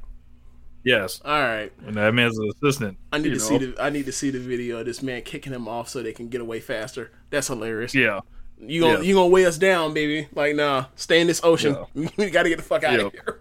[0.83, 1.71] Yes, All right.
[1.87, 2.97] and that man's an assistant.
[3.11, 5.51] I need to see the I need to see the video of this man kicking
[5.51, 7.11] him off so they can get away faster.
[7.31, 7.95] That's hilarious.
[7.95, 8.19] Yeah,
[8.59, 9.01] You gonna Yeah.
[9.01, 10.27] you gonna weigh us down, baby?
[10.35, 11.75] Like nah, stay in this ocean.
[11.95, 13.05] we got to get the fuck out Yeah.
[13.07, 13.39] of here.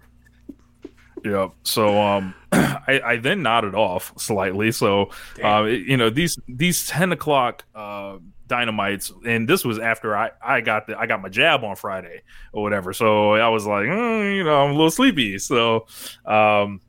[1.24, 1.48] Yeah.
[1.62, 4.70] So um, I, I then nodded off slightly.
[4.70, 5.10] So
[5.42, 10.60] uh, you know these these ten o'clock uh, dynamites, and this was after I I
[10.60, 12.20] got the I got my jab on Friday
[12.52, 12.92] or whatever.
[12.92, 15.38] So I was like, mm, you know, I'm a little sleepy.
[15.38, 15.86] So
[16.26, 16.82] um,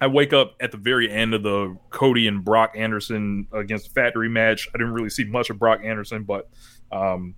[0.00, 4.28] I wake up at the very end of the Cody and Brock Anderson against Factory
[4.28, 4.68] match.
[4.74, 6.48] I didn't really see much of Brock Anderson, but
[6.90, 7.36] um,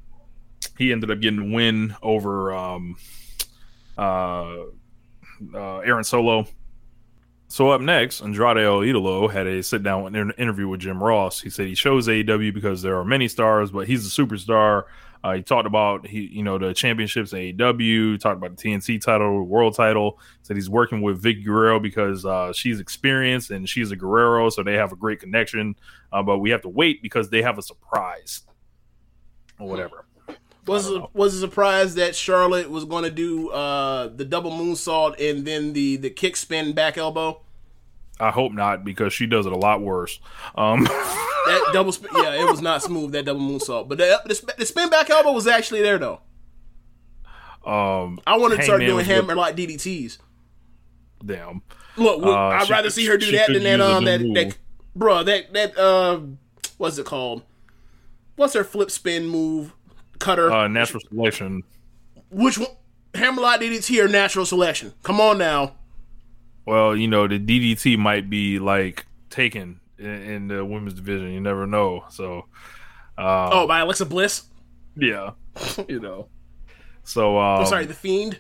[0.79, 2.97] he ended up getting a win over um,
[3.99, 4.57] uh,
[5.55, 6.47] uh, Aaron Solo.
[7.49, 11.41] So up next, Andrade El Idolo had a sit down inter- interview with Jim Ross.
[11.41, 14.85] He said he chose AEW because there are many stars, but he's a superstar.
[15.23, 18.21] Uh, he talked about he, you know, the championships AEW.
[18.21, 20.19] Talked about the TNT title, world title.
[20.43, 24.63] Said he's working with Vic Guerrero because uh, she's experienced and she's a Guerrero, so
[24.63, 25.75] they have a great connection.
[26.13, 28.43] Uh, but we have to wait because they have a surprise
[29.59, 30.07] or whatever.
[30.67, 35.45] Was was a surprise that Charlotte was going to do uh, the double moonsault and
[35.47, 37.41] then the the kick spin back elbow.
[38.21, 40.21] I hope not because she does it a lot worse.
[40.55, 40.87] Um,
[41.47, 44.55] That double spin, yeah, it was not smooth that double moonsault, but the, the, spin-
[44.59, 46.21] the spin back elbow was actually there though.
[47.65, 50.19] um, I want to start doing hammer like DDTs.
[51.25, 51.63] Damn.
[51.97, 54.59] Look, Uh, I'd she- rather see her do that than that um new that, that
[54.95, 56.21] bro that that uh
[56.77, 57.43] what's it called?
[58.37, 59.75] What's her flip spin move?
[60.21, 60.53] Cutter.
[60.53, 61.65] Uh, natural selection.
[62.31, 62.69] Which one?
[63.15, 64.93] Hammerlock DDT or natural selection?
[65.03, 65.75] Come on now.
[66.65, 71.33] Well, you know, the DDT might be like taken in, in the women's division.
[71.33, 72.05] You never know.
[72.11, 72.47] So,
[73.19, 74.45] uh, oh, by Alexa Bliss.
[74.97, 75.33] yeah,
[75.89, 76.29] you know.
[77.03, 78.39] So, um, I'm sorry, the Fiend.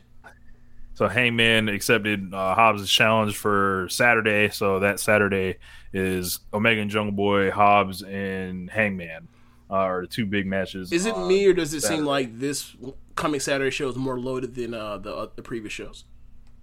[0.94, 4.51] So Hangman accepted uh, Hobbs' challenge for Saturday.
[4.51, 5.57] So that Saturday
[5.94, 9.27] is Omega and Jungle Boy, Hobbs, and Hangman
[9.71, 10.93] uh, are the two big matches.
[10.93, 12.75] Is it on me or does it seem like this
[13.15, 16.05] coming Saturday show is more loaded than uh, the uh, the previous shows?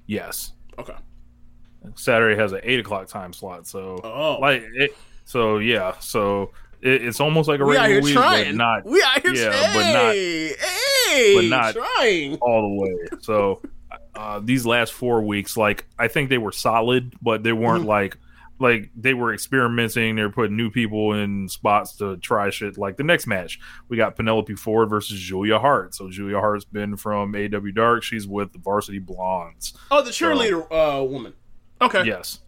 [0.05, 0.53] Yes.
[0.77, 0.95] Okay.
[1.95, 3.67] Saturday has an eight o'clock time slot.
[3.67, 4.37] So Oh.
[4.41, 4.91] like it.
[5.25, 5.93] So yeah.
[5.99, 6.51] So
[6.81, 8.45] it, it's almost like a We regular week, trying.
[8.45, 8.85] but not.
[8.85, 10.55] we out here yeah, but not Hey,
[11.09, 12.35] hey, but not trying.
[12.41, 13.19] all the way.
[13.21, 13.61] So
[14.15, 17.89] uh, these last four weeks, like I think they were solid, but they weren't Mm-hmm.
[17.89, 18.17] like
[18.59, 20.15] like they were experimenting.
[20.15, 22.77] They were putting new people in spots to try shit.
[22.77, 23.59] Like the next match,
[23.89, 25.93] we got Penelope Ford versus Julia Hart.
[25.93, 28.03] So Julia Hart's been from AW Dark.
[28.03, 29.73] She's with the Varsity Blondes.
[29.91, 31.33] Oh, the cheerleader uh, woman.
[31.81, 32.05] Okay.
[32.05, 32.39] Yes.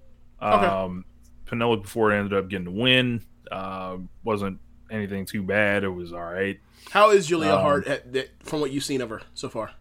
[0.41, 0.65] Okay.
[0.65, 1.06] Um,
[1.45, 3.22] Penelope Ford ended up getting the win.
[3.52, 4.60] Uh, wasn't
[4.91, 5.84] anything too bad.
[5.84, 6.60] It was all right.
[6.91, 9.72] How is Julia Um, Hart at, that, from what you've seen of her so far?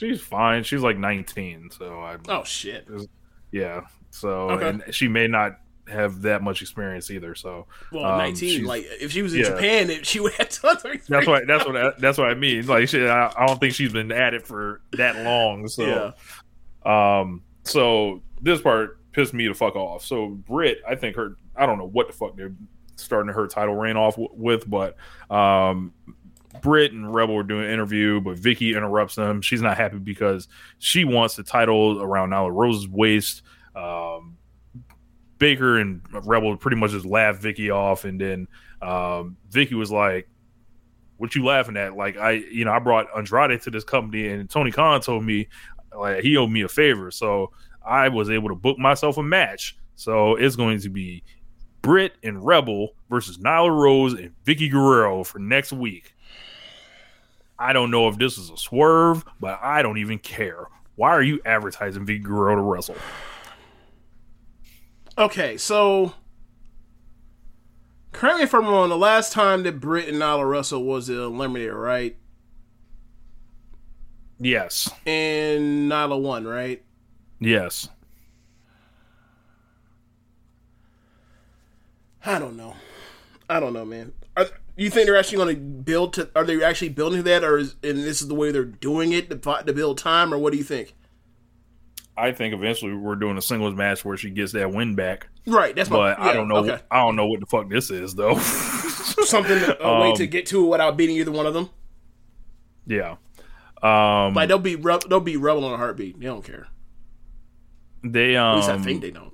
[0.00, 0.64] She's fine.
[0.64, 2.88] She's like 19, so I Oh shit.
[3.52, 3.82] Yeah.
[4.12, 4.68] So Okay.
[4.68, 5.58] and she may not
[5.88, 7.34] have that much experience either.
[7.34, 8.64] So Well, um, 19.
[8.64, 9.48] Like if she was in yeah.
[9.50, 11.08] Japan, it, she would have tons of experience.
[11.08, 12.66] that's what that's what I, that's what I mean.
[12.66, 15.66] Like she, I, I don't think she's been at it for that long.
[15.68, 16.12] So
[16.84, 20.04] um so this part pissed me the fuck off.
[20.04, 22.54] So Britt, I think her I don't know what the fuck they're
[22.96, 24.96] starting her title reign off w- with, but
[25.30, 25.92] um
[26.60, 29.40] Britt and Rebel were doing an interview, but Vickie interrupts them.
[29.40, 30.48] She's not happy because
[30.78, 33.42] she wants the title around Nyla Rose's waist.
[33.74, 34.36] Um,
[35.38, 38.46] Baker and Rebel pretty much just laughed Vickie off, and then
[38.80, 40.28] um, Vickie was like,
[41.16, 41.96] "What you laughing at?
[41.96, 45.48] Like I, you know, I brought Andrade to this company, and Tony Khan told me
[45.96, 47.50] like he owed me a favor, so
[47.84, 49.76] I was able to book myself a match.
[49.94, 51.22] So it's going to be
[51.82, 56.14] Britt and Rebel versus Nyla Rose and Vickie Guerrero for next week.
[57.58, 60.66] I don't know if this is a swerve, but I don't even care.
[60.94, 62.96] Why are you advertising Vickie Guerrero to wrestle?
[65.22, 66.14] Okay, so
[68.10, 68.88] correct me if I'm wrong.
[68.88, 72.16] The last time that Britt and Nyla Russell was eliminated, right?
[74.40, 74.90] Yes.
[75.06, 76.82] And Nyla won, right?
[77.38, 77.88] Yes.
[82.26, 82.74] I don't know.
[83.48, 84.14] I don't know, man.
[84.36, 86.30] Are, you think they're actually going to build to?
[86.34, 89.30] Are they actually building that, or is and this is the way they're doing it
[89.30, 90.96] to, to build time, or what do you think?
[92.16, 95.28] I think eventually we're doing a singles match where she gets that win back.
[95.46, 96.56] Right, that's my- but I don't know.
[96.56, 96.78] okay.
[96.90, 98.38] I don't know what the fuck this is though.
[98.38, 101.70] Something a way Um, to get to it without beating either one of them.
[102.86, 103.16] yeah.
[103.82, 106.20] Um, Like they'll be they'll be Rebel on a heartbeat.
[106.20, 106.68] They don't care.
[108.04, 109.32] they At um, least I think they don't.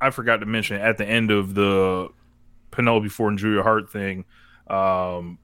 [0.00, 2.08] I forgot to mention at the end of the
[2.72, 4.24] Penelope Ford and Julia Hart thing,
[4.68, 5.38] um,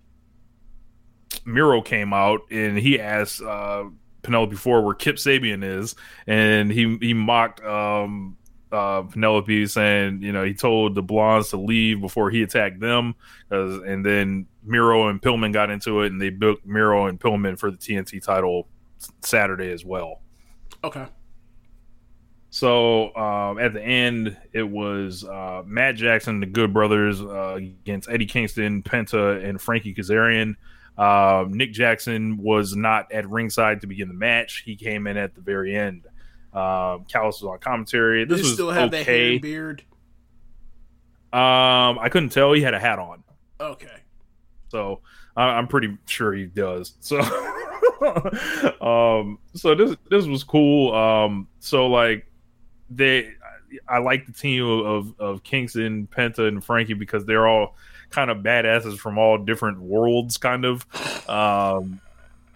[1.44, 3.85] Miro came out and he asked uh,
[4.23, 5.94] Penelope Ford where Kip Sabian is,
[6.27, 8.36] and he he mocked um,
[8.70, 13.15] uh, Penelope, saying you know he told the blondes to leave before he attacked them,
[13.51, 17.70] and then Miro and Pillman got into it, and they booked Miro and Pillman for
[17.70, 18.69] the TNT title
[19.20, 20.20] Saturday as well.
[20.85, 21.07] Okay.
[22.51, 28.11] So um, at the end, it was uh, Matt Jackson, the Good Brothers, uh, against
[28.11, 30.57] Eddie Kingston, Penta, and Frankie Kazarian.
[30.98, 34.62] Um, Nick Jackson was not at ringside to begin the match.
[34.64, 36.06] He came in at the very end.
[36.52, 38.24] Um, Callis was on commentary.
[38.24, 39.85] This he was still have that hair and beard?
[41.32, 42.52] Um, I couldn't tell.
[42.52, 43.24] He had a hat on.
[43.59, 43.89] Okay.
[44.69, 45.01] So
[45.35, 46.94] I, I'm pretty sure he does.
[47.01, 47.20] So,
[48.82, 50.94] um, so this this was cool.
[50.94, 52.27] Um, so like
[52.90, 53.31] they,
[53.89, 57.77] I like the team of, of of Kingston, Penta, and Frankie because they're all
[58.12, 60.36] kind of badasses from all different worlds.
[60.36, 60.86] Kind of.
[61.28, 62.01] Um,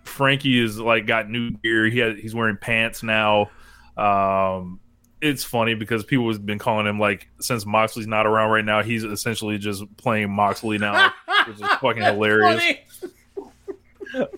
[0.05, 1.87] Frankie is like got new gear.
[1.87, 3.51] He has, he's wearing pants now.
[3.97, 4.81] Um,
[5.21, 8.83] it's funny because people have been calling him like since Moxley's not around right now,
[8.83, 11.13] he's essentially just playing Moxley now,
[11.47, 12.77] which is fucking hilarious.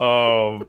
[0.00, 0.66] Um,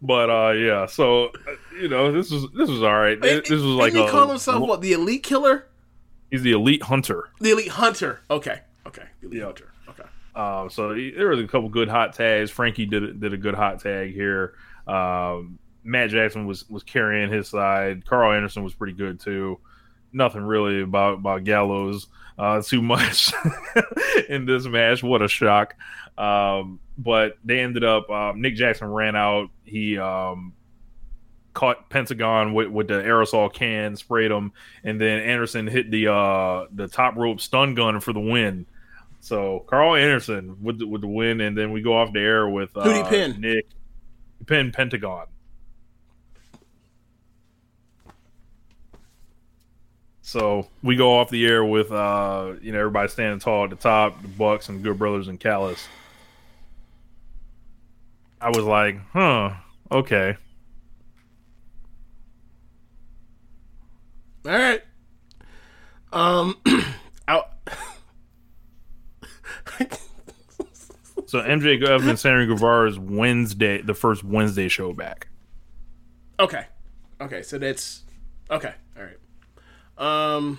[0.00, 0.86] but uh, yeah.
[0.86, 3.20] So uh, you know, this was this was all right.
[3.20, 5.66] This, this was like Didn't he a, call himself what the Elite Killer?
[6.30, 7.28] He's the elite hunter.
[7.40, 8.22] The elite hunter.
[8.30, 8.60] Okay.
[8.86, 9.04] Okay.
[9.20, 9.72] The elite hunter.
[9.88, 10.04] Okay.
[10.34, 12.50] Uh, so there was a couple good hot tags.
[12.50, 14.54] Frankie did a- did a good hot tag here.
[14.86, 18.06] Um, Matt Jackson was was carrying his side.
[18.06, 19.58] Karl Anderson was pretty good too.
[20.12, 22.06] Nothing really about about Gallows
[22.38, 23.32] uh, too much
[24.28, 25.02] in this match.
[25.02, 25.74] What a shock!
[26.16, 28.08] Um, but they ended up.
[28.10, 29.50] Um, Nick Jackson ran out.
[29.64, 30.54] He um,
[31.54, 34.52] caught Pentagon with, with the aerosol can, sprayed him,
[34.84, 38.66] and then Anderson hit the uh, the top rope stun gun for the win.
[39.22, 42.48] So Karl Anderson with the, with the win, and then we go off the air
[42.48, 43.40] with uh, pin?
[43.40, 43.66] Nick.
[44.46, 45.26] Pinned Pentagon.
[50.22, 53.76] So we go off the air with uh, you know everybody standing tall at the
[53.76, 55.86] top, the Bucks and Good Brothers and Callis.
[58.40, 59.52] I was like, huh,
[59.92, 60.36] okay.
[64.44, 64.82] All right.
[66.12, 66.56] Um.
[67.28, 67.50] out.
[71.32, 75.28] So MJ Evans and Sammy Guevara's Wednesday, the first Wednesday show back.
[76.38, 76.66] Okay.
[77.22, 77.40] Okay.
[77.42, 78.02] So that's
[78.50, 78.74] okay.
[78.98, 79.16] All right.
[79.96, 80.58] Um.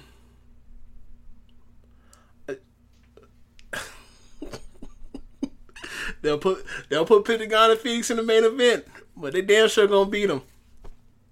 [6.24, 8.86] they'll put they'll put Pentagon and Fénix in the main event,
[9.16, 10.42] but they damn sure gonna beat them.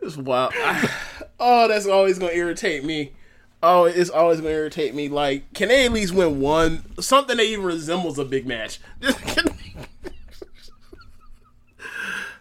[0.00, 0.52] it's wild.
[0.54, 0.88] I-
[1.40, 3.12] oh, that's always gonna irritate me.
[3.62, 5.08] Oh, it's always gonna irritate me.
[5.08, 6.84] Like, can they at least win one?
[7.00, 8.80] Something that even resembles a big match.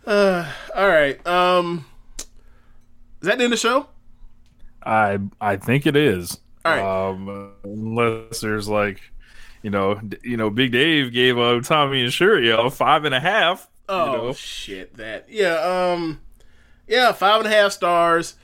[0.07, 1.25] uh, all right.
[1.27, 1.85] Um,
[3.21, 3.87] is that the end of the show?
[4.83, 6.39] I I think it is.
[6.65, 7.09] All right.
[7.09, 8.99] Um, unless there's like,
[9.61, 13.19] you know, you know, Big Dave gave uh, Tommy and Syuri a five and a
[13.19, 13.69] half.
[13.87, 14.33] Oh you know.
[14.33, 14.97] shit!
[14.97, 15.91] That yeah.
[15.93, 16.21] Um,
[16.87, 17.11] yeah.
[17.11, 18.35] Five and a half stars.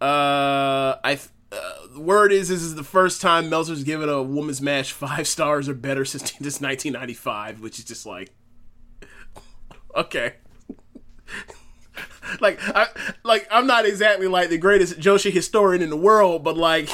[0.00, 1.18] Uh, I.
[1.50, 5.68] The word is this is the first time Meltzer's given a women's match five stars
[5.68, 8.30] or better since 1995, which is just like,
[9.94, 10.34] okay.
[12.40, 12.88] like I
[13.24, 16.88] like I'm not exactly like the greatest Joshi historian in the world, but like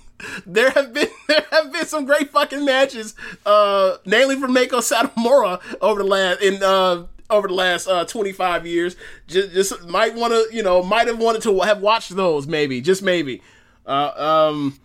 [0.46, 3.14] there have been there have been some great fucking matches,
[3.46, 8.66] uh, namely from Meiko Satomura over the last in uh over the last uh 25
[8.66, 8.96] years.
[9.26, 12.80] Just, just might want to you know might have wanted to have watched those maybe
[12.80, 13.42] just maybe.
[13.88, 14.78] Uh, um,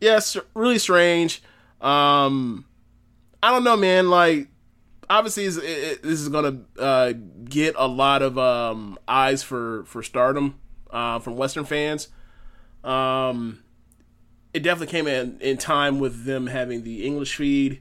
[0.00, 1.42] yes, really strange.
[1.80, 2.64] Um,
[3.42, 4.08] I don't know, man.
[4.08, 4.48] Like
[5.10, 7.12] obviously it, it, this is gonna uh,
[7.44, 10.58] get a lot of um, eyes for for Stardom
[10.90, 12.08] uh, from Western fans.
[12.82, 13.62] Um,
[14.52, 17.80] it definitely came in in time with them having the English feed.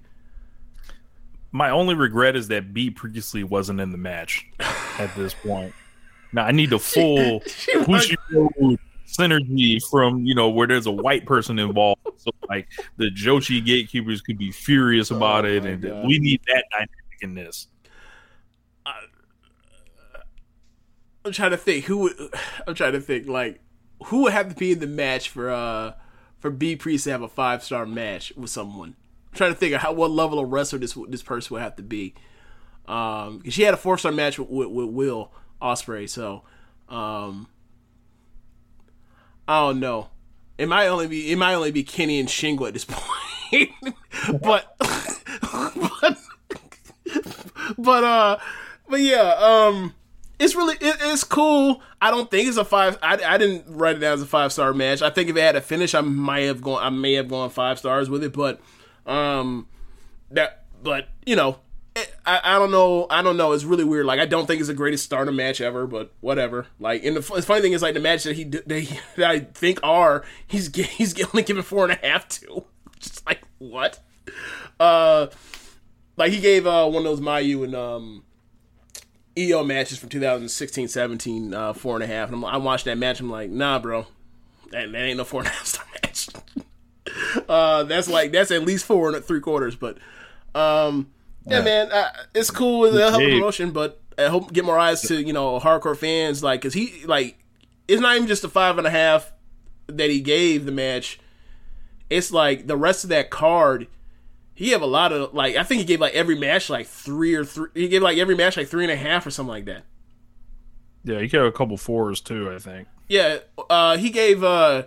[1.52, 4.48] My only regret is that Bea Priestley wasn't in the match
[4.98, 5.74] at this point.
[6.32, 11.60] Now I need the full Bushiroad synergy from you know where there's a white person
[11.60, 12.68] involved, so like
[12.98, 16.90] the Joshi gatekeepers could be furious about it, and we need that dynamic
[17.22, 17.68] in this.
[21.26, 22.14] I'm trying to think who would.
[22.68, 23.60] I'm trying to think like
[24.06, 25.94] who would have to be in the match for uh
[26.40, 28.96] for Bea Priestley to have a five star match with someone.
[29.32, 31.76] I'm trying to think of how what level of wrestler this this person would have
[31.78, 32.14] to be.
[32.86, 35.32] Um, 'cause she had a four star match with, with, with Will
[35.62, 36.44] Ospreay, so
[36.90, 37.48] um,
[39.48, 40.10] I don't know.
[40.58, 43.72] It might only be it might only be Kenny and Shingo at this point,
[44.42, 46.18] but but
[47.78, 48.38] but uh
[48.88, 49.94] but yeah um
[50.40, 51.82] it's really it, it's cool.
[52.02, 54.52] I don't think it's a five I, I didn't write it down as a five
[54.54, 55.02] star match.
[55.02, 57.50] I think if it had a finish i might have gone i may have gone
[57.50, 58.62] five stars with it but
[59.06, 59.68] um
[60.32, 61.60] that but you know
[62.26, 63.52] I, I don't know i don't know.
[63.52, 64.06] It's really weird.
[64.06, 66.68] Like i don't think it's the greatest Stardom match ever but whatever.
[66.80, 68.68] Like and the, the funny thing is like the match that he that,
[69.16, 72.66] that i think are he's he's only given four and a half to.
[73.00, 74.00] Just like what?
[74.80, 75.28] Uh
[76.18, 78.24] like he gave uh one of those Mayu and um
[79.38, 82.30] Io matches from 2016 17 uh four and a half.
[82.30, 83.20] And I'm, I watched that match.
[83.20, 84.08] I'm like nah bro.
[84.72, 86.30] That, that ain't no four and a half star match.
[87.48, 89.98] Uh that's like that's at least four and three quarters but
[90.56, 91.10] um
[91.46, 95.02] yeah, man uh, it's cool a hell of promotion but I hope get more eyes
[95.04, 97.38] to you know hardcore fans like cause he like
[97.88, 99.32] it's not even just the five and a half
[99.88, 101.20] that he gave the match
[102.10, 103.88] it's like the rest of that card
[104.56, 107.34] he have a lot of like I think he gave like every match like three
[107.34, 107.70] or three.
[107.74, 109.84] He gave like every match like three and a half or something like that.
[111.04, 112.52] Yeah, he got a couple fours too.
[112.52, 113.40] I think Yeah,
[113.70, 114.84] uh, he gave uh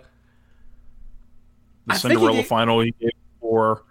[1.85, 3.11] the I think he Cinderella gave- final he gave
[3.41, 3.83] four.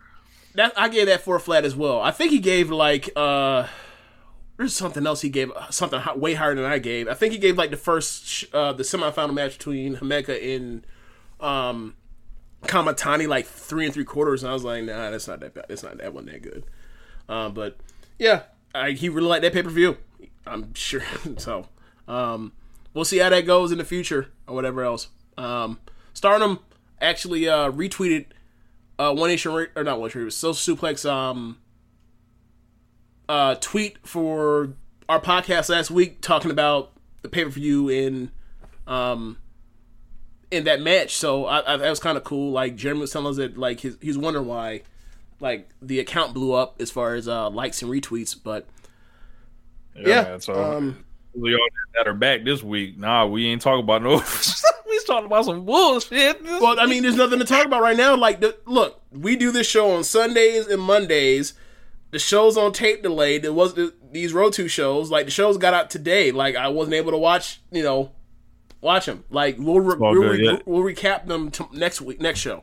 [0.57, 2.01] That I gave that four flat as well.
[2.01, 3.67] I think he gave like uh
[4.57, 7.09] there's something else he gave something way higher than I gave.
[7.09, 10.87] I think he gave like the first uh, the semifinal match between Himeka and
[11.41, 11.95] um,
[12.63, 15.67] Kamitani like three and three quarters, and I was like, nah, that's not that bad.
[15.69, 16.65] That's not that one that good.
[17.29, 17.77] Um, but
[18.19, 18.43] yeah,
[18.75, 19.99] I, he really liked that pay per view.
[20.47, 21.03] I'm sure.
[21.37, 21.69] so
[22.09, 22.53] um,
[22.95, 25.09] we'll see how that goes in the future or whatever else.
[25.37, 25.81] Um,
[26.15, 26.61] Stardom
[26.99, 28.27] actually uh, retweeted
[28.99, 31.59] uh, One Nation Ra- or not One Nation, Radio, Social Suplex um,
[33.29, 34.75] uh, tweet for
[35.09, 36.93] our podcast last week talking about
[37.23, 38.31] the pay per view in
[38.87, 39.39] um
[40.51, 41.17] in that match.
[41.17, 42.53] So I, I, that was kind of cool.
[42.53, 44.83] Like Jeremy was telling us that like his, he's wondering why
[45.41, 48.67] like the account blew up as far as uh, likes and retweets, but
[49.95, 51.05] yeah, man, so um,
[51.37, 52.99] we all that are back this week.
[52.99, 54.17] Nah, we ain't talking about no.
[54.87, 56.43] we talking about some bullshit.
[56.43, 58.17] well, I mean, there's nothing to talk about right now.
[58.17, 61.55] Like, the, look, we do this show on Sundays and Mondays.
[62.11, 63.43] The show's on tape delayed.
[63.43, 63.79] There was
[64.13, 65.11] these Road Two shows.
[65.11, 66.33] Like the shows got out today.
[66.33, 67.61] Like I wasn't able to watch.
[67.71, 68.13] You know,
[68.81, 69.25] watch them.
[69.29, 70.59] Like we'll re- we'll, good, re- yeah.
[70.65, 72.63] we'll recap them t- next week, next show.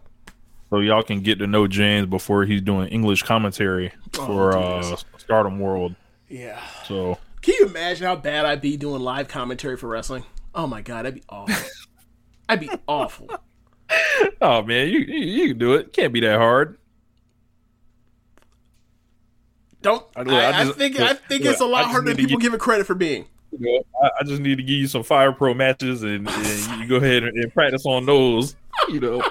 [0.69, 5.59] so y'all can get to know James before he's doing English commentary for uh, Stardom
[5.59, 5.93] World.
[6.29, 6.59] Yeah.
[6.87, 10.23] So Can you imagine how bad I'd be doing live commentary for wrestling?
[10.55, 11.69] Oh my god, that'd be awful.
[12.49, 13.29] I'd be awful.
[14.41, 15.93] Oh man, you you, you can do it.
[15.93, 16.77] Can't be that hard.
[19.81, 20.05] Don't.
[20.15, 22.37] I- I, I I just- think look, I think it's a lot harder than people
[22.37, 23.25] get- give it credit for being.
[23.51, 26.81] You know, I, I just need to give you some Fire Pro matches, and, and
[26.81, 28.55] you go ahead and, and practice on those.
[28.89, 29.21] You know,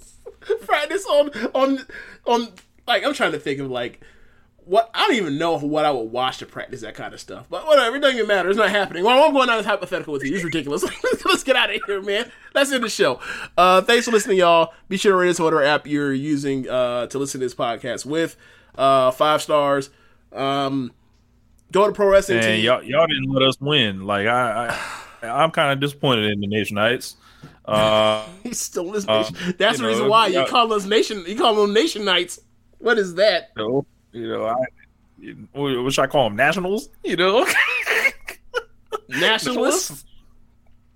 [0.64, 1.86] practice on on
[2.26, 2.48] on
[2.86, 4.00] like I'm trying to think of like
[4.66, 7.46] what I don't even know what I would watch to practice that kind of stuff.
[7.48, 8.50] But whatever, it doesn't even matter.
[8.50, 9.04] It's not happening.
[9.04, 10.34] Well, I'm going on this hypothetical with you.
[10.34, 10.84] It's ridiculous.
[11.24, 12.30] Let's get out of here, man.
[12.52, 13.20] That's in the show.
[13.56, 14.72] Uh, thanks for listening, y'all.
[14.88, 18.04] Be sure to rate us whatever app you're using uh, to listen to this podcast
[18.04, 18.36] with.
[18.76, 19.88] Uh, five stars.
[20.32, 20.92] Um,
[21.72, 22.40] go to pro wrestling.
[22.40, 24.04] and y'all y'all didn't let us win.
[24.04, 24.76] Like I,
[25.22, 27.16] I I'm kind of disappointed in the Nation Knights.
[27.64, 29.56] Uh, He's still this Uh, bitch.
[29.58, 31.24] That's the reason why you call us nation.
[31.26, 32.40] You call them nation knights.
[32.78, 33.56] What is that?
[33.56, 33.86] know,
[34.16, 34.56] you know, I,
[35.52, 36.36] what should I call them?
[36.36, 36.88] Nationals?
[37.04, 37.46] You know,
[39.08, 40.04] Nationalists.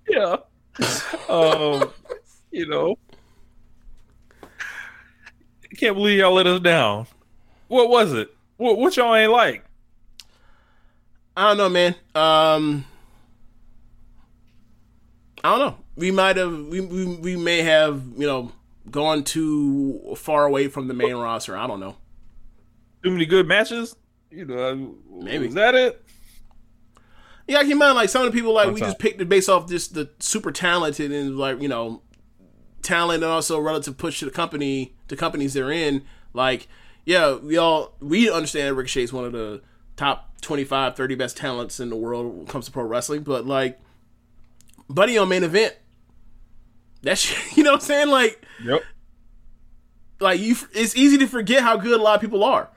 [0.09, 0.37] yeah.
[1.29, 1.91] Um,
[2.51, 2.97] you know,
[4.43, 7.05] I can't believe y'all let us down.
[7.67, 8.33] What was it?
[8.57, 9.63] What, what y'all ain't like?
[11.37, 11.95] I don't know, man.
[12.15, 12.85] Um,
[15.43, 15.77] I don't know.
[15.95, 16.51] We might have.
[16.51, 18.01] We, we we may have.
[18.17, 18.51] You know,
[18.89, 21.55] gone too far away from the main roster.
[21.55, 21.95] I don't know.
[23.03, 23.95] Too many good matches?
[24.29, 25.47] You know, Maybe.
[25.47, 26.03] is that it?
[27.47, 28.93] Yeah, keep in mind, like some of the people, like we Sometimes.
[28.93, 32.01] just picked it based off just the super talented and like you know,
[32.81, 36.03] talent and also relative push to the company, to companies they're in.
[36.33, 36.67] Like,
[37.05, 39.61] yeah, we all we understand that Ricochet is one of the
[39.97, 43.45] top 25, 30 best talents in the world when it comes to pro wrestling, but
[43.45, 43.79] like,
[44.89, 45.75] Buddy on main event,
[47.01, 48.45] that's you know what I'm saying, like.
[48.63, 48.81] Yep.
[50.19, 52.69] like you it's easy to forget how good a lot of people are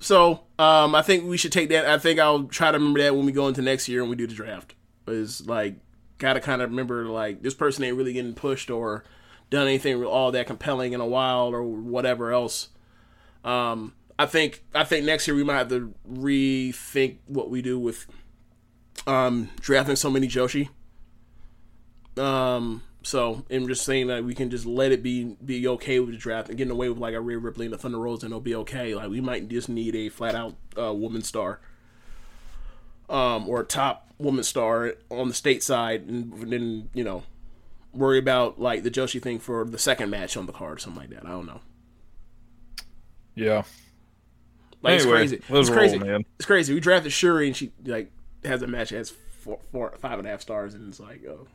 [0.00, 1.86] so um i think we should take that.
[1.86, 4.16] I think i'll try to remember that when we go into next year and we
[4.16, 4.74] do the draft.
[5.06, 5.76] Is like
[6.18, 9.04] gotta kind of remember like this person ain't really getting pushed or
[9.48, 12.68] done anything all that compelling in a while or whatever else.
[13.44, 17.78] Um i think i think next year we might have to rethink what we do
[17.78, 18.06] with
[19.06, 20.68] um drafting so many joshi.
[22.16, 26.12] Um, so I'm just saying that we can just let it be be okay with
[26.12, 28.32] the draft and getting away with like a Rhea Ripley and a Thunder Rosa and
[28.32, 28.94] it'll be okay.
[28.94, 31.58] Like we might just need a flat out uh, woman star,
[33.08, 37.24] um, or a top woman star on the state side, and then you know
[37.92, 41.02] worry about like the Joshi thing for the second match on the card, or something
[41.02, 41.26] like that.
[41.26, 41.60] I don't know.
[43.34, 43.64] Yeah.
[44.82, 45.42] Like it's crazy.
[45.48, 45.98] It's crazy.
[45.98, 46.24] man.
[46.38, 46.72] It's crazy.
[46.72, 48.12] We drafted Syuri and she like
[48.44, 51.24] has a match that has four, four, five and a half stars, and it's like,
[51.26, 51.48] oh,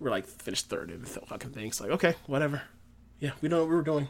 [0.00, 1.66] we're like finished third in the fucking thing.
[1.66, 2.62] It's like, okay, whatever.
[3.20, 4.08] Yeah, we know what we were doing.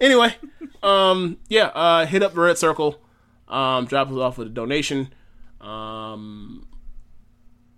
[0.00, 0.34] anyway,
[0.82, 3.00] um, yeah, uh, hit up the red circle,
[3.48, 5.12] um, drop us off with a donation.
[5.60, 6.66] Um,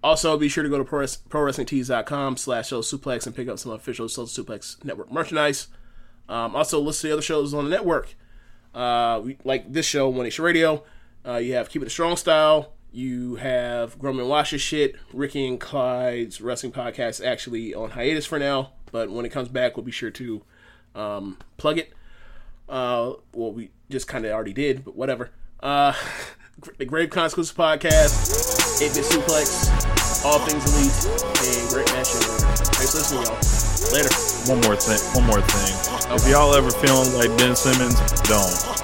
[0.02, 3.72] also, be sure to go to pro, prowrestlingtees.com slash soul suplex and pick up some
[3.72, 5.68] official Soul Suplex Network merchandise.
[6.28, 8.14] Um, also, listen to the other shows on the network.
[8.74, 10.84] Uh, we, like this show, One Nation Radio.
[11.26, 12.73] Uh, you have Keep It Strong Style.
[12.94, 14.94] You have Grumman Wash's shit.
[15.12, 19.76] Ricky and Clyde's wrestling podcast actually on hiatus for now, but when it comes back,
[19.76, 20.42] we'll be sure to
[20.94, 21.92] um, plug it.
[22.68, 25.30] Uh, well, we just kind of already did, but whatever.
[25.58, 25.92] Uh,
[26.78, 32.06] the Grave Consequences podcast, 8 Bit Suplex, All Things Elite, and Great Match.
[32.06, 33.92] Thanks for listening, y'all.
[33.92, 34.14] Later.
[34.46, 35.00] One more thing.
[35.16, 36.14] One more thing.
[36.14, 38.83] If y'all ever feeling like Ben Simmons, don't.